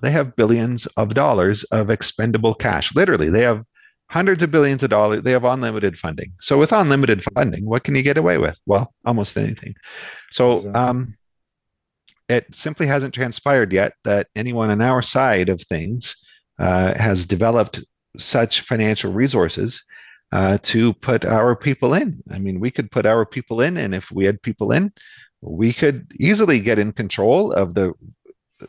they 0.00 0.10
have 0.10 0.36
billions 0.36 0.86
of 0.96 1.14
dollars 1.14 1.64
of 1.64 1.90
expendable 1.90 2.54
cash. 2.54 2.94
Literally, 2.94 3.28
they 3.28 3.42
have 3.42 3.64
hundreds 4.08 4.42
of 4.42 4.50
billions 4.50 4.82
of 4.82 4.90
dollars. 4.90 5.22
They 5.22 5.32
have 5.32 5.44
unlimited 5.44 5.98
funding. 5.98 6.32
So 6.40 6.58
with 6.58 6.72
unlimited 6.72 7.24
funding, 7.34 7.64
what 7.64 7.84
can 7.84 7.94
you 7.94 8.02
get 8.02 8.18
away 8.18 8.38
with? 8.38 8.58
Well, 8.66 8.92
almost 9.04 9.36
anything. 9.36 9.74
So 10.30 10.70
um, 10.74 11.16
it 12.28 12.52
simply 12.54 12.86
hasn't 12.86 13.14
transpired 13.14 13.72
yet 13.72 13.94
that 14.04 14.28
anyone 14.36 14.70
on 14.70 14.80
our 14.80 15.02
side 15.02 15.48
of 15.48 15.60
things 15.62 16.16
uh, 16.58 16.94
has 16.98 17.26
developed 17.26 17.84
such 18.18 18.62
financial 18.62 19.12
resources 19.12 19.84
uh, 20.32 20.58
to 20.62 20.92
put 20.94 21.24
our 21.24 21.54
people 21.54 21.94
in. 21.94 22.22
I 22.30 22.38
mean, 22.38 22.60
we 22.60 22.70
could 22.70 22.90
put 22.90 23.06
our 23.06 23.24
people 23.24 23.60
in, 23.60 23.76
and 23.76 23.94
if 23.94 24.10
we 24.10 24.24
had 24.24 24.42
people 24.42 24.72
in, 24.72 24.92
we 25.40 25.72
could 25.72 26.10
easily 26.18 26.60
get 26.60 26.78
in 26.78 26.92
control 26.92 27.52
of 27.52 27.74
the 27.74 27.92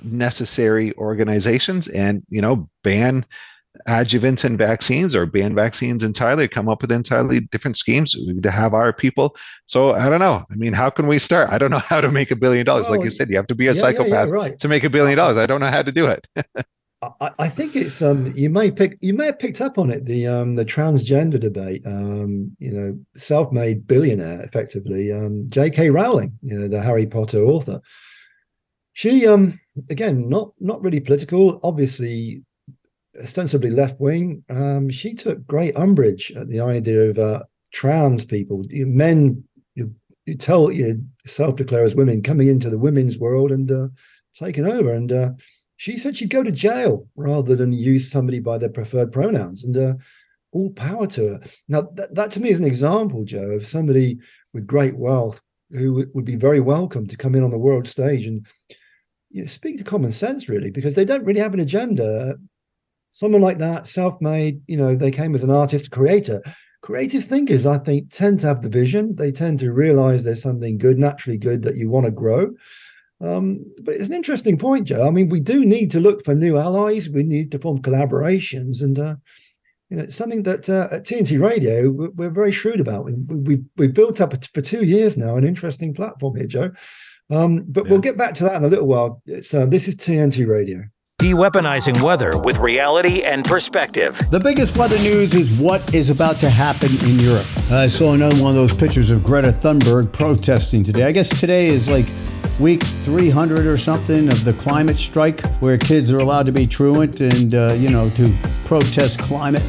necessary 0.04 0.96
organizations 0.98 1.88
and 1.88 2.22
you 2.30 2.42
know 2.42 2.70
ban 2.84 3.26
adjuvants 3.88 4.44
and 4.44 4.58
vaccines 4.58 5.16
or 5.16 5.26
ban 5.26 5.56
vaccines 5.56 6.04
entirely 6.04 6.48
come 6.48 6.70
up 6.70 6.82
with 6.82 6.92
entirely 6.92 7.42
different 7.42 7.78
schemes 7.78 8.16
to 8.44 8.52
have 8.52 8.74
our 8.74 8.94
people. 8.94 9.36
So 9.66 9.94
i 9.94 10.10
don't 10.10 10.20
know. 10.20 10.44
I 10.52 10.56
mean 10.56 10.74
how 10.74 10.90
can 10.90 11.08
we 11.08 11.20
start? 11.20 11.50
I 11.52 11.58
don't 11.58 11.72
know 11.72 11.80
how 11.80 12.02
to 12.02 12.12
make 12.12 12.32
a 12.32 12.36
billion 12.36 12.66
dollars. 12.66 12.90
Like 12.90 13.04
you 13.04 13.12
said 13.12 13.30
you 13.30 13.38
have 13.38 13.48
to 13.48 13.56
be 13.56 13.68
a 13.68 13.74
yeah, 13.74 13.82
yeah, 13.82 13.90
yeah, 13.90 13.98
psychopath 13.98 14.30
right. 14.30 14.60
to 14.60 14.68
make 14.68 14.84
a 14.84 14.90
billion 14.90 15.18
dollars. 15.18 15.38
I 15.38 15.46
don't 15.46 15.62
know 15.62 15.72
how 15.72 15.82
to 15.82 15.92
do 15.92 16.08
it. 16.08 16.28
I, 17.02 17.32
I 17.38 17.50
think 17.50 17.76
it's 17.76 18.02
um 18.02 18.34
you 18.36 18.50
may 18.50 18.72
pick 18.72 18.98
you 19.02 19.14
may 19.14 19.28
have 19.28 19.38
picked 19.40 19.62
up 19.62 19.78
on 19.78 19.92
it 19.92 20.06
the 20.06 20.26
um 20.26 20.56
the 20.56 20.66
transgender 20.66 21.40
debate 21.40 21.84
um 21.86 22.56
you 22.58 22.72
know 22.72 23.00
self-made 23.16 23.86
billionaire 23.86 24.42
effectively 24.42 25.12
um 25.12 25.48
J.K. 25.48 25.92
Rowling 25.92 26.38
you 26.42 26.58
know 26.58 26.68
the 26.68 26.82
Harry 26.82 27.06
Potter 27.06 27.44
author. 27.44 27.82
She 28.94 29.28
um 29.28 29.60
again 29.92 30.28
not 30.28 30.54
not 30.60 30.82
really 30.82 31.00
political. 31.00 31.60
Obviously 31.62 32.44
ostensibly 33.22 33.70
left 33.70 34.00
wing 34.00 34.44
um 34.50 34.90
she 34.90 35.14
took 35.14 35.46
great 35.48 35.76
umbrage 35.76 36.32
at 36.36 36.48
the 36.50 36.60
idea 36.60 37.10
of 37.10 37.18
uh 37.18 37.44
trans 37.74 38.26
people. 38.26 38.64
Men 38.72 39.44
you, 39.76 39.94
you 40.26 40.36
tell 40.36 40.72
you 40.72 41.04
self-declare 41.26 41.84
as 41.84 41.96
women 41.96 42.24
coming 42.24 42.48
into 42.48 42.70
the 42.70 42.78
women's 42.78 43.20
world 43.20 43.52
and 43.52 43.72
uh, 43.72 43.88
taking 44.34 44.66
over. 44.66 44.94
And 44.94 45.12
uh 45.12 45.32
she 45.76 45.98
said 45.98 46.18
she'd 46.18 46.30
go 46.32 46.44
to 46.44 46.52
jail 46.52 47.08
rather 47.16 47.56
than 47.56 47.72
use 47.72 48.10
somebody 48.10 48.40
by 48.40 48.58
their 48.58 48.70
preferred 48.70 49.12
pronouns 49.12 49.64
and 49.64 49.78
uh, 49.78 49.94
all 50.52 50.72
power 50.72 51.06
to 51.06 51.28
her. 51.28 51.42
Now 51.68 51.82
that, 51.96 52.16
that 52.16 52.32
to 52.32 52.40
me 52.40 52.50
is 52.50 52.60
an 52.60 52.66
example 52.66 53.24
joe 53.26 53.52
of 53.52 53.68
somebody 53.68 54.18
with 54.54 54.66
great 54.66 54.98
wealth 54.98 55.40
who 55.72 55.94
would- 55.94 56.10
would 56.14 56.26
be 56.26 56.36
very 56.38 56.62
welcome 56.62 57.06
to 57.08 57.18
come 57.18 57.36
in 57.36 57.44
on 57.44 57.52
the 57.52 57.58
world 57.58 57.88
stage 57.88 58.26
and 58.26 58.48
you 59.30 59.42
know, 59.42 59.48
speak 59.48 59.78
to 59.78 59.84
common 59.84 60.12
sense 60.12 60.48
really 60.50 60.72
because 60.72 60.96
they 60.96 61.06
don't 61.06 61.26
really 61.26 61.42
have 61.42 61.54
an 61.54 61.60
agenda 61.60 62.36
someone 63.18 63.42
like 63.42 63.58
that 63.58 63.88
self-made 63.88 64.62
you 64.68 64.78
know 64.78 64.94
they 64.96 65.10
came 65.10 65.34
as 65.34 65.44
an 65.44 65.50
artist 65.50 65.90
creator 65.90 66.40
creative 66.82 67.26
thinkers 67.26 67.66
i 67.66 67.78
think 67.78 68.10
tend 68.12 68.40
to 68.40 68.46
have 68.48 68.62
the 68.62 68.70
vision 68.70 69.16
they 69.16 69.32
tend 69.32 69.58
to 69.60 69.74
realize 69.74 70.24
there's 70.24 70.42
something 70.42 70.78
good 70.78 71.00
naturally 71.00 71.38
good 71.38 71.64
that 71.64 71.76
you 71.76 71.90
want 71.90 72.06
to 72.06 72.12
grow 72.12 72.50
um, 73.20 73.66
but 73.82 73.96
it's 73.96 74.10
an 74.10 74.16
interesting 74.16 74.60
point, 74.60 74.86
Joe. 74.86 75.08
I 75.08 75.10
mean, 75.10 75.28
we 75.30 75.40
do 75.40 75.66
need 75.66 75.90
to 75.90 76.00
look 76.00 76.24
for 76.24 76.36
new 76.36 76.56
allies. 76.58 77.10
We 77.10 77.24
need 77.24 77.52
to 77.52 77.58
form 77.58 77.82
collaborations, 77.82 78.84
and 78.84 79.00
uh, 79.00 79.16
you 79.90 79.98
know, 79.98 80.04
it's 80.04 80.16
something 80.16 80.44
that 80.44 80.70
uh, 80.70 80.88
at 80.92 81.04
TNT 81.04 81.42
Radio 81.42 81.90
we're, 81.90 82.12
we're 82.12 82.30
very 82.30 82.52
shrewd 82.52 82.80
about. 82.80 83.06
We 83.06 83.14
we 83.14 83.64
we 83.78 83.88
built 83.88 84.22
up 84.22 84.34
for 84.54 84.62
two 84.62 84.86
years 84.86 85.18
now 85.18 85.36
an 85.36 85.44
interesting 85.44 85.96
platform 85.96 86.36
here, 86.36 86.46
Joe. 86.46 86.72
Um, 87.32 87.66
but 87.68 87.86
Yeah. 87.86 87.92
we'll 87.92 88.02
get 88.02 88.18
back 88.18 88.36
to 88.36 88.44
that 88.44 88.58
in 88.58 88.64
a 88.64 88.68
little 88.68 88.88
while. 88.88 89.22
It's 89.26 89.52
uh, 89.52 89.66
this 89.66 89.88
is 89.88 89.96
TNT 89.96 90.48
Radio. 90.48 90.84
De-weaponizing 91.20 92.00
weather 92.04 92.38
with 92.38 92.60
reality 92.60 93.24
and 93.24 93.44
perspective. 93.44 94.22
The 94.30 94.40
biggest 94.40 94.78
weather 94.78 95.00
news 95.00 95.34
is 95.34 95.60
what 95.60 95.92
is 95.92 96.12
about 96.12 96.36
to 96.42 96.50
happen 96.52 96.92
in 97.10 97.18
Europe. 97.18 97.48
I 97.72 97.88
saw 97.88 98.14
another 98.14 98.40
one 98.40 98.52
of 98.52 98.56
those 98.56 98.72
pictures 98.72 99.10
of 99.10 99.24
Greta 99.24 99.52
Thunberg 99.52 100.14
protesting 100.14 100.84
today. 100.84 101.06
I 101.06 101.12
guess 101.12 101.30
today 101.40 101.70
is 101.70 101.90
like 101.90 102.06
week 102.60 102.84
300 102.84 103.66
or 103.66 103.78
something 103.78 104.30
of 104.30 104.44
the 104.44 104.54
climate 104.54 104.98
strike, 104.98 105.42
where 105.60 105.76
kids 105.80 106.12
are 106.12 106.20
allowed 106.20 106.46
to 106.46 106.52
be 106.52 106.68
truant 106.68 107.20
and, 107.20 107.56
uh, 107.56 107.74
you 107.80 107.90
know, 107.90 108.12
to 108.12 108.32
protest 108.68 109.18
climate. 109.20 109.64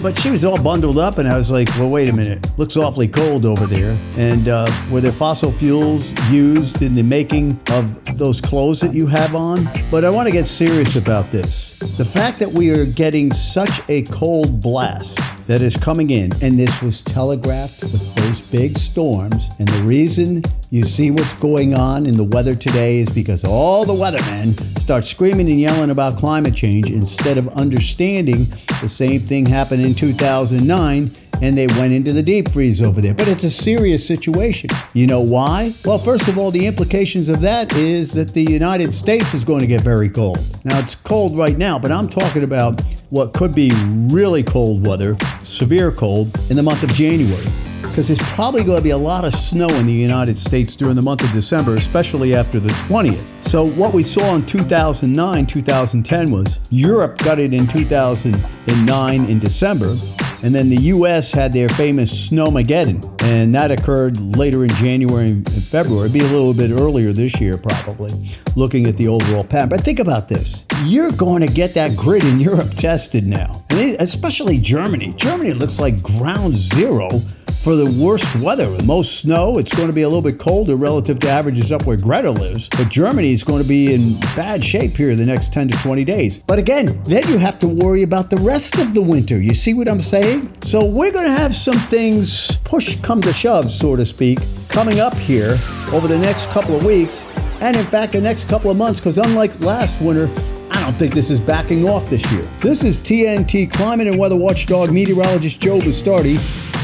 But 0.00 0.16
she 0.16 0.30
was 0.30 0.44
all 0.44 0.62
bundled 0.62 0.96
up, 0.96 1.18
and 1.18 1.26
I 1.26 1.36
was 1.36 1.50
like, 1.50 1.68
well, 1.70 1.90
wait 1.90 2.08
a 2.08 2.12
minute. 2.12 2.46
Looks 2.56 2.76
awfully 2.76 3.08
cold 3.08 3.44
over 3.44 3.66
there. 3.66 3.98
And 4.16 4.48
uh, 4.48 4.70
were 4.92 5.00
there 5.00 5.10
fossil 5.10 5.50
fuels 5.50 6.12
used 6.30 6.80
in 6.80 6.92
the 6.92 7.02
making 7.02 7.60
of 7.70 8.16
those 8.16 8.40
clothes 8.40 8.80
that 8.80 8.94
you 8.94 9.08
have 9.08 9.34
on? 9.34 9.68
But 9.90 10.04
I 10.04 10.10
want 10.10 10.28
to 10.28 10.32
get 10.32 10.46
serious 10.46 10.94
about 10.94 11.24
this. 11.32 11.76
The 11.98 12.04
fact 12.04 12.38
that 12.38 12.52
we 12.52 12.70
are 12.70 12.84
getting 12.84 13.32
such 13.32 13.80
a 13.88 14.02
cold 14.02 14.62
blast 14.62 15.18
that 15.48 15.60
is 15.60 15.76
coming 15.76 16.10
in, 16.10 16.32
and 16.40 16.56
this 16.56 16.80
was 16.80 17.02
telegraphed 17.02 17.82
with 17.82 18.14
those 18.14 18.40
big 18.40 18.78
storms, 18.78 19.48
and 19.58 19.66
the 19.68 19.82
reason 19.82 20.42
you 20.70 20.82
see 20.82 21.10
what's 21.10 21.34
going 21.34 21.74
on 21.74 22.06
in 22.06 22.16
the 22.16 22.24
weather 22.24 22.54
today 22.56 22.98
is 22.98 23.10
because 23.10 23.44
all 23.44 23.84
the 23.84 23.92
weathermen 23.92 24.58
start 24.80 25.04
screaming 25.04 25.48
and 25.48 25.60
yelling 25.60 25.90
about 25.90 26.18
climate 26.18 26.54
change 26.54 26.90
instead 26.90 27.38
of 27.38 27.46
understanding 27.48 28.43
the 28.80 28.88
same 28.88 29.20
thing 29.20 29.46
happened 29.46 29.82
in 29.82 29.94
2009 29.94 31.12
and 31.42 31.58
they 31.58 31.66
went 31.66 31.92
into 31.92 32.12
the 32.12 32.22
deep 32.22 32.50
freeze 32.50 32.80
over 32.80 33.00
there. 33.00 33.14
But 33.14 33.28
it's 33.28 33.44
a 33.44 33.50
serious 33.50 34.06
situation. 34.06 34.70
You 34.92 35.06
know 35.06 35.20
why? 35.20 35.74
Well, 35.84 35.98
first 35.98 36.28
of 36.28 36.38
all, 36.38 36.50
the 36.50 36.66
implications 36.66 37.28
of 37.28 37.40
that 37.42 37.72
is 37.74 38.12
that 38.14 38.32
the 38.32 38.42
United 38.42 38.94
States 38.94 39.34
is 39.34 39.44
going 39.44 39.60
to 39.60 39.66
get 39.66 39.82
very 39.82 40.08
cold. 40.08 40.38
Now, 40.64 40.78
it's 40.78 40.94
cold 40.94 41.36
right 41.36 41.58
now, 41.58 41.78
but 41.78 41.90
I'm 41.90 42.08
talking 42.08 42.44
about 42.44 42.80
what 43.10 43.34
could 43.34 43.54
be 43.54 43.72
really 44.10 44.42
cold 44.42 44.86
weather, 44.86 45.16
severe 45.42 45.90
cold, 45.90 46.34
in 46.50 46.56
the 46.56 46.62
month 46.62 46.82
of 46.82 46.90
January. 46.94 47.73
Because 47.88 48.08
there's 48.08 48.18
probably 48.34 48.64
going 48.64 48.78
to 48.78 48.82
be 48.82 48.90
a 48.90 48.96
lot 48.96 49.24
of 49.24 49.34
snow 49.34 49.68
in 49.68 49.86
the 49.86 49.92
United 49.92 50.38
States 50.38 50.74
during 50.74 50.96
the 50.96 51.02
month 51.02 51.22
of 51.22 51.30
December, 51.32 51.76
especially 51.76 52.34
after 52.34 52.58
the 52.60 52.70
20th. 52.70 53.46
So, 53.46 53.64
what 53.64 53.94
we 53.94 54.02
saw 54.02 54.34
in 54.34 54.44
2009, 54.46 55.46
2010 55.46 56.30
was 56.30 56.60
Europe 56.70 57.18
got 57.18 57.38
it 57.38 57.54
in 57.54 57.66
2009 57.66 59.24
in 59.24 59.38
December, 59.38 59.96
and 60.42 60.54
then 60.54 60.68
the 60.68 60.76
US 60.76 61.32
had 61.32 61.52
their 61.52 61.68
famous 61.70 62.28
Snowmageddon 62.28 63.22
And 63.22 63.54
that 63.54 63.70
occurred 63.70 64.20
later 64.36 64.64
in 64.64 64.70
January 64.74 65.28
and 65.28 65.50
February. 65.50 66.10
It'd 66.10 66.12
be 66.12 66.20
a 66.20 66.24
little 66.24 66.52
bit 66.52 66.70
earlier 66.70 67.12
this 67.12 67.40
year, 67.40 67.56
probably, 67.56 68.12
looking 68.54 68.86
at 68.86 68.96
the 68.98 69.08
overall 69.08 69.44
pattern. 69.44 69.70
But 69.70 69.80
think 69.80 70.00
about 70.00 70.28
this 70.28 70.66
you're 70.84 71.12
going 71.12 71.40
to 71.40 71.52
get 71.52 71.74
that 71.74 71.96
grid 71.96 72.24
in 72.24 72.40
Europe 72.40 72.70
tested 72.76 73.26
now, 73.26 73.64
and 73.70 73.96
especially 74.00 74.58
Germany. 74.58 75.14
Germany 75.16 75.52
looks 75.52 75.80
like 75.80 76.02
ground 76.02 76.54
zero 76.54 77.08
for 77.50 77.76
the 77.76 77.90
worst 77.90 78.36
weather. 78.36 78.70
With 78.70 78.84
most 78.84 79.20
snow, 79.20 79.58
it's 79.58 79.74
going 79.74 79.88
to 79.88 79.94
be 79.94 80.02
a 80.02 80.08
little 80.08 80.22
bit 80.22 80.38
colder 80.38 80.76
relative 80.76 81.18
to 81.20 81.28
averages 81.28 81.72
up 81.72 81.86
where 81.86 81.96
Greta 81.96 82.30
lives. 82.30 82.68
But 82.68 82.90
Germany 82.90 83.32
is 83.32 83.42
going 83.42 83.62
to 83.62 83.68
be 83.68 83.94
in 83.94 84.20
bad 84.36 84.62
shape 84.62 84.96
here 84.96 85.14
the 85.16 85.24
next 85.24 85.52
10 85.52 85.68
to 85.68 85.78
20 85.78 86.04
days. 86.04 86.38
But 86.38 86.58
again, 86.58 87.02
then 87.04 87.26
you 87.28 87.38
have 87.38 87.58
to 87.60 87.68
worry 87.68 88.02
about 88.02 88.30
the 88.30 88.36
rest 88.36 88.78
of 88.78 88.94
the 88.94 89.02
winter. 89.02 89.40
You 89.40 89.54
see 89.54 89.74
what 89.74 89.88
I'm 89.88 90.00
saying? 90.00 90.52
So 90.62 90.84
we're 90.84 91.12
going 91.12 91.26
to 91.26 91.32
have 91.32 91.54
some 91.54 91.78
things 91.78 92.56
push 92.58 93.00
come 93.00 93.22
to 93.22 93.32
shove, 93.32 93.70
so 93.70 93.96
to 93.96 94.04
speak, 94.04 94.38
coming 94.68 95.00
up 95.00 95.14
here 95.14 95.56
over 95.92 96.08
the 96.08 96.18
next 96.18 96.50
couple 96.50 96.76
of 96.76 96.84
weeks. 96.84 97.24
And 97.60 97.76
in 97.76 97.86
fact, 97.86 98.12
the 98.12 98.20
next 98.20 98.48
couple 98.48 98.70
of 98.70 98.76
months, 98.76 99.00
because 99.00 99.18
unlike 99.18 99.58
last 99.60 100.02
winter, 100.02 100.28
I 100.70 100.82
don't 100.82 100.94
think 100.94 101.14
this 101.14 101.30
is 101.30 101.40
backing 101.40 101.88
off 101.88 102.10
this 102.10 102.30
year. 102.32 102.42
This 102.60 102.84
is 102.84 103.00
TNT 103.00 103.70
climate 103.70 104.06
and 104.06 104.18
weather 104.18 104.36
watchdog 104.36 104.90
meteorologist 104.90 105.60
Joe 105.60 105.78
Bastardi 105.78 106.38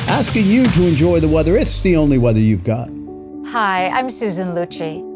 asking 0.09 0.46
you 0.46 0.66
to 0.68 0.86
enjoy 0.86 1.20
the 1.20 1.28
weather. 1.28 1.57
It's 1.57 1.80
the 1.80 1.96
only 1.96 2.18
weather 2.18 2.40
you've 2.40 2.64
got. 2.64 2.88
Hi, 3.48 3.88
I'm 3.88 4.11
Susan 4.11 4.55
Lucci. 4.55 5.07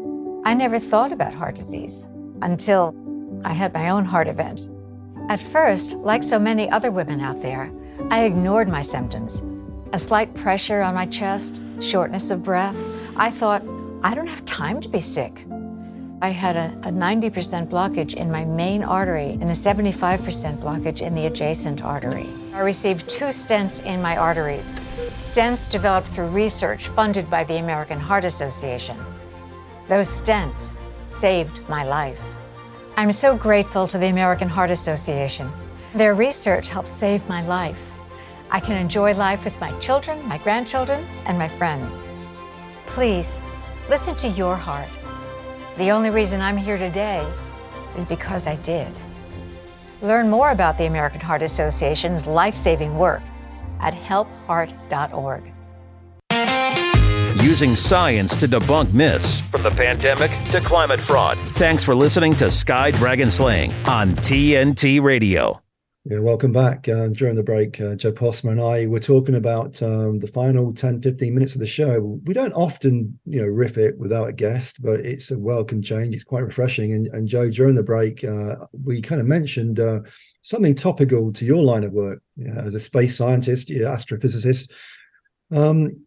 I 0.45 0.53
never 0.53 0.79
thought 0.79 1.11
about 1.11 1.33
heart 1.33 1.55
disease 1.55 2.07
until 2.41 2.95
I 3.43 3.53
had 3.53 3.73
my 3.73 3.89
own 3.89 4.05
heart 4.05 4.27
event. 4.27 4.67
At 5.29 5.39
first, 5.39 5.93
like 5.97 6.21
so 6.23 6.37
many 6.37 6.69
other 6.69 6.91
women 6.91 7.19
out 7.19 7.41
there, 7.41 7.71
I 8.09 8.25
ignored 8.25 8.67
my 8.67 8.81
symptoms. 8.81 9.41
A 9.93 9.97
slight 9.97 10.33
pressure 10.35 10.81
on 10.81 10.93
my 10.93 11.05
chest, 11.05 11.61
shortness 11.79 12.29
of 12.29 12.43
breath. 12.43 12.89
I 13.15 13.31
thought, 13.31 13.63
I 14.03 14.13
don't 14.13 14.27
have 14.27 14.45
time 14.45 14.81
to 14.81 14.89
be 14.89 14.99
sick. 14.99 15.45
I 16.25 16.29
had 16.29 16.55
a, 16.55 16.73
a 16.81 16.91
90% 16.91 17.67
blockage 17.67 18.15
in 18.15 18.31
my 18.31 18.43
main 18.45 18.83
artery 18.83 19.37
and 19.39 19.43
a 19.43 19.53
75% 19.53 20.57
blockage 20.57 21.01
in 21.01 21.13
the 21.13 21.27
adjacent 21.27 21.83
artery. 21.83 22.27
I 22.51 22.61
received 22.61 23.07
two 23.07 23.25
stents 23.25 23.85
in 23.85 24.01
my 24.01 24.17
arteries, 24.17 24.73
stents 25.13 25.69
developed 25.69 26.07
through 26.07 26.29
research 26.29 26.87
funded 26.87 27.29
by 27.29 27.43
the 27.43 27.57
American 27.57 27.99
Heart 27.99 28.25
Association. 28.25 28.97
Those 29.87 30.09
stents 30.09 30.73
saved 31.09 31.61
my 31.69 31.83
life. 31.83 32.23
I'm 32.97 33.11
so 33.11 33.37
grateful 33.37 33.87
to 33.87 33.99
the 33.99 34.07
American 34.07 34.49
Heart 34.49 34.71
Association. 34.71 35.51
Their 35.93 36.15
research 36.15 36.69
helped 36.69 36.91
save 36.91 37.29
my 37.29 37.45
life. 37.45 37.91
I 38.49 38.59
can 38.59 38.77
enjoy 38.77 39.13
life 39.13 39.45
with 39.45 39.59
my 39.59 39.77
children, 39.77 40.27
my 40.27 40.39
grandchildren, 40.39 41.05
and 41.27 41.37
my 41.37 41.49
friends. 41.49 42.01
Please, 42.87 43.39
listen 43.91 44.15
to 44.15 44.27
your 44.29 44.55
heart. 44.55 44.89
The 45.77 45.91
only 45.91 46.09
reason 46.09 46.41
I'm 46.41 46.55
here 46.55 46.77
today 46.77 47.29
is 47.97 48.05
because 48.05 48.47
I 48.47 48.55
did. 48.57 48.93
Learn 50.01 50.29
more 50.29 50.51
about 50.51 50.77
the 50.77 50.85
American 50.85 51.19
Heart 51.19 51.41
Association's 51.41 52.25
life 52.25 52.55
saving 52.55 52.97
work 52.97 53.21
at 53.81 53.93
helpheart.org. 53.93 55.51
Using 57.41 57.75
science 57.75 58.33
to 58.35 58.47
debunk 58.47 58.93
myths 58.93 59.41
from 59.41 59.63
the 59.63 59.71
pandemic 59.71 60.31
to 60.49 60.61
climate 60.61 61.01
fraud. 61.01 61.37
Thanks 61.51 61.83
for 61.83 61.93
listening 61.93 62.35
to 62.37 62.49
Sky 62.49 62.91
Dragon 62.91 63.29
Slaying 63.29 63.73
on 63.85 64.15
TNT 64.15 65.01
Radio. 65.01 65.64
Yeah, 66.07 66.19
welcome 66.19 66.51
back. 66.51 66.87
Um, 66.87 67.13
during 67.13 67.35
the 67.35 67.41
break, 67.41 67.81
uh, 67.81 67.95
Joe 67.95 68.11
Postma 68.11 68.51
and 68.51 68.61
I 68.61 68.85
were 68.85 68.99
talking 68.99 69.33
about 69.33 69.81
um, 69.81 70.19
the 70.19 70.27
final 70.27 70.71
10, 70.71 71.01
15 71.01 71.33
minutes 71.33 71.55
of 71.55 71.61
the 71.61 71.65
show. 71.65 72.19
We 72.25 72.35
don't 72.35 72.53
often, 72.53 73.17
you 73.25 73.41
know, 73.41 73.47
riff 73.47 73.79
it 73.79 73.97
without 73.97 74.29
a 74.29 74.31
guest, 74.31 74.83
but 74.83 74.99
it's 74.99 75.31
a 75.31 75.39
welcome 75.39 75.81
change. 75.81 76.13
It's 76.13 76.23
quite 76.23 76.43
refreshing. 76.43 76.93
And, 76.93 77.07
and 77.07 77.27
Joe, 77.27 77.49
during 77.49 77.73
the 77.73 77.81
break, 77.81 78.23
uh, 78.23 78.67
we 78.83 79.01
kind 79.01 79.19
of 79.19 79.25
mentioned 79.25 79.79
uh, 79.79 80.01
something 80.43 80.75
topical 80.75 81.33
to 81.33 81.43
your 81.43 81.63
line 81.63 81.83
of 81.83 81.91
work 81.91 82.21
as 82.55 82.75
a 82.75 82.79
space 82.79 83.17
scientist, 83.17 83.69
astrophysicist. 83.69 84.71
Um, 85.51 86.05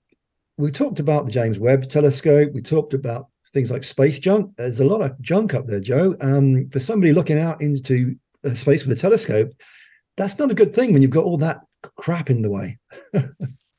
we 0.59 0.71
talked 0.71 1.01
about 1.01 1.27
the 1.27 1.33
James 1.33 1.59
Webb 1.59 1.89
Telescope. 1.89 2.53
We 2.55 2.63
talked 2.63 2.95
about 2.95 3.31
things 3.53 3.73
like 3.73 3.83
space 3.83 4.21
junk. 4.21 4.53
There's 4.59 4.79
a 4.79 4.85
lot 4.85 5.03
of 5.03 5.21
junk 5.21 5.55
up 5.55 5.67
there, 5.67 5.81
Joe. 5.81 6.15
Um, 6.21 6.69
for 6.71 6.79
somebody 6.79 7.13
looking 7.13 7.41
out 7.41 7.61
into 7.61 8.15
space 8.55 8.87
with 8.87 8.97
a 8.97 9.01
telescope, 9.01 9.51
that's 10.19 10.39
not 10.39 10.51
a 10.51 10.55
good 10.55 10.75
thing 10.75 10.93
when 10.93 11.01
you've 11.01 11.11
got 11.11 11.25
all 11.25 11.39
that 11.39 11.61
crap 11.97 12.29
in 12.29 12.43
the 12.43 12.51
way. 12.51 12.79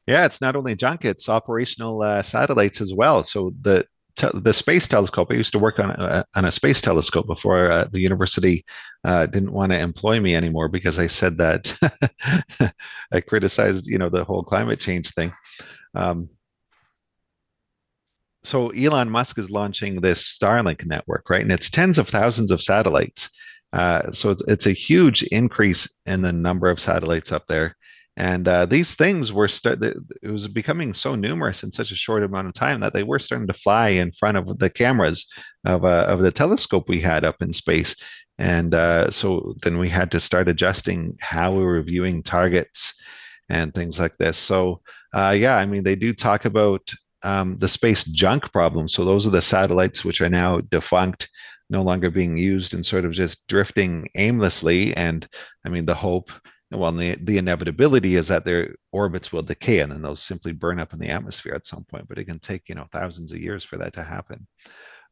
yeah, 0.07 0.25
it's 0.25 0.41
not 0.41 0.55
only 0.55 0.75
junk; 0.75 1.05
it's 1.05 1.29
operational 1.29 2.01
uh, 2.01 2.23
satellites 2.23 2.81
as 2.81 2.93
well. 2.93 3.23
So 3.23 3.53
the 3.61 3.85
te- 4.15 4.39
the 4.39 4.53
space 4.53 4.87
telescope. 4.87 5.27
I 5.31 5.35
used 5.35 5.53
to 5.53 5.59
work 5.59 5.79
on 5.79 5.91
a, 5.91 6.25
on 6.35 6.45
a 6.45 6.51
space 6.51 6.81
telescope 6.81 7.27
before 7.27 7.71
uh, 7.71 7.87
the 7.91 7.99
university 7.99 8.65
uh, 9.03 9.25
didn't 9.25 9.53
want 9.53 9.71
to 9.71 9.79
employ 9.79 10.19
me 10.19 10.35
anymore 10.35 10.69
because 10.69 10.97
I 10.97 11.07
said 11.07 11.37
that 11.37 11.75
I 13.11 13.21
criticized, 13.21 13.87
you 13.87 13.97
know, 13.97 14.09
the 14.09 14.23
whole 14.23 14.43
climate 14.43 14.79
change 14.79 15.11
thing. 15.11 15.31
Um, 15.95 16.29
so 18.43 18.69
Elon 18.69 19.09
Musk 19.09 19.37
is 19.37 19.51
launching 19.51 19.99
this 19.99 20.37
Starlink 20.37 20.85
network, 20.85 21.29
right? 21.29 21.41
And 21.41 21.51
it's 21.51 21.69
tens 21.69 21.97
of 21.97 22.07
thousands 22.07 22.51
of 22.51 22.61
satellites. 22.61 23.29
Uh, 23.71 24.11
so 24.11 24.31
it's, 24.31 24.43
it's 24.47 24.65
a 24.65 24.71
huge 24.71 25.23
increase 25.23 25.99
in 26.05 26.21
the 26.21 26.33
number 26.33 26.69
of 26.69 26.79
satellites 26.79 27.31
up 27.31 27.45
there. 27.47 27.75
And 28.17 28.49
uh, 28.49 28.65
these 28.65 28.95
things 28.95 29.31
were 29.31 29.47
start. 29.47 29.81
It 29.81 30.29
was 30.29 30.45
becoming 30.49 30.93
so 30.93 31.15
numerous 31.15 31.63
in 31.63 31.71
such 31.71 31.91
a 31.91 31.95
short 31.95 32.21
amount 32.21 32.47
of 32.47 32.53
time 32.53 32.81
that 32.81 32.91
they 32.91 33.03
were 33.03 33.17
starting 33.17 33.47
to 33.47 33.53
fly 33.53 33.89
in 33.89 34.11
front 34.11 34.35
of 34.37 34.59
the 34.59 34.69
cameras 34.69 35.25
of 35.65 35.85
uh, 35.85 36.05
of 36.09 36.19
the 36.19 36.31
telescope 36.31 36.89
we 36.89 36.99
had 36.99 37.23
up 37.23 37.41
in 37.41 37.53
space. 37.53 37.95
And 38.37 38.75
uh, 38.75 39.09
so 39.09 39.53
then 39.61 39.77
we 39.77 39.87
had 39.87 40.11
to 40.11 40.19
start 40.19 40.49
adjusting 40.49 41.15
how 41.21 41.53
we 41.53 41.63
were 41.63 41.81
viewing 41.81 42.21
targets 42.21 42.93
and 43.47 43.73
things 43.73 43.99
like 44.01 44.17
this. 44.17 44.37
So 44.37 44.81
uh, 45.13 45.35
yeah, 45.37 45.55
I 45.55 45.65
mean 45.65 45.83
they 45.83 45.95
do 45.95 46.13
talk 46.13 46.43
about 46.43 46.93
um, 47.23 47.57
the 47.59 47.69
space 47.69 48.03
junk 48.03 48.51
problem. 48.51 48.89
So 48.89 49.05
those 49.05 49.27
are 49.27 49.31
the 49.31 49.41
satellites 49.41 50.03
which 50.03 50.19
are 50.19 50.29
now 50.29 50.59
defunct 50.59 51.29
no 51.69 51.81
longer 51.81 52.09
being 52.09 52.37
used 52.37 52.73
and 52.73 52.85
sort 52.85 53.05
of 53.05 53.11
just 53.11 53.45
drifting 53.47 54.09
aimlessly. 54.15 54.95
And 54.95 55.27
I 55.65 55.69
mean, 55.69 55.85
the 55.85 55.95
hope, 55.95 56.31
well, 56.71 56.91
the, 56.91 57.15
the 57.21 57.37
inevitability 57.37 58.15
is 58.15 58.27
that 58.27 58.45
their 58.45 58.75
orbits 58.91 59.31
will 59.31 59.43
decay 59.43 59.79
and 59.79 59.91
then 59.91 60.01
they'll 60.01 60.15
simply 60.15 60.51
burn 60.51 60.79
up 60.79 60.93
in 60.93 60.99
the 60.99 61.09
atmosphere 61.09 61.53
at 61.53 61.67
some 61.67 61.83
point. 61.85 62.07
But 62.07 62.17
it 62.17 62.25
can 62.25 62.39
take, 62.39 62.69
you 62.69 62.75
know, 62.75 62.87
thousands 62.91 63.31
of 63.31 63.39
years 63.39 63.63
for 63.63 63.77
that 63.77 63.93
to 63.93 64.03
happen. 64.03 64.47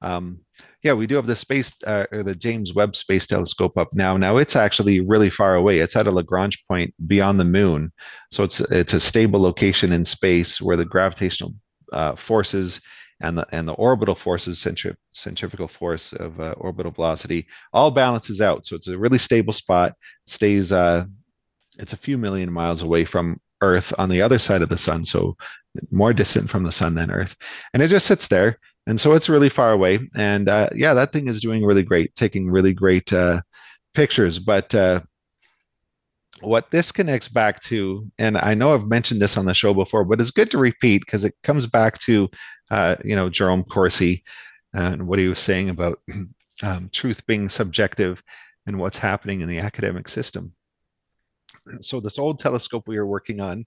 Um, 0.01 0.39
yeah, 0.83 0.93
we 0.93 1.07
do 1.07 1.15
have 1.15 1.25
the 1.25 1.35
space 1.35 1.73
uh, 1.85 2.05
or 2.11 2.23
the 2.23 2.35
James 2.35 2.73
Webb 2.73 2.95
Space 2.95 3.25
Telescope 3.25 3.77
up 3.77 3.89
now. 3.93 4.15
Now 4.15 4.37
it's 4.37 4.55
actually 4.55 4.99
really 4.99 5.29
far 5.29 5.55
away. 5.55 5.79
It's 5.79 5.95
at 5.95 6.07
a 6.07 6.11
Lagrange 6.11 6.63
point 6.67 6.93
beyond 7.07 7.39
the 7.39 7.45
moon, 7.45 7.91
so 8.31 8.43
it's 8.43 8.59
it's 8.59 8.93
a 8.93 8.99
stable 8.99 9.41
location 9.41 9.91
in 9.91 10.05
space 10.05 10.61
where 10.61 10.77
the 10.77 10.85
gravitational 10.85 11.55
uh, 11.93 12.15
forces 12.15 12.79
and 13.19 13.37
the 13.37 13.47
and 13.51 13.67
the 13.67 13.73
orbital 13.73 14.15
forces, 14.15 14.59
centri- 14.59 14.95
centrifugal 15.13 15.67
force 15.67 16.13
of 16.13 16.39
uh, 16.39 16.53
orbital 16.57 16.91
velocity, 16.91 17.47
all 17.73 17.91
balances 17.91 18.41
out. 18.41 18.65
So 18.65 18.75
it's 18.75 18.87
a 18.87 18.97
really 18.97 19.17
stable 19.17 19.53
spot. 19.53 19.93
Stays 20.25 20.71
uh, 20.71 21.05
it's 21.77 21.93
a 21.93 21.97
few 21.97 22.17
million 22.17 22.51
miles 22.51 22.81
away 22.81 23.05
from 23.05 23.39
Earth 23.61 23.93
on 23.97 24.09
the 24.09 24.21
other 24.21 24.39
side 24.39 24.61
of 24.61 24.69
the 24.69 24.77
sun, 24.77 25.05
so 25.05 25.35
more 25.91 26.13
distant 26.13 26.49
from 26.49 26.63
the 26.63 26.71
sun 26.71 26.95
than 26.95 27.11
Earth, 27.11 27.35
and 27.73 27.81
it 27.81 27.87
just 27.87 28.07
sits 28.07 28.27
there. 28.27 28.59
And 28.87 28.99
so 28.99 29.13
it's 29.13 29.27
really 29.27 29.49
far 29.49 29.73
away. 29.73 29.99
And 30.15 30.47
uh, 30.47 30.69
yeah, 30.73 30.93
that 30.93 31.11
thing 31.11 31.27
is 31.27 31.41
doing 31.41 31.65
really 31.65 31.83
great, 31.83 32.15
taking 32.15 32.49
really 32.49 32.73
great 32.73 33.11
uh, 33.11 33.41
pictures. 33.93 34.39
But 34.39 34.73
uh, 34.73 35.01
what 36.41 36.71
this 36.71 36.91
connects 36.91 37.27
back 37.27 37.61
to, 37.63 38.09
and 38.17 38.37
I 38.37 38.53
know 38.53 38.73
I've 38.73 38.87
mentioned 38.87 39.21
this 39.21 39.37
on 39.37 39.45
the 39.45 39.53
show 39.53 39.73
before, 39.73 40.03
but 40.03 40.21
it's 40.21 40.31
good 40.31 40.51
to 40.51 40.57
repeat 40.57 41.03
because 41.05 41.23
it 41.23 41.35
comes 41.43 41.65
back 41.65 41.99
to, 41.99 42.29
uh, 42.69 42.95
you 43.03 43.15
know, 43.15 43.29
Jerome 43.29 43.63
Corsi 43.63 44.23
and 44.73 45.07
what 45.07 45.19
he 45.19 45.27
was 45.27 45.39
saying 45.39 45.69
about 45.69 45.99
um, 46.63 46.89
truth 46.91 47.25
being 47.25 47.49
subjective 47.49 48.21
and 48.65 48.79
what's 48.79 48.97
happening 48.97 49.41
in 49.41 49.49
the 49.49 49.59
academic 49.59 50.07
system. 50.07 50.53
So 51.81 51.99
this 51.99 52.19
old 52.19 52.39
telescope 52.39 52.87
we 52.87 52.97
were 52.97 53.07
working 53.07 53.39
on, 53.39 53.65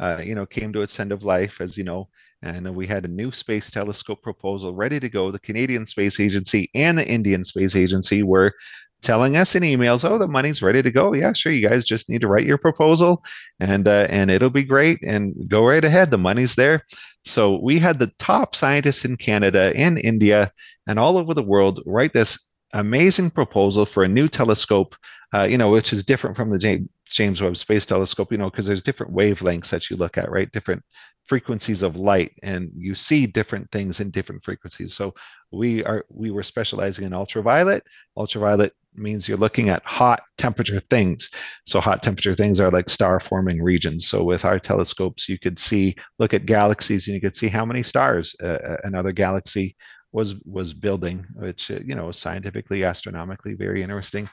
uh, 0.00 0.22
you 0.24 0.34
know, 0.34 0.46
came 0.46 0.72
to 0.72 0.80
its 0.80 0.98
end 0.98 1.12
of 1.12 1.24
life, 1.24 1.60
as 1.60 1.76
you 1.76 1.84
know, 1.84 2.08
and 2.42 2.74
we 2.74 2.86
had 2.86 3.04
a 3.04 3.08
new 3.08 3.30
space 3.30 3.70
telescope 3.70 4.22
proposal 4.22 4.74
ready 4.74 4.98
to 4.98 5.10
go. 5.10 5.30
The 5.30 5.38
Canadian 5.38 5.84
Space 5.84 6.18
Agency 6.18 6.70
and 6.74 6.98
the 6.98 7.06
Indian 7.06 7.44
Space 7.44 7.76
Agency 7.76 8.22
were 8.22 8.54
telling 9.02 9.36
us 9.36 9.54
in 9.54 9.62
emails, 9.62 10.08
"Oh, 10.08 10.18
the 10.18 10.26
money's 10.26 10.62
ready 10.62 10.82
to 10.82 10.90
go. 10.90 11.12
Yeah, 11.12 11.34
sure. 11.34 11.52
You 11.52 11.68
guys 11.68 11.84
just 11.84 12.08
need 12.08 12.22
to 12.22 12.28
write 12.28 12.46
your 12.46 12.58
proposal, 12.58 13.22
and 13.60 13.86
uh, 13.86 14.06
and 14.08 14.30
it'll 14.30 14.50
be 14.50 14.64
great. 14.64 14.98
And 15.02 15.34
go 15.48 15.66
right 15.66 15.84
ahead. 15.84 16.10
The 16.10 16.18
money's 16.18 16.54
there." 16.54 16.86
So 17.26 17.60
we 17.62 17.78
had 17.78 17.98
the 17.98 18.12
top 18.18 18.56
scientists 18.56 19.04
in 19.04 19.18
Canada 19.18 19.74
and 19.76 19.98
India 19.98 20.50
and 20.86 20.98
all 20.98 21.18
over 21.18 21.34
the 21.34 21.42
world 21.42 21.80
write 21.84 22.14
this 22.14 22.50
amazing 22.72 23.30
proposal 23.30 23.84
for 23.84 24.04
a 24.04 24.08
new 24.08 24.28
telescope 24.28 24.96
uh, 25.32 25.42
you 25.42 25.58
know, 25.58 25.70
which 25.70 25.92
is 25.92 26.04
different 26.04 26.36
from 26.36 26.50
the 26.50 26.58
James, 26.58 26.88
James 27.08 27.40
Webb 27.40 27.56
Space 27.56 27.86
Telescope, 27.86 28.32
you 28.32 28.38
know, 28.38 28.50
because 28.50 28.66
there's 28.66 28.82
different 28.82 29.14
wavelengths 29.14 29.70
that 29.70 29.88
you 29.88 29.96
look 29.96 30.18
at, 30.18 30.30
right? 30.30 30.50
Different 30.50 30.82
frequencies 31.26 31.82
of 31.82 31.96
light, 31.96 32.32
and 32.42 32.70
you 32.74 32.94
see 32.96 33.26
different 33.26 33.70
things 33.70 34.00
in 34.00 34.10
different 34.10 34.42
frequencies. 34.42 34.94
So 34.94 35.14
we 35.52 35.84
are 35.84 36.04
we 36.08 36.32
were 36.32 36.42
specializing 36.42 37.04
in 37.04 37.12
ultraviolet. 37.12 37.84
Ultraviolet 38.16 38.72
means 38.94 39.28
you're 39.28 39.38
looking 39.38 39.68
at 39.68 39.84
hot 39.84 40.20
temperature 40.36 40.80
things. 40.90 41.30
So 41.64 41.80
hot 41.80 42.02
temperature 42.02 42.34
things 42.34 42.58
are 42.58 42.70
like 42.70 42.88
star 42.88 43.20
forming 43.20 43.62
regions. 43.62 44.08
So 44.08 44.24
with 44.24 44.44
our 44.44 44.58
telescopes, 44.58 45.28
you 45.28 45.38
could 45.38 45.60
see, 45.60 45.94
look 46.18 46.34
at 46.34 46.46
galaxies, 46.46 47.06
and 47.06 47.14
you 47.14 47.20
could 47.20 47.36
see 47.36 47.48
how 47.48 47.64
many 47.64 47.84
stars 47.84 48.34
uh, 48.42 48.46
uh 48.46 48.76
another 48.82 49.12
galaxy 49.12 49.76
was 50.10 50.34
was 50.44 50.72
building, 50.74 51.24
which 51.36 51.70
uh, 51.70 51.78
you 51.84 51.94
know 51.94 52.10
scientifically, 52.10 52.82
astronomically 52.82 53.54
very 53.54 53.80
interesting 53.84 54.28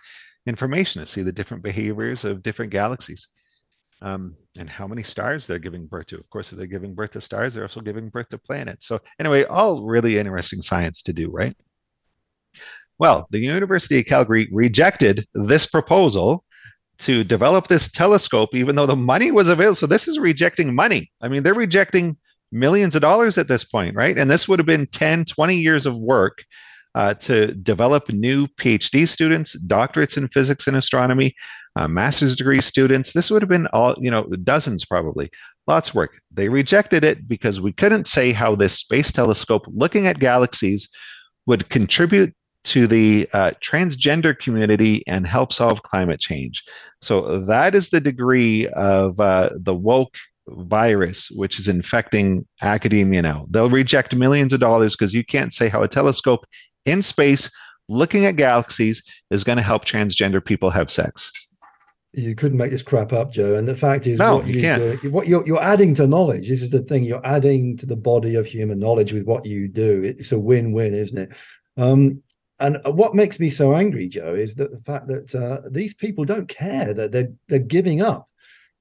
information 0.48 1.02
to 1.02 1.08
see 1.08 1.22
the 1.22 1.32
different 1.32 1.64
behaviors 1.64 2.26
of 2.26 2.44
different 2.44 2.72
galaxies. 2.72 3.28
Um, 4.00 4.36
and 4.60 4.70
how 4.70 4.86
many 4.88 5.02
stars 5.02 5.48
they're 5.48 5.58
giving 5.58 5.88
birth 5.88 6.06
to. 6.08 6.20
Of 6.20 6.30
course, 6.30 6.52
if 6.52 6.60
they're 6.60 6.68
giving 6.68 6.94
birth 6.94 7.12
to 7.12 7.22
stars, 7.22 7.56
they're 7.56 7.64
also 7.64 7.82
giving 7.82 8.10
birth 8.10 8.30
to 8.30 8.38
planets. 8.38 8.86
So, 8.86 9.00
anyway, 9.20 9.46
all 9.46 9.84
really 9.84 10.20
interesting 10.20 10.62
science 10.62 11.02
to 11.04 11.14
do, 11.14 11.32
right? 11.32 11.56
Well, 13.00 13.28
the 13.32 13.40
University 13.40 14.00
of 14.00 14.06
Calgary 14.06 14.48
rejected 14.52 15.26
this 15.34 15.66
proposal 15.66 16.44
to 17.00 17.24
develop 17.24 17.68
this 17.68 17.92
telescope, 17.92 18.56
even 18.56 18.76
though 18.76 18.86
the 18.86 18.96
money 18.96 19.32
was 19.32 19.50
available. 19.50 19.76
So 19.76 19.88
this 19.88 20.08
is 20.08 20.18
rejecting 20.18 20.74
money. 20.74 21.12
I 21.22 21.28
mean, 21.28 21.44
they're 21.44 21.54
rejecting 21.54 22.18
millions 22.52 22.96
of 22.96 23.02
dollars 23.02 23.38
at 23.38 23.48
this 23.48 23.66
point, 23.66 23.96
right? 23.96 24.18
And 24.18 24.30
this 24.30 24.48
would 24.48 24.60
have 24.60 24.66
been 24.66 24.88
10, 24.88 25.26
20 25.26 25.56
years 25.58 25.86
of 25.86 25.96
work 25.96 26.44
uh, 26.96 27.14
to 27.16 27.54
develop 27.54 28.10
new 28.10 28.48
PhD 28.48 29.08
students, 29.08 29.56
doctorates 29.68 30.18
in 30.18 30.28
physics 30.30 30.68
and 30.68 30.78
astronomy, 30.78 31.36
uh, 31.76 31.88
master's 31.88 32.36
degree 32.36 32.62
students. 32.62 33.14
This 33.14 33.30
would 33.30 33.42
have 33.42 33.50
been 33.50 33.68
all, 33.68 33.96
you 34.00 34.10
know, 34.10 34.24
dozens 34.44 34.86
probably, 34.86 35.30
lots 35.68 35.90
of 35.90 35.96
work. 35.96 36.20
They 36.32 36.50
rejected 36.50 37.04
it 37.04 37.28
because 37.28 37.62
we 37.62 37.72
couldn't 37.72 38.08
say 38.08 38.32
how 38.32 38.56
this 38.56 38.74
space 38.74 39.12
telescope 39.12 39.66
looking 39.68 40.08
at 40.08 40.20
galaxies 40.20 40.90
would 41.46 41.70
contribute 41.70 42.34
to 42.66 42.86
the 42.86 43.30
uh, 43.32 43.52
transgender 43.62 44.38
community 44.38 45.04
and 45.08 45.26
help 45.26 45.54
solve 45.54 45.84
climate 45.84 46.20
change. 46.20 46.64
So 47.02 47.40
that 47.42 47.76
is 47.76 47.90
the 47.90 48.02
degree 48.02 48.68
of 48.70 49.20
uh, 49.20 49.52
the 49.56 49.74
woke 49.74 50.18
virus 50.50 51.30
which 51.32 51.60
is 51.60 51.68
infecting 51.68 52.46
academia 52.62 53.22
now. 53.22 53.46
They'll 53.50 53.70
reject 53.70 54.16
millions 54.16 54.54
of 54.54 54.60
dollars 54.60 54.96
because 54.96 55.14
you 55.14 55.24
can't 55.24 55.54
say 55.54 55.70
how 55.70 55.84
a 55.84 55.88
telescope 55.88 56.46
in 56.88 57.02
space 57.02 57.52
looking 57.90 58.26
at 58.26 58.36
galaxies 58.36 59.02
is 59.30 59.44
going 59.44 59.58
to 59.58 59.64
help 59.64 59.86
transgender 59.86 60.44
people 60.44 60.70
have 60.70 60.90
sex. 60.92 61.32
You 62.14 62.36
couldn't 62.36 62.58
make 62.58 62.72
this 62.72 62.84
crap 62.84 63.14
up, 63.14 63.32
Joe. 63.32 63.56
And 63.56 63.68
the 63.68 63.76
fact 63.76 64.08
is, 64.08 64.18
no, 64.18 64.38
what 64.38 64.48
you, 64.48 64.62
can't. 64.62 65.02
Do, 65.02 65.12
what 65.12 65.28
you're 65.28 65.46
you're 65.46 65.62
adding 65.62 65.94
to 65.96 66.08
knowledge. 66.08 66.50
This 66.50 66.62
is 66.62 66.72
the 66.72 66.82
thing. 66.82 67.04
You're 67.04 67.26
adding 67.26 67.78
to 67.78 67.86
the 67.86 67.96
body 67.96 68.36
of 68.36 68.46
human 68.46 68.80
knowledge 68.80 69.14
with 69.14 69.26
what 69.26 69.46
you 69.46 69.68
do. 69.68 70.04
It's 70.04 70.32
a 70.32 70.40
win-win, 70.40 70.96
isn't 70.96 71.18
it? 71.18 71.36
Um, 71.76 72.24
and 72.60 72.80
what 72.86 73.14
makes 73.14 73.40
me 73.40 73.50
so 73.52 73.76
angry, 73.76 74.08
Joe, 74.08 74.34
is 74.34 74.56
that 74.56 74.72
the 74.72 74.80
fact 74.80 75.08
that 75.08 75.36
uh, 75.36 75.70
these 75.70 75.94
people 75.94 76.26
don't 76.26 76.48
care 76.48 76.94
that 76.94 77.12
they're 77.12 77.32
they're 77.50 77.60
giving 77.60 78.02
up, 78.02 78.28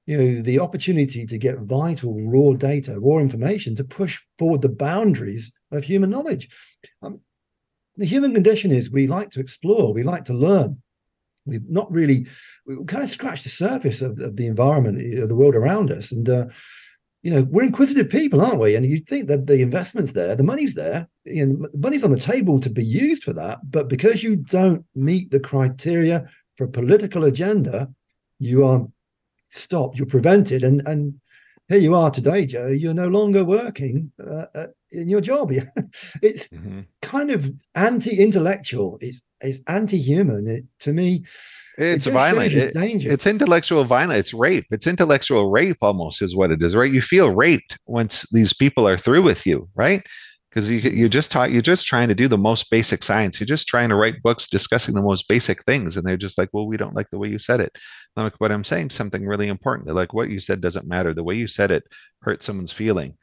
you 0.07 0.17
know, 0.17 0.41
the 0.41 0.59
opportunity 0.59 1.25
to 1.27 1.37
get 1.37 1.59
vital 1.59 2.19
raw 2.25 2.53
data, 2.53 2.99
raw 2.99 3.19
information 3.19 3.75
to 3.75 3.83
push 3.83 4.19
forward 4.39 4.61
the 4.61 4.69
boundaries 4.69 5.51
of 5.71 5.83
human 5.83 6.09
knowledge. 6.09 6.49
Um, 7.03 7.19
the 7.97 8.05
human 8.05 8.33
condition 8.33 8.71
is 8.71 8.91
we 8.91 9.07
like 9.07 9.31
to 9.31 9.39
explore, 9.39 9.93
we 9.93 10.03
like 10.03 10.25
to 10.25 10.33
learn. 10.33 10.81
We've 11.45 11.67
not 11.69 11.91
really, 11.91 12.27
we 12.65 12.83
kind 12.85 13.03
of 13.03 13.09
scratched 13.09 13.43
the 13.43 13.49
surface 13.49 14.01
of, 14.01 14.19
of 14.19 14.35
the 14.35 14.47
environment, 14.47 15.21
of 15.21 15.29
the 15.29 15.35
world 15.35 15.55
around 15.55 15.91
us, 15.91 16.11
and 16.11 16.29
uh, 16.29 16.45
you 17.23 17.33
know, 17.33 17.43
we're 17.49 17.63
inquisitive 17.63 18.09
people, 18.09 18.41
aren't 18.41 18.59
we? 18.59 18.75
And 18.75 18.85
you'd 18.85 19.07
think 19.07 19.27
that 19.27 19.47
the 19.47 19.61
investment's 19.61 20.13
there, 20.13 20.35
the 20.35 20.43
money's 20.43 20.75
there, 20.75 21.07
you 21.25 21.45
know, 21.45 21.67
the 21.71 21.79
money's 21.79 22.03
on 22.03 22.11
the 22.11 22.19
table 22.19 22.59
to 22.59 22.69
be 22.69 22.85
used 22.85 23.23
for 23.23 23.33
that. 23.33 23.59
But 23.69 23.89
because 23.89 24.23
you 24.23 24.35
don't 24.37 24.85
meet 24.95 25.31
the 25.31 25.39
criteria 25.39 26.25
for 26.55 26.65
a 26.65 26.69
political 26.69 27.23
agenda, 27.25 27.89
you 28.39 28.65
are 28.65 28.87
stopped, 29.49 29.97
you're 29.97 30.07
prevented. 30.07 30.63
And 30.63 30.81
and 30.87 31.19
here 31.67 31.79
you 31.79 31.95
are 31.95 32.11
today, 32.11 32.45
Joe. 32.45 32.67
You're 32.67 32.93
no 32.93 33.07
longer 33.09 33.43
working 33.43 34.11
uh, 34.25 34.45
uh 34.55 34.67
in 34.91 35.09
your 35.09 35.21
job. 35.21 35.51
it's 36.21 36.47
mm-hmm. 36.49 36.81
kind 37.01 37.31
of 37.31 37.51
anti-intellectual. 37.75 38.97
It's 39.01 39.21
it's 39.41 39.59
anti-human. 39.67 40.47
It, 40.47 40.65
to 40.79 40.93
me, 40.93 41.25
it's 41.77 42.07
it 42.07 42.11
violent. 42.11 42.53
It, 42.53 42.75
it's 42.75 43.27
intellectual 43.27 43.83
violence. 43.83 44.19
It's 44.19 44.33
rape. 44.33 44.65
It's 44.71 44.87
intellectual 44.87 45.51
rape 45.51 45.77
almost 45.81 46.21
is 46.21 46.35
what 46.35 46.51
it 46.51 46.61
is, 46.61 46.75
right? 46.75 46.91
You 46.91 47.01
feel 47.01 47.33
raped 47.33 47.77
once 47.85 48.25
these 48.31 48.53
people 48.53 48.87
are 48.87 48.97
through 48.97 49.21
with 49.21 49.45
you, 49.45 49.69
right? 49.75 50.03
Because 50.49 50.69
you 50.69 50.77
you 50.77 51.07
just 51.07 51.31
taught 51.31 51.51
you're 51.51 51.61
just 51.61 51.85
trying 51.85 52.07
to 52.07 52.15
do 52.15 52.27
the 52.27 52.37
most 52.37 52.71
basic 52.71 53.03
science. 53.03 53.39
You're 53.39 53.45
just 53.45 53.67
trying 53.67 53.89
to 53.89 53.95
write 53.95 54.23
books 54.23 54.49
discussing 54.49 54.95
the 54.95 55.03
most 55.03 55.27
basic 55.27 55.63
things, 55.63 55.97
and 55.97 56.05
they're 56.05 56.17
just 56.17 56.37
like, 56.37 56.49
well, 56.51 56.65
we 56.65 56.77
don't 56.77 56.95
like 56.95 57.09
the 57.11 57.19
way 57.19 57.27
you 57.27 57.37
said 57.37 57.59
it. 57.59 57.77
I'm 58.15 58.23
like, 58.23 58.33
but 58.39 58.51
I'm 58.51 58.63
saying 58.63 58.89
something 58.89 59.27
really 59.27 59.47
important. 59.47 59.85
They're 59.85 59.93
like, 59.93 60.13
what 60.13 60.31
you 60.31 60.39
said 60.39 60.61
doesn't 60.61 60.87
matter. 60.87 61.13
The 61.13 61.23
way 61.23 61.35
you 61.35 61.47
said 61.47 61.69
it 61.69 61.83
hurt 62.23 62.41
someone's 62.41 62.71
feeling 62.71 63.15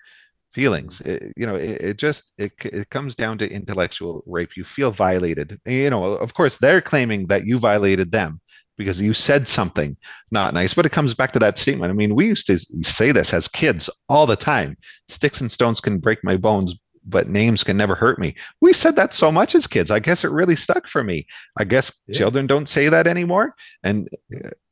feelings. 0.54 1.00
It, 1.00 1.32
you 1.36 1.46
know 1.46 1.56
it, 1.56 1.80
it, 1.80 1.96
just 1.98 2.32
it, 2.38 2.52
it 2.64 2.88
comes 2.90 3.14
down 3.14 3.38
to 3.38 3.50
intellectual 3.50 4.22
rape. 4.26 4.56
You 4.56 4.64
feel 4.64 4.90
violated. 4.90 5.60
You 5.66 5.90
know 5.90 6.04
of 6.04 6.34
course 6.34 6.56
they're 6.58 6.80
claiming 6.80 7.26
that 7.26 7.44
you 7.44 7.58
violated 7.58 8.12
them 8.12 8.40
because 8.76 9.00
you 9.00 9.14
said 9.14 9.46
something 9.46 9.96
not 10.32 10.52
nice 10.52 10.74
but 10.74 10.84
it 10.86 10.92
comes 10.92 11.14
back 11.14 11.32
to 11.32 11.38
that 11.40 11.58
statement. 11.58 11.90
I 11.90 11.94
mean 11.94 12.14
we 12.14 12.26
used 12.26 12.46
to 12.46 12.58
say 12.82 13.12
this 13.12 13.34
as 13.34 13.48
kids 13.48 13.90
all 14.08 14.26
the 14.26 14.36
time. 14.36 14.76
Sticks 15.08 15.40
and 15.40 15.50
stones 15.50 15.80
can 15.80 15.98
break 15.98 16.22
my 16.22 16.36
bones 16.36 16.76
but 17.06 17.28
names 17.28 17.62
can 17.62 17.76
never 17.76 17.94
hurt 17.94 18.18
me. 18.18 18.34
We 18.62 18.72
said 18.72 18.96
that 18.96 19.12
so 19.12 19.30
much 19.30 19.54
as 19.54 19.66
kids. 19.66 19.90
I 19.90 19.98
guess 19.98 20.24
it 20.24 20.30
really 20.30 20.56
stuck 20.56 20.88
for 20.88 21.04
me. 21.04 21.26
I 21.58 21.64
guess 21.64 22.02
yeah. 22.06 22.16
children 22.16 22.46
don't 22.46 22.68
say 22.68 22.88
that 22.88 23.06
anymore. 23.06 23.54
And 23.82 24.08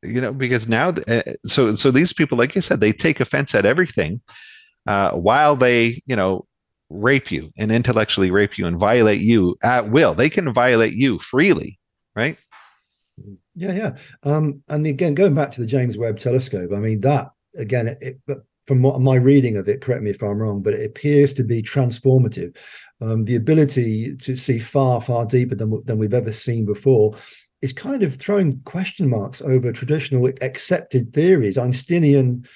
you 0.03 0.21
know 0.21 0.33
because 0.33 0.69
now 0.69 0.95
uh, 1.09 1.23
so 1.47 1.75
so 1.75 1.91
these 1.91 2.13
people 2.13 2.39
like 2.39 2.55
you 2.55 2.63
said 2.63 2.81
they 2.81 2.93
take 2.93 3.21
offense 3.21 3.55
at 3.55 3.67
everything 3.67 4.21
uh, 4.87 5.13
while 5.13 5.57
they, 5.57 6.03
you 6.07 6.17
know, 6.17 6.47
rape 6.91 7.31
you 7.33 7.51
and 7.57 7.73
intellectually 7.73 8.31
rape 8.31 8.59
you 8.59 8.67
and 8.67 8.79
violate 8.79 9.21
you 9.21 9.57
at 9.63 9.91
will. 9.91 10.15
They 10.15 10.29
can 10.29 10.53
violate 10.53 10.93
you 10.93 11.19
freely, 11.19 11.79
right? 12.15 12.37
Yeah, 13.55 13.73
yeah. 13.73 13.97
Um, 14.23 14.63
and 14.69 14.87
again, 14.87 15.15
going 15.15 15.35
back 15.35 15.53
to 15.53 15.61
the 15.61 15.67
James 15.67 15.97
Webb 15.97 16.19
Telescope, 16.19 16.71
I 16.73 16.79
mean 16.79 17.01
that 17.01 17.31
again, 17.57 17.97
it, 18.01 18.19
from 18.67 18.83
what 18.83 19.01
my 19.01 19.17
reading 19.17 19.57
of 19.57 19.69
it, 19.69 19.81
correct 19.81 20.03
me 20.03 20.11
if 20.11 20.23
I'm 20.23 20.39
wrong, 20.39 20.63
but 20.63 20.75
it 20.75 20.87
appears 20.87 21.33
to 21.35 21.45
be 21.45 21.63
transformative. 21.63 22.57
Um, 23.01 23.25
the 23.25 23.37
ability 23.37 24.17
to 24.17 24.37
see 24.37 24.59
far, 24.59 25.01
far 25.01 25.27
deeper 25.27 25.55
than 25.55 25.83
than 25.85 25.99
we've 25.99 26.15
ever 26.15 26.33
seen 26.33 26.65
before 26.65 27.17
is 27.61 27.73
kind 27.73 28.03
of 28.03 28.17
throwing 28.17 28.61
question 28.63 29.09
marks 29.09 29.41
over 29.41 29.73
traditional 29.73 30.29
accepted 30.41 31.13
theories, 31.13 31.59
Einsteinian 31.59 32.47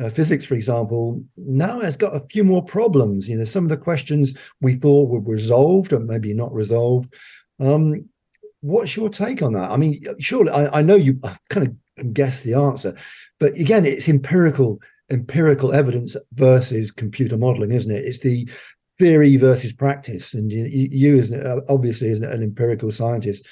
uh, 0.00 0.10
physics, 0.10 0.44
for 0.44 0.54
example, 0.54 1.22
now 1.36 1.80
has 1.80 1.96
got 1.96 2.16
a 2.16 2.26
few 2.30 2.44
more 2.44 2.64
problems. 2.64 3.28
You 3.28 3.36
know, 3.36 3.44
some 3.44 3.64
of 3.64 3.70
the 3.70 3.76
questions 3.76 4.36
we 4.60 4.74
thought 4.74 5.10
were 5.10 5.20
resolved 5.20 5.92
or 5.92 6.00
maybe 6.00 6.32
not 6.32 6.52
resolved. 6.52 7.14
Um, 7.60 8.08
what's 8.60 8.96
your 8.96 9.08
take 9.08 9.42
on 9.42 9.52
that? 9.52 9.70
I 9.70 9.76
mean, 9.76 10.02
surely 10.18 10.50
I, 10.50 10.78
I 10.78 10.82
know 10.82 10.94
you 10.94 11.20
kind 11.50 11.66
of 11.66 12.14
guess 12.14 12.42
the 12.42 12.54
answer, 12.54 12.96
but 13.38 13.54
again, 13.54 13.84
it's 13.84 14.08
empirical 14.08 14.80
empirical 15.10 15.74
evidence 15.74 16.16
versus 16.32 16.90
computer 16.90 17.36
modeling, 17.36 17.70
isn't 17.70 17.94
it? 17.94 18.04
It's 18.04 18.20
the 18.20 18.48
theory 18.98 19.36
versus 19.36 19.72
practice, 19.72 20.32
and 20.32 20.50
you, 20.50 20.88
you 20.90 21.18
as 21.18 21.34
obviously 21.68 22.08
as 22.10 22.20
an 22.20 22.42
empirical 22.42 22.92
scientist, 22.92 23.46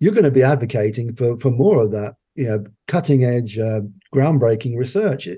you're 0.00 0.14
going 0.14 0.24
to 0.24 0.30
be 0.30 0.42
advocating 0.42 1.14
for 1.14 1.38
for 1.38 1.50
more 1.50 1.78
of 1.82 1.92
that 1.92 2.16
you 2.36 2.46
know 2.46 2.64
cutting 2.86 3.24
edge 3.24 3.58
uh, 3.58 3.80
groundbreaking 4.14 4.76
research. 4.76 5.28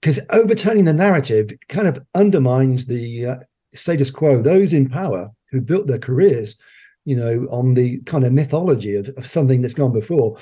Because 0.00 0.20
overturning 0.30 0.84
the 0.84 0.92
narrative 0.92 1.50
kind 1.68 1.88
of 1.88 2.04
undermines 2.14 2.86
the 2.86 3.26
uh, 3.26 3.36
status 3.72 4.10
quo. 4.10 4.42
Those 4.42 4.72
in 4.72 4.88
power 4.88 5.30
who 5.50 5.60
built 5.60 5.86
their 5.86 5.98
careers 5.98 6.56
you 7.04 7.16
know 7.16 7.46
on 7.50 7.74
the 7.74 8.00
kind 8.02 8.24
of 8.24 8.32
mythology 8.32 8.96
of, 8.96 9.08
of 9.16 9.26
something 9.26 9.60
that's 9.60 9.74
gone 9.74 9.92
before 9.92 10.38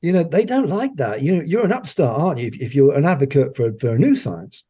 you 0.00 0.12
know 0.12 0.22
they 0.22 0.44
don't 0.44 0.68
like 0.68 0.96
that. 0.96 1.22
You 1.22 1.36
know 1.36 1.42
you're 1.44 1.64
an 1.64 1.72
upstart 1.72 2.20
aren't 2.20 2.40
you 2.40 2.48
if, 2.48 2.60
if 2.60 2.74
you're 2.74 2.96
an 2.96 3.04
advocate 3.04 3.56
for, 3.56 3.72
for 3.78 3.90
a 3.90 3.98
new 3.98 4.16
science 4.16 4.64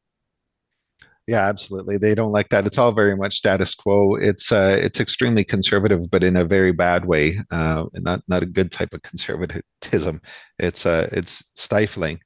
yeah 1.26 1.48
absolutely 1.48 1.96
they 1.98 2.14
don't 2.14 2.32
like 2.32 2.48
that 2.48 2.66
it's 2.66 2.78
all 2.78 2.92
very 2.92 3.16
much 3.16 3.36
status 3.36 3.74
quo 3.74 4.16
it's 4.16 4.50
uh 4.50 4.76
it's 4.80 5.00
extremely 5.00 5.44
conservative 5.44 6.10
but 6.10 6.24
in 6.24 6.36
a 6.36 6.44
very 6.44 6.72
bad 6.72 7.04
way 7.04 7.38
uh 7.50 7.84
not 7.94 8.22
not 8.28 8.42
a 8.42 8.46
good 8.46 8.72
type 8.72 8.92
of 8.92 9.02
conservatism 9.02 10.20
it's 10.58 10.84
uh 10.84 11.08
it's 11.12 11.50
stifling 11.54 12.18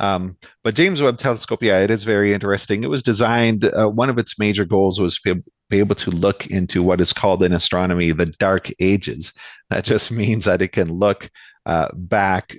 um, 0.00 0.38
but 0.64 0.74
James 0.74 1.02
Webb 1.02 1.18
Telescope, 1.18 1.62
yeah, 1.62 1.80
it 1.80 1.90
is 1.90 2.04
very 2.04 2.32
interesting. 2.32 2.82
It 2.82 2.88
was 2.88 3.02
designed. 3.02 3.66
Uh, 3.66 3.88
one 3.88 4.08
of 4.08 4.18
its 4.18 4.38
major 4.38 4.64
goals 4.64 4.98
was 4.98 5.18
to 5.18 5.44
be, 5.68 5.78
able 5.78 5.94
to 5.96 6.10
look 6.10 6.46
into 6.46 6.82
what 6.82 7.00
is 7.00 7.12
called 7.12 7.44
in 7.44 7.52
astronomy 7.52 8.10
the 8.10 8.26
dark 8.26 8.70
ages. 8.80 9.32
That 9.68 9.84
just 9.84 10.10
means 10.22 10.46
that 10.46 10.62
it 10.62 10.72
can 10.72 10.98
look 10.98 11.30
uh, 11.66 11.88
back 11.94 12.56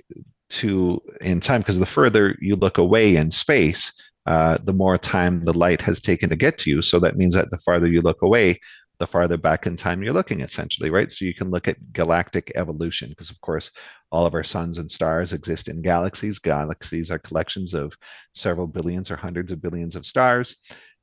to 0.50 1.02
in 1.20 1.40
time 1.40 1.62
because 1.62 1.78
the 1.80 1.86
further 1.86 2.38
you 2.40 2.54
look 2.54 2.78
away 2.78 3.16
in 3.16 3.32
space, 3.32 3.92
uh, 4.26 4.58
the 4.64 4.72
more 4.72 4.98
time 4.98 5.42
the 5.42 5.52
light 5.52 5.82
has 5.82 6.00
taken 6.00 6.30
to 6.30 6.36
get 6.36 6.58
to 6.58 6.70
you. 6.70 6.82
So 6.82 6.98
that 7.00 7.16
means 7.16 7.34
that 7.34 7.50
the 7.50 7.58
farther 7.58 7.88
you 7.88 8.00
look 8.00 8.22
away, 8.22 8.60
the 8.98 9.06
farther 9.06 9.36
back 9.36 9.66
in 9.66 9.76
time 9.76 10.02
you're 10.02 10.12
looking, 10.12 10.42
essentially, 10.42 10.90
right? 10.90 11.10
So 11.10 11.24
you 11.24 11.34
can 11.34 11.50
look 11.50 11.66
at 11.66 11.92
galactic 11.92 12.52
evolution 12.54 13.08
because, 13.08 13.30
of 13.30 13.40
course, 13.40 13.72
all 14.12 14.26
of 14.26 14.34
our 14.34 14.44
suns 14.44 14.78
and 14.78 14.90
stars 14.90 15.32
exist 15.32 15.68
in 15.68 15.82
galaxies. 15.82 16.38
Galaxies 16.38 17.10
are 17.10 17.18
collections 17.18 17.74
of 17.74 17.94
several 18.34 18.68
billions 18.68 19.10
or 19.10 19.16
hundreds 19.16 19.50
of 19.50 19.60
billions 19.60 19.96
of 19.96 20.06
stars. 20.06 20.56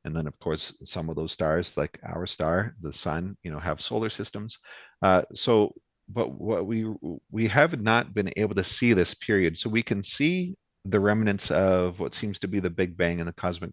And 0.05 0.15
then, 0.15 0.28
of 0.28 0.39
course, 0.39 0.80
some 0.84 1.09
of 1.09 1.17
those 1.17 1.34
stars, 1.34 1.76
like 1.76 1.99
our 2.07 2.26
star, 2.26 2.76
the 2.82 2.93
sun, 2.93 3.36
you 3.43 3.51
know, 3.51 3.59
have 3.59 3.82
solar 3.82 4.09
systems. 4.09 4.57
Uh, 5.01 5.24
so, 5.34 5.74
but 6.07 6.32
what 6.32 6.65
we 6.65 6.91
we 7.30 7.47
have 7.47 7.82
not 7.82 8.13
been 8.13 8.32
able 8.38 8.55
to 8.55 8.63
see 8.63 8.93
this 8.93 9.13
period. 9.13 9.57
So 9.57 9.70
we 9.70 9.84
can 9.84 10.01
see 10.01 10.55
the 10.86 11.00
remnants 11.00 11.52
of 11.52 12.00
what 12.00 12.14
seems 12.14 12.40
to 12.40 12.48
be 12.48 12.60
the 12.60 12.70
Big 12.70 12.98
Bang 12.98 13.20
and 13.20 13.28
the 13.28 13.34
cosmic 13.34 13.72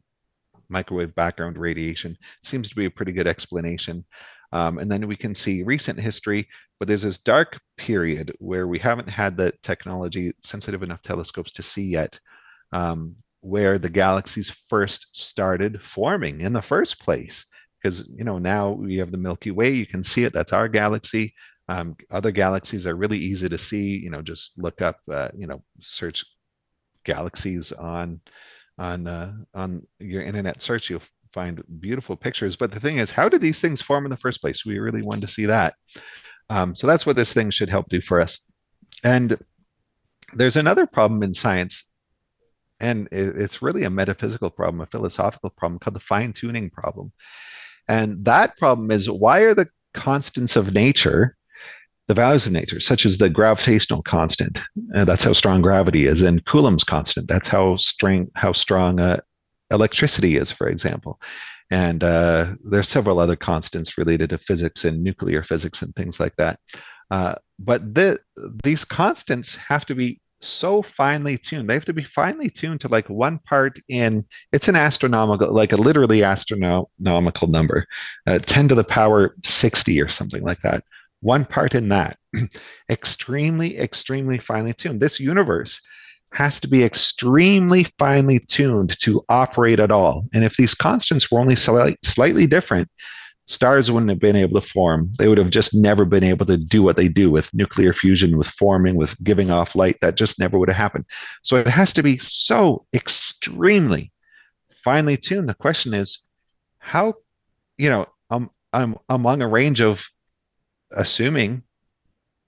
microwave 0.69 1.15
background 1.15 1.59
radiation 1.59 2.17
seems 2.43 2.69
to 2.69 2.77
be 2.77 2.87
a 2.87 2.91
pretty 2.91 3.13
good 3.13 3.27
explanation. 3.27 4.05
Um, 4.53 4.79
and 4.79 4.91
then 4.91 5.07
we 5.07 5.17
can 5.17 5.35
see 5.35 5.63
recent 5.63 5.99
history, 6.01 6.49
but 6.79 6.89
there's 6.89 7.03
this 7.03 7.19
dark 7.19 7.61
period 7.77 8.33
where 8.39 8.69
we 8.69 8.79
haven't 8.79 9.09
had 9.09 9.37
the 9.37 9.53
technology 9.63 10.33
sensitive 10.43 10.83
enough 10.83 11.03
telescopes 11.03 11.53
to 11.53 11.63
see 11.63 11.85
yet, 11.85 12.19
um, 12.73 13.17
where 13.41 13.79
the 13.79 13.91
galaxies 13.91 14.51
first 14.69 15.15
started 15.17 15.83
forming 15.83 16.41
in 16.41 16.53
the 16.53 16.63
first 16.63 17.01
place. 17.01 17.45
Because 17.83 18.09
you 18.17 18.25
know 18.25 18.39
now 18.39 18.71
we 18.71 18.97
have 18.97 19.13
the 19.13 19.19
Milky 19.19 19.51
Way, 19.51 19.71
you 19.71 19.87
can 19.87 20.03
see 20.03 20.25
it. 20.25 20.33
That's 20.33 20.53
our 20.53 20.69
galaxy. 20.69 21.35
Um, 21.69 21.97
other 22.11 22.31
galaxies 22.31 22.87
are 22.87 22.97
really 22.97 23.19
easy 23.19 23.49
to 23.49 23.59
see. 23.59 23.99
You 23.99 24.11
know, 24.11 24.23
just 24.23 24.53
look 24.57 24.81
up, 24.81 25.01
uh, 25.11 25.29
you 25.37 25.47
know, 25.47 25.63
search 25.81 26.25
galaxies 27.07 27.73
on 27.73 28.21
on 28.79 29.07
uh, 29.07 29.33
on 29.55 29.87
your 29.99 30.23
internet 30.23 30.61
search, 30.61 30.91
you'll 30.91 31.03
find 31.33 31.63
beautiful 31.81 32.17
pictures. 32.17 32.57
But 32.57 32.73
the 32.73 32.81
thing 32.81 32.99
is, 32.99 33.11
how 33.11 33.29
did 33.29 33.41
these 33.41 33.61
things 33.61 33.81
form 33.81 34.05
in 34.05 34.11
the 34.11 34.17
first 34.17 34.41
place? 34.43 34.67
We 34.67 34.79
really 34.79 35.03
wanted 35.03 35.23
to 35.23 35.33
see 35.33 35.47
that. 35.47 35.75
Um, 36.51 36.75
so 36.75 36.87
that's 36.87 37.07
what 37.07 37.17
this 37.17 37.33
thing 37.33 37.51
should 37.51 37.71
help 37.71 37.89
do 37.89 38.01
for 38.01 38.21
us. 38.21 38.39
And 39.03 39.39
there's 40.35 40.57
another 40.57 40.87
problem 40.87 41.23
in 41.23 41.35
science, 41.35 41.85
and 42.81 43.09
it's 43.11 43.63
really 43.63 43.85
a 43.85 43.91
metaphysical 43.91 44.51
problem, 44.51 44.81
a 44.81 44.87
philosophical 44.87 45.51
problem 45.51 45.79
called 45.79 45.97
the 45.97 46.01
fine 46.01 46.33
tuning 46.33 46.71
problem. 46.71 47.13
And 47.89 48.25
that 48.25 48.57
problem 48.59 48.91
is 48.91 49.09
why 49.09 49.41
are 49.41 49.55
the 49.55 49.69
constants 49.95 50.57
of 50.57 50.75
nature 50.75 51.36
the 52.09 52.15
values 52.15 52.47
of 52.47 52.53
nature, 52.53 52.81
such 52.81 53.05
as 53.05 53.19
the 53.19 53.29
gravitational 53.29 54.03
constant. 54.03 54.61
Uh, 54.95 55.05
that's 55.05 55.25
how 55.25 55.33
strong 55.33 55.61
gravity 55.61 56.07
is, 56.07 56.23
and 56.23 56.45
Coulomb's 56.45 56.85
constant. 56.85 57.29
That's 57.29 57.49
how 57.49 57.77
strong 57.77 58.29
how 58.35 58.53
strong 58.53 59.01
uh, 59.01 59.19
electricity 59.71 60.37
is, 60.37 60.53
for 60.53 60.69
example. 60.69 61.21
And 61.71 62.05
uh, 62.05 62.55
there's 62.65 62.89
several 62.89 63.19
other 63.19 63.35
constants 63.35 63.99
related 63.99 64.31
to 64.31 64.39
physics 64.39 64.85
and 64.85 65.03
nuclear 65.03 65.43
physics 65.43 65.83
and 65.83 65.95
things 65.97 66.21
like 66.21 66.37
that. 66.37 66.61
Uh, 67.11 67.35
but 67.59 67.95
the, 67.95 68.19
these 68.63 68.85
constants 68.85 69.57
have 69.57 69.85
to 69.87 69.95
be 69.97 70.21
so 70.41 70.83
finely 70.83 71.37
tuned. 71.37 71.69
They 71.69 71.75
have 71.75 71.85
to 71.87 71.93
be 71.93 72.05
finely 72.05 72.51
tuned 72.51 72.81
to 72.81 72.89
like 72.89 73.09
one 73.09 73.39
part 73.41 73.81
in 73.89 74.25
it's 74.53 74.69
an 74.69 74.77
astronomical, 74.77 75.53
like 75.53 75.73
a 75.73 75.77
literally 75.77 76.23
astronomical 76.23 77.49
number, 77.49 77.87
uh, 78.29 78.39
10 78.39 78.69
to 78.69 78.75
the 78.77 78.85
power 78.85 79.35
60 79.45 80.01
or 80.01 80.09
something 80.09 80.43
like 80.43 80.61
that 80.61 80.85
one 81.21 81.45
part 81.45 81.75
in 81.75 81.89
that. 81.89 82.19
extremely, 82.91 83.79
extremely 83.79 84.39
finely 84.39 84.73
tuned. 84.73 85.01
This 85.01 85.21
universe 85.21 85.81
has 86.33 86.61
to 86.61 86.69
be 86.69 86.85
extremely 86.85 87.87
finely 87.99 88.39
tuned 88.39 88.99
to 89.01 89.25
operate 89.29 89.81
at 89.81 89.91
all. 89.91 90.27
And 90.35 90.45
if 90.45 90.57
these 90.57 90.75
constants 90.75 91.31
were 91.31 91.41
only 91.41 91.55
sli- 91.55 91.97
slightly 92.05 92.47
different, 92.47 92.91
stars 93.47 93.91
wouldn't 93.91 94.11
have 94.11 94.19
been 94.19 94.37
able 94.37 94.61
to 94.61 94.67
form. 94.67 95.11
They 95.19 95.29
would 95.29 95.39
have 95.39 95.51
just 95.51 95.75
never 95.75 96.05
been 96.05 96.25
able 96.25 96.45
to 96.47 96.57
do 96.57 96.83
what 96.83 96.97
they 96.97 97.09
do 97.09 97.31
with 97.31 97.53
nuclear 97.55 97.93
fusion, 97.93 98.37
with 98.37 98.49
forming, 98.49 98.97
with 98.97 99.23
giving 99.25 99.51
off 99.51 99.75
light. 99.75 99.97
That 100.03 100.17
just 100.17 100.39
never 100.39 100.59
would 100.59 100.69
have 100.69 100.77
happened. 100.77 101.07
So 101.43 101.57
it 101.57 101.69
has 101.69 101.93
to 101.95 102.03
be 102.03 102.19
so 102.19 102.85
extremely 102.95 104.12
finely 104.85 105.17
tuned. 105.17 105.49
The 105.49 105.55
question 105.55 105.95
is, 105.95 106.19
how, 106.79 107.14
you 107.79 107.89
know, 107.89 108.07
um, 108.31 108.51
um, 108.73 108.99
among 109.09 109.43
a 109.43 109.49
range 109.49 109.81
of 109.81 110.07
assuming 110.93 111.62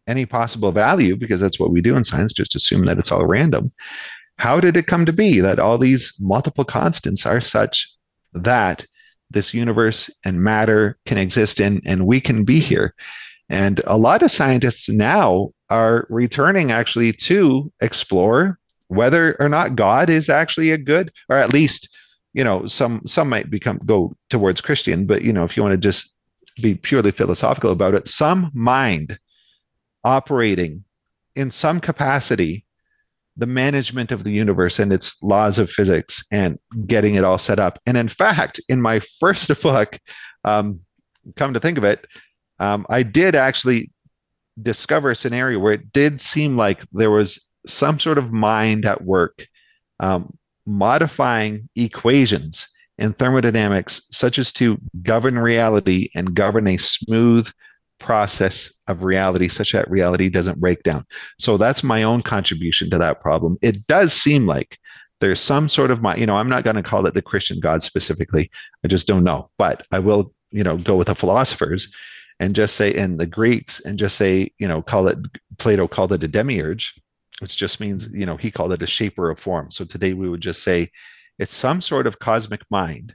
any 0.07 0.25
possible 0.25 0.73
value 0.73 1.17
because 1.17 1.41
that's 1.41 1.61
what 1.61 1.71
we 1.71 1.81
do 1.81 1.97
in 1.97 2.05
science 2.05 2.33
just 2.33 2.55
assume 2.55 2.87
that 2.87 2.99
it's 2.99 3.13
all 3.13 3.27
random. 3.27 3.71
How 4.37 4.61
did 4.61 4.77
it 4.77 4.87
come 4.87 5.05
to 5.07 5.13
be 5.13 5.41
that 5.41 5.59
all 5.59 5.79
these 5.79 6.15
multiple 6.21 6.65
constants 6.65 7.27
are 7.27 7.41
such 7.41 7.91
that 8.33 8.87
this 9.31 9.53
universe 9.53 10.11
and 10.25 10.43
matter 10.43 10.97
can 11.05 11.19
exist 11.19 11.61
in 11.61 11.83
and 11.85 12.07
we 12.07 12.21
can 12.21 12.45
be 12.45 12.61
here? 12.61 12.95
And 13.51 13.81
a 13.87 13.99
lot 13.99 14.23
of 14.23 14.31
scientists 14.31 14.89
now 14.89 15.51
are 15.71 16.07
returning 16.09 16.73
actually 16.73 17.13
to 17.13 17.71
explore 17.81 18.59
whether 18.89 19.37
or 19.39 19.49
not 19.49 19.77
god 19.77 20.11
is 20.11 20.29
actually 20.29 20.71
a 20.71 20.79
good 20.79 21.13
or 21.29 21.37
at 21.37 21.53
least 21.53 21.95
you 22.33 22.43
know 22.43 22.67
some 22.67 23.03
some 23.07 23.29
might 23.29 23.51
become 23.51 23.79
go 23.85 24.15
towards 24.31 24.61
christian 24.61 25.07
but 25.07 25.23
you 25.23 25.33
know 25.33 25.45
if 25.45 25.57
you 25.57 25.63
want 25.63 25.73
to 25.73 25.79
just 25.79 26.18
be 26.63 26.75
purely 26.75 27.11
philosophical 27.11 27.73
about 27.73 27.95
it, 27.95 28.09
some 28.09 28.51
mind 28.55 29.19
operating 30.05 30.85
in 31.35 31.51
some 31.51 31.81
capacity 31.81 32.65
the 33.37 33.47
management 33.47 34.11
of 34.11 34.25
the 34.25 34.33
universe 34.33 34.81
and 34.81 34.93
its 34.93 35.23
laws 35.23 35.61
of 35.61 35.71
physics 35.71 36.25
and 36.33 36.59
getting 36.87 37.15
it 37.15 37.23
all 37.23 37.39
set 37.39 37.61
up. 37.61 37.79
And 37.87 37.97
in 37.97 38.09
fact, 38.09 38.61
in 38.69 38.83
my 38.83 39.01
first 39.21 39.49
book, 39.63 39.99
um, 40.45 40.81
come 41.37 41.55
to 41.55 41.61
think 41.61 41.79
of 41.79 41.85
it, 41.85 42.05
um, 42.59 42.85
I 42.91 43.05
did 43.05 43.37
actually 43.37 43.93
discover 44.61 45.11
a 45.11 45.17
scenario 45.17 45.61
where 45.61 45.73
it 45.73 45.93
did 45.93 46.21
seem 46.21 46.57
like 46.57 46.85
there 46.93 47.13
was 47.13 47.39
some 47.67 48.01
sort 48.01 48.19
of 48.19 48.33
mind 48.33 48.85
at 48.85 49.05
work 49.05 49.47
um, 50.01 50.37
modifying 50.67 51.69
equations 51.77 52.69
in 52.99 53.13
thermodynamics, 53.13 54.07
such 54.11 54.39
as 54.39 54.53
to 54.55 54.79
govern 55.03 55.39
reality 55.39 56.11
and 56.15 56.35
govern 56.35 56.67
a 56.67 56.77
smooth 56.77 57.51
process 58.01 58.73
of 58.87 59.03
reality 59.03 59.49
such 59.49 59.73
that 59.73 59.91
reality 59.91 60.29
doesn't 60.29 60.61
break 60.61 60.83
down. 60.83 61.05
So 61.39 61.57
that's 61.57 61.83
my 61.83 62.03
own 62.03 62.23
contribution 62.23 62.91
to 62.91 62.99
that 62.99 63.21
problem. 63.21 63.59
It 63.63 63.87
does 63.87 64.13
seem 64.13 64.47
like 64.47 64.79
there's 65.21 65.41
some 65.41 65.69
sort 65.69 65.91
of 65.91 66.01
my, 66.01 66.15
you 66.17 66.27
know, 66.27 66.35
I'm 66.35 66.49
not 66.49 66.65
going 66.65 66.77
to 66.77 66.83
call 66.83 67.07
it 67.07 67.15
the 67.15 67.23
Christian 67.23 67.59
God 67.61 67.83
specifically. 67.83 68.51
I 68.85 68.89
just 68.89 69.09
don't 69.09 69.25
know, 69.25 69.51
but 69.59 69.85
I 69.91 69.99
will, 69.99 70.33
you 70.51 70.63
know, 70.63 70.77
go 70.77 70.97
with 70.97 71.09
the 71.09 71.15
philosophers 71.15 71.93
and 72.41 72.55
just 72.55 72.77
say, 72.77 72.95
and 72.95 73.19
the 73.19 73.27
Greeks 73.27 73.85
and 73.85 73.99
just 73.99 74.17
say, 74.17 74.53
you 74.59 74.69
know, 74.69 74.81
call 74.81 75.09
it, 75.09 75.19
Plato 75.59 75.89
called 75.89 76.13
it 76.13 76.23
a 76.23 76.29
demiurge, 76.29 76.95
which 77.41 77.57
just 77.57 77.81
means, 77.81 78.09
you 78.13 78.27
know, 78.27 78.37
he 78.37 78.53
called 78.53 78.73
it 78.73 78.83
a 78.83 78.87
shaper 78.87 79.29
of 79.29 79.41
form. 79.41 79.73
So 79.73 79.85
today 79.85 80.13
we 80.13 80.29
would 80.29 80.41
just 80.41 80.63
say 80.63 80.91
it's 81.39 81.55
some 81.55 81.81
sort 81.81 82.07
of 82.07 82.19
cosmic 82.19 82.63
mind 82.71 83.15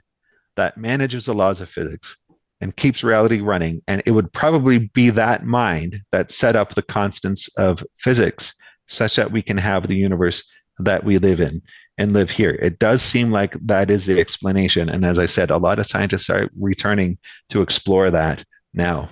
that 0.56 0.76
manages 0.76 1.26
the 1.26 1.34
laws 1.34 1.60
of 1.60 1.68
physics 1.68 2.16
and 2.60 2.76
keeps 2.76 3.04
reality 3.04 3.40
running. 3.40 3.82
And 3.88 4.02
it 4.06 4.12
would 4.12 4.32
probably 4.32 4.90
be 4.94 5.10
that 5.10 5.44
mind 5.44 5.96
that 6.12 6.30
set 6.30 6.56
up 6.56 6.74
the 6.74 6.82
constants 6.82 7.48
of 7.56 7.84
physics 7.98 8.54
such 8.88 9.16
that 9.16 9.30
we 9.30 9.42
can 9.42 9.58
have 9.58 9.86
the 9.86 9.96
universe 9.96 10.50
that 10.78 11.04
we 11.04 11.18
live 11.18 11.40
in 11.40 11.62
and 11.98 12.12
live 12.12 12.30
here. 12.30 12.58
It 12.60 12.78
does 12.78 13.02
seem 13.02 13.30
like 13.30 13.54
that 13.66 13.90
is 13.90 14.06
the 14.06 14.20
explanation. 14.20 14.88
And 14.88 15.04
as 15.04 15.18
I 15.18 15.26
said, 15.26 15.50
a 15.50 15.56
lot 15.56 15.78
of 15.78 15.86
scientists 15.86 16.30
are 16.30 16.50
returning 16.58 17.18
to 17.50 17.62
explore 17.62 18.10
that 18.10 18.44
now. 18.72 19.10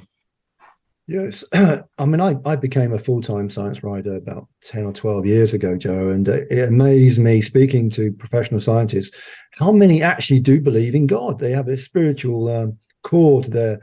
Yes, 1.13 1.45
I 1.53 2.07
mean, 2.07 2.23
I, 2.23 2.37
I 2.47 2.57
became 2.57 2.95
a 2.95 2.99
full 2.99 3.21
time 3.21 3.51
science 3.51 3.83
writer 3.83 4.15
about 4.15 4.49
10 4.63 4.87
or 4.87 4.95
12 4.95 5.27
years 5.27 5.53
ago, 5.53 5.77
Joe, 5.77 6.09
and 6.09 6.27
it 6.27 6.67
amazed 6.67 7.21
me 7.21 7.43
speaking 7.43 7.91
to 7.91 8.13
professional 8.13 8.61
scientists 8.61 9.15
how 9.53 9.73
many 9.73 10.03
actually 10.03 10.41
do 10.41 10.59
believe 10.59 10.95
in 10.95 11.07
God. 11.07 11.39
They 11.39 11.51
have 11.51 11.69
a 11.69 11.77
spiritual 11.77 12.49
um, 12.49 12.79
core 13.03 13.43
to 13.43 13.51
their 13.51 13.79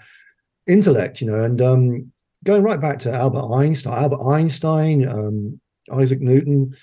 intellect, 0.66 1.22
you 1.22 1.28
know, 1.28 1.44
and 1.44 1.62
um, 1.62 2.12
going 2.46 2.64
right 2.64 2.82
back 2.82 2.98
to 3.00 3.14
Albert 3.14 3.54
Einstein, 3.54 3.94
Albert 3.94 4.24
Einstein, 4.24 5.08
um, 5.08 5.62
Isaac 5.92 6.22
Newton, 6.22 6.76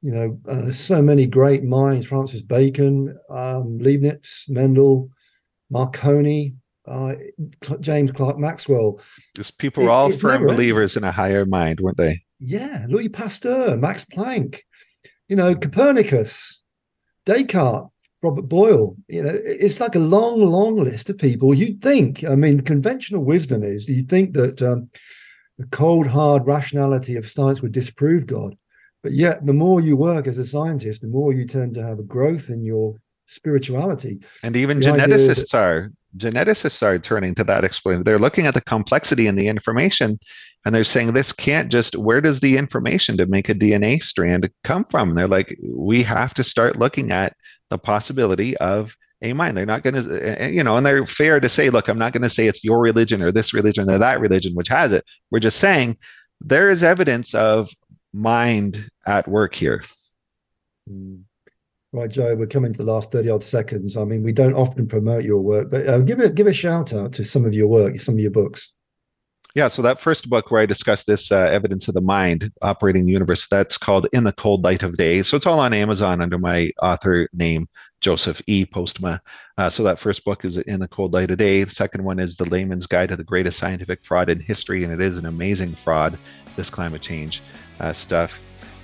you 0.00 0.12
know, 0.12 0.40
uh, 0.48 0.70
so 0.70 1.02
many 1.02 1.26
great 1.26 1.64
minds, 1.64 2.06
Francis 2.06 2.40
Bacon, 2.40 3.14
um, 3.28 3.76
Leibniz, 3.76 4.46
Mendel, 4.48 5.10
Marconi, 5.68 6.54
uh, 6.86 7.14
James 7.80 8.12
Clerk 8.12 8.38
Maxwell. 8.38 9.00
Just 9.36 9.58
people 9.58 9.84
were 9.84 9.90
all 9.90 10.10
firm 10.12 10.46
believers 10.46 10.96
in 10.96 11.04
a 11.04 11.12
higher 11.12 11.46
mind, 11.46 11.80
weren't 11.80 11.96
they? 11.96 12.22
Yeah, 12.40 12.86
Louis 12.88 13.08
Pasteur, 13.08 13.76
Max 13.76 14.04
Planck, 14.04 14.60
you 15.28 15.36
know, 15.36 15.54
Copernicus, 15.54 16.62
Descartes, 17.24 17.88
Robert 18.22 18.42
Boyle. 18.42 18.96
You 19.08 19.22
know, 19.22 19.32
it's 19.32 19.80
like 19.80 19.94
a 19.94 20.00
long, 20.00 20.40
long 20.40 20.76
list 20.76 21.10
of 21.10 21.18
people. 21.18 21.54
You'd 21.54 21.82
think, 21.82 22.24
I 22.24 22.34
mean, 22.34 22.60
conventional 22.60 23.24
wisdom 23.24 23.62
is 23.62 23.88
you 23.88 24.02
think 24.02 24.34
that 24.34 24.60
um, 24.62 24.90
the 25.58 25.66
cold, 25.66 26.06
hard 26.06 26.46
rationality 26.46 27.16
of 27.16 27.30
science 27.30 27.62
would 27.62 27.72
disprove 27.72 28.26
God. 28.26 28.56
But 29.02 29.12
yet, 29.12 29.44
the 29.46 29.52
more 29.52 29.80
you 29.80 29.96
work 29.96 30.26
as 30.26 30.38
a 30.38 30.46
scientist, 30.46 31.02
the 31.02 31.08
more 31.08 31.32
you 31.32 31.46
tend 31.46 31.74
to 31.74 31.82
have 31.82 31.98
a 31.98 32.04
growth 32.04 32.50
in 32.50 32.64
your 32.64 32.96
spirituality. 33.32 34.20
And 34.42 34.56
even 34.56 34.80
the 34.80 34.86
geneticists 34.86 35.50
that, 35.50 35.58
are 35.58 35.92
geneticists 36.16 36.82
are 36.82 36.98
turning 36.98 37.34
to 37.36 37.44
that 37.44 37.64
explain. 37.64 38.02
They're 38.02 38.18
looking 38.18 38.46
at 38.46 38.54
the 38.54 38.60
complexity 38.60 39.26
and 39.26 39.38
the 39.38 39.48
information 39.48 40.18
and 40.64 40.74
they're 40.74 40.84
saying 40.84 41.12
this 41.12 41.32
can't 41.32 41.70
just 41.70 41.96
where 41.96 42.20
does 42.20 42.40
the 42.40 42.56
information 42.56 43.16
to 43.16 43.26
make 43.26 43.48
a 43.48 43.54
DNA 43.54 44.02
strand 44.02 44.48
come 44.62 44.84
from? 44.84 45.10
And 45.10 45.18
they're 45.18 45.26
like, 45.26 45.58
we 45.62 46.02
have 46.04 46.34
to 46.34 46.44
start 46.44 46.78
looking 46.78 47.10
at 47.10 47.36
the 47.70 47.78
possibility 47.78 48.56
of 48.58 48.96
a 49.22 49.32
mind. 49.32 49.56
They're 49.56 49.66
not 49.66 49.82
going 49.82 49.94
to, 49.94 50.50
you 50.52 50.62
know, 50.62 50.76
and 50.76 50.84
they're 50.84 51.06
fair 51.06 51.40
to 51.40 51.48
say, 51.48 51.70
look, 51.70 51.88
I'm 51.88 51.98
not 51.98 52.12
going 52.12 52.22
to 52.22 52.30
say 52.30 52.46
it's 52.46 52.64
your 52.64 52.80
religion 52.80 53.22
or 53.22 53.32
this 53.32 53.54
religion 53.54 53.90
or 53.90 53.98
that 53.98 54.20
religion 54.20 54.54
which 54.54 54.68
has 54.68 54.92
it. 54.92 55.04
We're 55.30 55.40
just 55.40 55.58
saying 55.58 55.98
there 56.40 56.70
is 56.70 56.82
evidence 56.82 57.34
of 57.34 57.70
mind 58.12 58.88
at 59.06 59.26
work 59.26 59.54
here. 59.54 59.82
Mm. 60.88 61.22
Right, 61.94 62.10
Joe, 62.10 62.34
we're 62.34 62.46
coming 62.46 62.72
to 62.72 62.78
the 62.78 62.90
last 62.90 63.12
30 63.12 63.28
odd 63.28 63.44
seconds. 63.44 63.98
I 63.98 64.04
mean, 64.04 64.22
we 64.22 64.32
don't 64.32 64.54
often 64.54 64.88
promote 64.88 65.24
your 65.24 65.40
work, 65.40 65.70
but 65.70 65.86
uh, 65.86 65.98
give, 65.98 66.20
a, 66.20 66.30
give 66.30 66.46
a 66.46 66.54
shout 66.54 66.94
out 66.94 67.12
to 67.14 67.24
some 67.24 67.44
of 67.44 67.52
your 67.52 67.68
work, 67.68 68.00
some 68.00 68.14
of 68.14 68.20
your 68.20 68.30
books. 68.30 68.72
Yeah, 69.54 69.68
so 69.68 69.82
that 69.82 70.00
first 70.00 70.30
book 70.30 70.50
where 70.50 70.62
I 70.62 70.66
discussed 70.66 71.06
this 71.06 71.30
uh, 71.30 71.40
evidence 71.52 71.86
of 71.86 71.92
the 71.92 72.00
mind 72.00 72.50
operating 72.62 73.04
the 73.04 73.12
universe, 73.12 73.46
that's 73.46 73.76
called 73.76 74.08
In 74.14 74.24
the 74.24 74.32
Cold 74.32 74.64
Light 74.64 74.82
of 74.82 74.96
Day. 74.96 75.22
So 75.22 75.36
it's 75.36 75.44
all 75.44 75.60
on 75.60 75.74
Amazon 75.74 76.22
under 76.22 76.38
my 76.38 76.70
author 76.80 77.28
name, 77.34 77.68
Joseph 78.00 78.40
E. 78.46 78.64
Postma. 78.64 79.20
Uh, 79.58 79.68
so 79.68 79.82
that 79.82 79.98
first 79.98 80.24
book 80.24 80.46
is 80.46 80.56
In 80.56 80.80
the 80.80 80.88
Cold 80.88 81.12
Light 81.12 81.30
of 81.30 81.36
Day. 81.36 81.62
The 81.64 81.70
second 81.70 82.02
one 82.04 82.18
is 82.18 82.36
The 82.36 82.46
Layman's 82.46 82.86
Guide 82.86 83.10
to 83.10 83.16
the 83.16 83.24
Greatest 83.24 83.58
Scientific 83.58 84.02
Fraud 84.02 84.30
in 84.30 84.40
History, 84.40 84.82
and 84.82 84.92
it 84.94 85.02
is 85.02 85.18
an 85.18 85.26
amazing 85.26 85.74
fraud, 85.74 86.18
this 86.56 86.70
climate 86.70 87.02
change 87.02 87.42
uh, 87.80 87.92
stuff. 87.92 88.40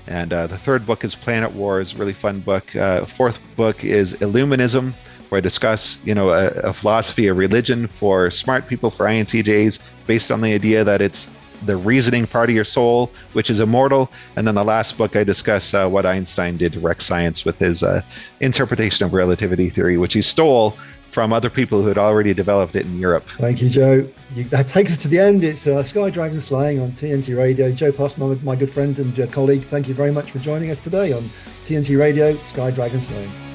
And 0.08 0.32
uh, 0.32 0.46
the 0.46 0.56
third 0.56 0.86
book 0.86 1.04
is 1.04 1.14
Planet 1.14 1.52
Wars, 1.52 1.94
really 1.94 2.14
fun 2.14 2.40
book. 2.40 2.74
Uh, 2.74 3.04
fourth 3.04 3.38
book 3.56 3.84
is 3.84 4.14
Illuminism 4.14 4.94
where 5.28 5.36
I 5.36 5.40
discuss, 5.42 6.02
you 6.06 6.14
know, 6.14 6.30
a, 6.30 6.48
a, 6.48 6.72
philosophy, 6.72 7.26
a 7.26 7.34
religion 7.34 7.86
for 7.86 8.30
smart 8.30 8.66
people, 8.66 8.90
for 8.90 9.04
INTJs, 9.04 9.78
based 10.06 10.30
on 10.30 10.40
the 10.40 10.54
idea 10.54 10.82
that 10.84 11.02
it's 11.02 11.28
the 11.66 11.76
reasoning 11.76 12.26
part 12.26 12.48
of 12.48 12.54
your 12.54 12.64
soul, 12.64 13.10
which 13.34 13.50
is 13.50 13.60
immortal. 13.60 14.10
And 14.36 14.46
then 14.46 14.54
the 14.54 14.64
last 14.64 14.96
book, 14.96 15.16
I 15.16 15.24
discuss 15.24 15.74
uh, 15.74 15.88
what 15.88 16.06
Einstein 16.06 16.56
did 16.56 16.72
to 16.74 16.80
wreck 16.80 17.02
science 17.02 17.44
with 17.44 17.58
his 17.58 17.82
uh, 17.82 18.00
interpretation 18.40 19.04
of 19.04 19.12
relativity 19.12 19.68
theory, 19.68 19.98
which 19.98 20.14
he 20.14 20.22
stole 20.22 20.78
from 21.08 21.32
other 21.32 21.50
people 21.50 21.82
who 21.82 21.88
had 21.88 21.98
already 21.98 22.34
developed 22.34 22.76
it 22.76 22.84
in 22.86 22.98
Europe. 22.98 23.28
Thank 23.38 23.62
you, 23.62 23.68
Joe. 23.68 24.08
You, 24.34 24.44
that 24.44 24.68
takes 24.68 24.92
us 24.92 24.98
to 24.98 25.08
the 25.08 25.18
end. 25.18 25.42
It's 25.42 25.66
uh, 25.66 25.82
Sky 25.82 26.10
Dragon 26.10 26.40
Slaying 26.40 26.80
on 26.80 26.92
TNT 26.92 27.36
Radio. 27.36 27.72
Joe 27.72 27.92
Postma, 27.92 28.40
my 28.42 28.56
good 28.56 28.70
friend 28.70 28.98
and 28.98 29.32
colleague, 29.32 29.64
thank 29.64 29.88
you 29.88 29.94
very 29.94 30.12
much 30.12 30.30
for 30.30 30.38
joining 30.38 30.70
us 30.70 30.80
today 30.80 31.12
on 31.12 31.22
TNT 31.64 31.98
Radio, 31.98 32.36
Sky 32.44 32.70
Dragon 32.70 33.00
Slaying. 33.00 33.47